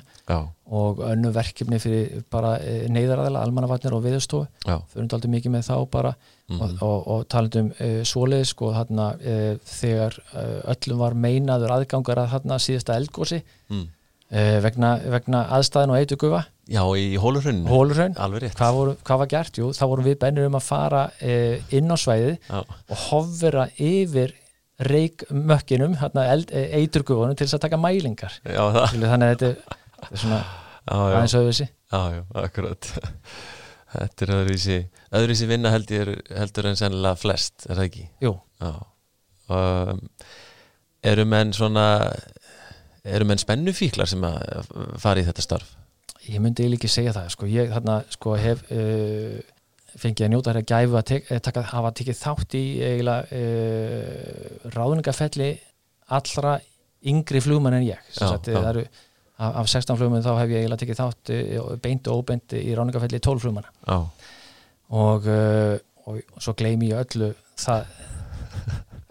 og 0.72 1.02
önnu 1.06 1.30
verkefni 1.34 1.78
fyrir 1.82 2.22
bara 2.32 2.56
eh, 2.64 2.86
neyðaræðila, 2.90 3.42
almannavatnir 3.44 3.94
og 3.94 4.02
viðstofu 4.06 4.48
fyrir 4.64 5.16
aldrei 5.18 5.34
mikið 5.36 5.54
með 5.54 5.66
þá 5.68 5.76
bara. 5.92 6.14
Mm 6.48 6.58
-hmm. 6.58 6.82
og, 6.82 6.82
og, 6.82 7.08
og 7.08 7.28
talandum 7.28 7.70
uh, 7.70 7.86
eh, 7.86 8.02
svoleiðis 8.04 8.50
sko 8.52 8.72
þarna 8.74 9.12
uh, 9.14 9.56
þegar 9.64 10.18
uh, 10.34 10.72
öllum 10.74 10.98
var 10.98 11.14
meinaður 11.14 11.74
aðgangar 11.76 12.18
að 12.18 12.32
þarna 12.34 12.58
síðasta 12.58 12.96
eldgósi 12.96 13.42
mm. 13.70 13.86
vegna, 14.64 14.90
vegna 15.12 15.46
aðstæðin 15.56 15.94
og 15.94 16.00
eitugufa 16.00 16.42
Já, 16.72 16.82
í 16.96 17.16
Hólurhraun 17.20 17.64
Hólurhraun, 17.68 18.14
hvað, 18.16 18.92
hvað 19.04 19.20
var 19.22 19.28
gert? 19.28 19.58
Jú, 19.60 19.72
þá 19.76 19.82
vorum 19.90 20.06
við 20.06 20.18
bænir 20.22 20.48
um 20.48 20.56
að 20.56 20.64
fara 20.64 21.02
eh, 21.20 21.60
inn 21.76 21.92
á 21.92 21.96
svæðið 22.00 22.38
Já. 22.48 22.60
og 22.62 23.02
hofvera 23.08 23.66
yfir 23.76 24.32
reikmökkinum, 24.82 25.98
e, 26.00 26.62
eiturgufunum 26.80 27.36
til 27.36 27.46
þess 27.46 27.58
að 27.58 27.64
taka 27.66 27.78
mælingar. 27.80 28.38
Já, 28.42 28.62
þannig 28.94 29.12
að 29.12 29.34
þetta 29.34 29.50
er 30.08 30.22
svona 30.24 30.40
aðeins 30.92 31.36
auðvisi 31.38 31.66
Já, 31.68 32.00
já, 32.16 32.22
akkurat. 32.42 32.88
Þetta 33.92 34.24
er 34.24 34.32
öðruvísi 34.38 34.78
öðruvísi 35.12 35.50
vinna 35.50 35.74
heldur, 35.74 36.14
heldur 36.32 36.70
en 36.70 36.78
sennilega 36.80 37.20
flest, 37.20 37.66
er 37.68 37.76
það 37.76 37.88
ekki? 37.90 38.06
Jú. 38.24 38.32
Um, 39.52 40.00
Eru 41.04 41.26
menn 41.28 41.52
svona 41.52 41.84
eru 43.04 43.26
menn 43.28 43.40
spennufíklar 43.42 44.08
sem 44.08 44.22
að 44.24 44.70
fara 45.02 45.20
í 45.20 45.26
þetta 45.26 45.44
starf? 45.44 45.74
Ég 46.30 46.42
myndi 46.42 46.68
ekki 46.76 46.90
segja 46.90 47.14
það 47.16 47.30
sko, 47.34 47.48
ég 47.50 47.72
þarna 47.72 47.98
sko 48.12 48.34
hef 48.38 48.62
uh, 48.70 49.38
fengið 49.98 50.26
að 50.26 50.32
njóta 50.32 50.52
hér 50.52 50.60
að 50.60 50.68
gæfu 50.70 50.98
að 50.98 51.06
tek, 51.10 51.30
eh, 51.30 51.40
taka, 51.44 51.64
hafa 51.72 51.92
tekið 51.98 52.18
þátt 52.20 52.56
í 52.56 52.64
eiginlega 52.80 53.40
uh, 53.40 54.68
ráðningafelli 54.76 55.48
allra 56.12 56.58
yngri 57.12 57.42
flugmann 57.42 57.76
en 57.80 57.88
ég. 57.88 58.04
Já, 58.14 58.22
sagt. 58.22 58.48
Eru, 58.52 58.84
af, 59.42 59.56
af 59.64 59.72
16 59.72 59.98
flugmann 59.98 60.24
þá 60.24 60.32
hef 60.38 60.52
ég 60.54 60.62
eiginlega 60.62 60.84
tekið 60.84 61.00
þátt 61.02 61.32
beint 61.82 62.08
og 62.08 62.22
óbeint 62.22 62.56
í 62.56 62.76
ráðningafelli 62.78 63.20
12 63.20 63.44
flugmanna. 63.46 63.72
Og, 64.92 65.26
uh, 65.26 65.76
og 66.06 66.42
svo 66.42 66.54
gleymi 66.58 66.92
ég 66.92 67.02
öllu 67.02 67.32
það 67.60 67.90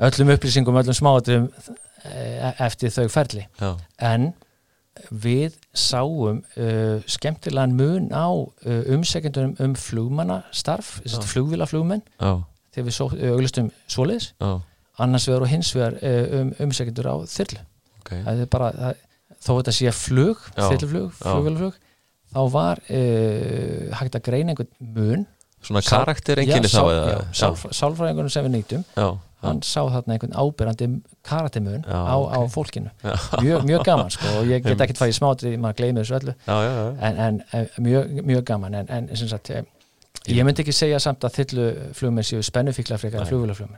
öllum 0.01 0.31
upplýsingum, 0.33 0.77
öllum 0.81 0.97
smáatum 0.97 1.49
eftir 2.65 2.93
þau 2.93 3.11
ferli. 3.13 3.43
Já. 3.59 3.75
en 4.01 4.31
við 5.09 5.55
sáum 5.73 6.41
uh, 6.59 6.97
skemmtilegan 7.09 7.75
mun 7.77 8.09
á 8.11 8.27
uh, 8.27 8.81
umsækjandunum 8.91 9.55
um 9.63 9.75
flugmannastarf 9.79 10.97
flugvilaflugmenn 11.31 12.03
þegar 12.19 12.87
við 12.89 13.31
auglistum 13.31 13.71
svoleiðis. 13.87 14.33
Annars 15.01 15.27
vegar 15.29 15.45
og 15.45 15.51
hins 15.51 15.71
vegar 15.75 15.95
uh, 16.01 16.41
um 16.41 16.51
umsækjandur 16.67 17.07
á 17.07 17.15
þyrlu. 17.31 17.63
Okay. 18.01 18.23
það 18.25 18.43
er 18.43 18.49
bara, 18.51 18.71
það, 18.75 19.01
þó 19.37 19.51
þetta 19.53 19.73
sé 19.77 19.91
flug 19.95 20.45
þyrluflug, 20.57 21.11
flugvilaflug 21.21 21.75
þá 22.31 22.41
var 22.51 22.81
uh, 22.87 23.91
hægt 23.99 24.17
að 24.17 24.25
greina 24.27 24.53
einhvern 24.53 24.71
mun 24.79 25.27
Svona 25.61 25.81
karakter 25.85 26.41
enginni 26.41 26.71
þá 26.71 26.83
eða? 26.83 27.19
Sálfræðingunum 27.71 28.31
sem 28.33 28.47
við 28.47 28.57
nýtum 28.57 28.87
já 28.95 29.11
hann 29.41 29.61
sá 29.65 29.81
þarna 29.89 30.15
einhvern 30.15 30.35
ábyrrandi 30.37 30.87
karatemun 31.25 31.85
á, 31.89 32.13
okay. 32.13 32.37
á 32.37 32.39
fólkinu. 32.53 32.91
Mjög, 33.41 33.65
mjög 33.67 33.85
gaman 33.87 34.13
sko 34.13 34.33
og 34.39 34.49
ég 34.51 34.65
get 34.65 34.83
ekki 34.85 34.97
fæði 34.99 35.17
smátri, 35.17 35.53
maður 35.61 35.79
gleymið 35.81 36.03
þessu 36.03 36.17
öllu. 36.19 36.35
Já, 36.45 36.55
já, 36.61 36.71
já. 36.77 36.89
En, 37.09 37.21
en 37.57 37.69
mjög, 37.87 38.11
mjög 38.29 38.43
gaman 38.51 38.77
en, 38.81 38.91
en 38.97 39.09
sem 39.17 39.31
sagt 39.31 39.51
eh, 39.55 39.63
ég 40.29 40.45
myndi 40.45 40.63
ekki 40.65 40.75
segja 40.75 40.99
samt 41.01 41.25
að 41.25 41.39
þylluflugminn 41.39 42.27
séu 42.27 42.45
spennufíkla 42.45 42.99
frekar 43.01 43.25
en 43.25 43.75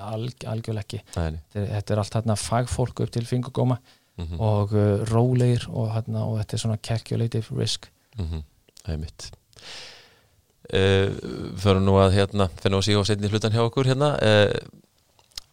alg, 0.00 0.48
algjörlega 0.48 0.84
ekki. 0.86 1.02
Þetta, 1.12 1.84
er 1.92 2.02
allt 2.02 2.16
þarna 2.16 2.38
fagfólk 2.40 3.04
upp 3.04 3.12
til 3.12 3.26
fingugóma 3.28 3.76
mm 3.76 4.24
-hmm. 4.24 4.40
og 4.40 4.72
uh, 4.72 5.04
rólegir 5.12 5.68
og, 5.68 5.92
þarna, 5.92 6.24
og 6.24 6.38
þetta 6.40 6.56
er 6.56 6.64
svona 6.64 6.80
calculative 6.80 7.60
risk. 7.60 7.90
Það 8.16 8.94
er 8.94 9.02
mitt 9.02 9.30
fyrir 10.70 11.82
nú 11.84 11.94
að 12.02 12.16
hérna 12.16 12.48
fyrir 12.58 12.78
að 12.78 12.86
síða 12.88 13.04
á 13.04 13.08
setni 13.08 13.30
hlutan 13.30 13.54
hjá 13.54 13.62
okkur 13.62 13.86
hérna 13.86 14.14
uh, 14.18 14.82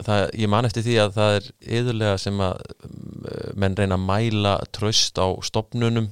það, 0.02 0.26
ég 0.40 0.52
man 0.52 0.68
eftir 0.68 0.86
því 0.86 0.98
að 1.04 1.16
það 1.18 1.38
er 1.38 1.48
yðurlega 1.78 2.20
sem 2.22 2.44
að 2.44 2.66
eh, 2.66 3.48
menn 3.60 3.78
reyna 3.78 3.98
að 3.98 4.06
mæla 4.08 4.54
tröst 4.76 5.20
á 5.20 5.28
stopnunum 5.46 6.10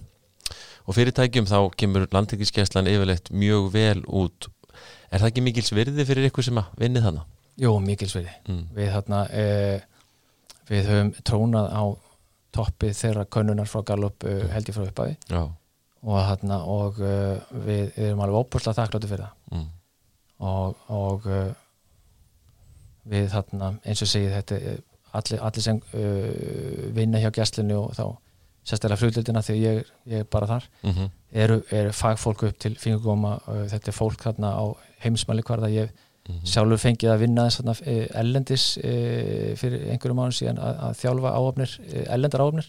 og 0.86 0.98
fyrirtækjum 0.98 1.48
þá 1.50 1.58
kemur 1.78 2.08
landtækiskeslan 2.14 2.90
yfirleitt 2.92 3.32
mjög 3.34 3.70
vel 3.76 4.02
út 4.08 4.50
er 5.12 5.22
það 5.22 5.30
ekki 5.30 5.46
mikils 5.46 5.74
virði 5.76 6.08
fyrir 6.08 6.30
ykkur 6.30 6.48
sem 6.48 6.60
að 6.62 6.72
vinni 6.82 7.04
þannig? 7.04 7.28
Jú, 7.62 7.74
mikils 7.84 8.16
virði 8.16 8.36
mm. 8.48 8.62
við, 8.78 8.94
þarna, 8.96 9.24
eh, 9.36 10.14
við 10.72 10.92
höfum 10.92 11.12
trónað 11.28 11.72
á 11.72 11.84
toppið 12.56 12.96
þeirra 12.98 13.26
könnunar 13.32 13.70
frá 13.72 13.84
Gallup 13.88 14.28
eh, 14.28 14.46
held 14.52 14.72
ég 14.72 14.78
frá 14.78 15.08
Já. 15.30 15.44
Og, 16.02 16.18
þarna, 16.26 16.58
og 16.66 17.02
uh, 17.02 17.58
við, 17.66 17.92
við 17.96 18.08
erum 18.10 18.24
alveg 18.26 18.42
óbúrslega 18.42 18.80
þakkláttu 18.80 19.10
fyrir 19.12 19.28
það 19.28 19.58
mm. 19.58 19.68
og, 20.50 20.86
og 20.98 21.28
uh, 21.30 21.52
við 23.12 23.30
þarna 23.34 23.72
eins 23.86 24.02
og 24.02 24.10
segið 24.10 24.36
þetta 24.40 24.60
allir, 25.20 25.44
allir 25.48 25.66
sem 25.66 25.82
uh, 25.94 26.92
vinna 26.98 27.22
hjá 27.22 27.30
gæslinu 27.36 27.78
og 27.84 27.96
þá 27.98 28.06
sérstaklega 28.62 29.02
frúldildina 29.02 29.44
þegar 29.46 29.62
ég, 29.62 29.92
ég 30.10 30.24
er 30.24 30.30
bara 30.30 30.50
þar 30.50 30.66
mm 30.84 30.92
-hmm. 30.94 31.12
eru, 31.44 31.58
eru 31.74 31.94
fagfólk 31.98 32.44
upp 32.50 32.58
til 32.62 32.76
fingurgóma 32.78 33.40
þetta 33.72 33.90
er 33.90 33.98
fólk 33.98 34.22
þarna 34.22 34.52
á 34.54 34.66
heimsmæli 35.02 35.42
hvar 35.42 35.64
það 35.64 35.78
ég 35.78 35.88
mm 35.90 36.36
-hmm. 36.36 36.46
sjálfur 36.46 36.78
fengið 36.78 37.10
að 37.10 37.22
vinna 37.26 37.50
þarna 37.50 37.74
ellendis 38.22 38.78
fyrir 39.58 39.90
einhverjum 39.90 40.22
ánum 40.22 40.38
síðan 40.38 40.62
að, 40.62 40.78
að 40.86 40.94
þjálfa 41.02 41.30
áöfnir 41.42 41.72
ellendar 42.06 42.42
áöfnir 42.46 42.68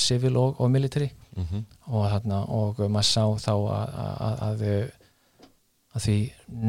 civil 0.00 0.36
og, 0.36 0.60
og 0.60 0.70
military 0.70 1.10
mm 1.36 1.44
-hmm. 1.44 1.64
og 1.86 2.10
þarna 2.10 2.44
og 2.44 2.78
maður 2.78 3.08
sá 3.08 3.24
þá 3.46 3.54
að, 3.54 3.88
að, 4.28 4.42
að 4.48 4.90
að 5.90 6.04
því 6.04 6.16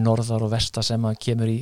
norðar 0.05 0.45
og 0.45 0.53
vestar 0.53 0.85
sem 0.85 1.03
að 1.05 1.19
kemur 1.21 1.51
í 1.51 1.57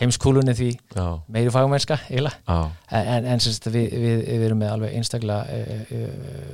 heimskúlunni 0.00 0.54
því 0.56 0.70
já. 0.72 1.04
meiri 1.30 1.52
fagmennska 1.54 1.98
en, 2.08 3.28
en 3.28 3.42
syns, 3.42 3.60
við, 3.68 3.92
við, 3.92 4.24
við 4.26 4.44
erum 4.48 4.60
með 4.62 4.74
alveg 4.74 4.96
einstaklega 4.98 5.40
e, 5.52 5.78
e, 5.84 6.00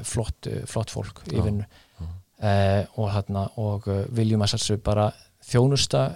flott, 0.07 0.51
flott 0.69 0.93
fólk 0.93 1.23
í 1.31 1.39
vinnu 1.39 1.65
e, 1.65 2.53
og, 2.99 3.09
hérna, 3.15 3.47
og 3.63 3.87
viljum 4.17 4.45
að 4.45 4.57
sælsu 4.57 4.81
bara 4.83 5.09
þjónusta 5.47 6.09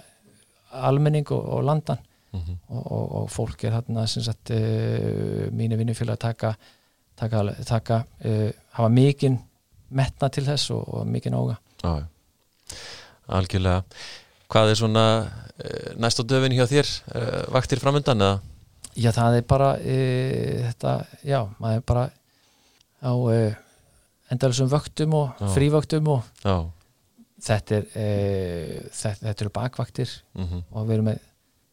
almenning 0.91 1.31
og, 1.31 1.47
og 1.55 1.65
landan 1.67 2.03
mm 2.33 2.41
-hmm. 2.41 2.59
og, 2.69 3.15
og 3.21 3.31
fólk 3.31 3.63
er 3.63 3.79
hérna 3.79 4.05
sagt, 4.07 4.51
mínu 4.51 5.77
vinnufélag 5.79 6.19
að 6.19 6.25
taka, 6.27 6.55
taka, 7.15 7.43
taka 7.65 8.03
hafa 8.71 8.89
mikinn 8.89 9.39
metna 9.91 10.29
til 10.29 10.45
þess 10.47 10.71
og 10.75 11.05
mikinn 11.07 11.37
ága 11.37 11.57
Já, 11.81 12.07
algjörlega 13.27 13.83
hvað 14.51 14.71
er 14.71 14.79
svona 14.79 15.05
uh, 15.23 15.91
næst 16.01 16.19
á 16.19 16.23
döfin 16.27 16.55
hjá 16.55 16.65
þér 16.69 16.87
uh, 17.15 17.43
vaktir 17.55 17.81
framöndan 17.81 18.21
eða? 18.21 18.39
Já 18.99 19.11
það 19.15 19.37
er 19.39 19.45
bara 19.47 19.71
e, 19.79 19.97
þetta, 20.65 20.93
já, 21.23 21.39
maður 21.61 21.79
er 21.79 21.83
bara 21.87 22.05
á 23.01 23.13
e, 23.31 23.39
endalusum 24.33 24.69
vöktum 24.71 25.15
og 25.15 25.39
já. 25.39 25.47
frívöktum 25.55 26.09
og 26.11 26.25
já. 26.43 26.55
þetta 27.47 27.77
er 27.77 27.85
e, 27.95 28.07
þetta, 28.91 29.29
þetta 29.29 29.45
eru 29.45 29.53
bakvaktir 29.55 30.11
mm 30.35 30.47
-hmm. 30.47 30.63
og 30.71 30.87
við 30.89 30.97
erum 30.97 31.07
með 31.07 31.21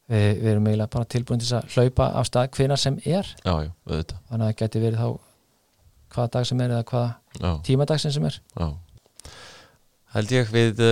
við, 0.09 0.29
við 0.43 0.51
erum 0.53 0.69
eiginlega 0.71 0.95
bara 0.95 1.11
tilbúin 1.15 1.43
til 1.43 1.57
að 1.59 1.75
hlaupa 1.75 2.11
af 2.21 2.27
stað 2.27 2.51
hvena 2.57 2.77
sem 2.77 3.01
er 3.05 3.27
já, 3.45 3.55
þannig 3.85 4.15
að 4.31 4.47
það 4.47 4.57
geti 4.63 4.85
verið 4.85 5.03
þá 5.03 5.09
hvaða 6.15 6.33
dag 6.33 6.47
sem 6.47 6.61
er 6.61 6.71
eða 6.71 6.85
hvaða 6.85 7.15
tímadagsin 7.67 8.15
sem 8.15 8.27
er. 8.29 8.41
Held 10.15 10.35
ég 10.35 10.53
við 10.53 10.83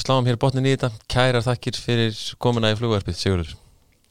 sláum 0.00 0.26
hér 0.26 0.38
botnin 0.40 0.66
í 0.66 0.74
þetta. 0.74 0.90
Kærar 1.10 1.44
þakkir 1.46 1.78
fyrir 1.78 2.20
komuna 2.42 2.72
í 2.72 2.78
flugverfið 2.78 3.18
Sigurður. 3.20 3.56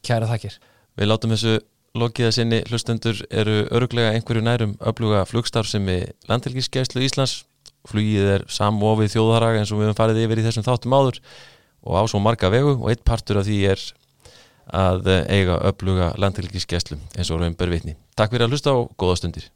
Kærar 0.06 0.30
þakkir. 0.32 0.60
Við 1.00 1.10
látum 1.10 1.34
þessu 1.34 1.56
lokiða 1.98 2.34
sinni. 2.36 2.62
Hlustendur 2.70 3.24
eru 3.30 3.64
öruglega 3.74 4.14
einhverju 4.14 4.46
nærum 4.46 4.78
öfluga 4.82 5.24
flugstarfsemi 5.30 6.00
landhelgiskeslu 6.30 7.04
Íslands. 7.06 7.42
Flugið 7.90 8.30
er 8.38 8.46
samofið 8.48 9.18
þjóðharaga 9.18 9.60
eins 9.60 9.74
og 9.74 9.82
við 9.82 9.90
höfum 9.90 10.00
farið 10.00 10.22
yfir 10.24 10.40
í 10.40 10.46
þessum 10.46 10.64
þáttum 10.64 10.96
áður 10.96 11.18
og 11.84 11.98
á 12.00 12.04
svo 12.08 12.22
marga 12.24 12.48
vegu 12.54 12.78
og 12.78 12.88
eitt 12.94 13.04
partur 13.04 13.42
af 13.42 13.48
því 13.48 13.58
er 13.74 13.82
að 14.72 15.10
eiga 15.28 15.58
öfluga 15.68 16.14
landhelgiskeslu 16.16 16.98
eins 17.18 17.32
og 17.32 17.42
raun 17.42 17.58
börvitni 17.60 17.98
Takk 18.16 18.32
fyrir 18.32 18.48
að 18.48 18.56
hlusta 18.56 18.76
og 18.78 18.94
góða 18.96 19.18
stundir 19.20 19.50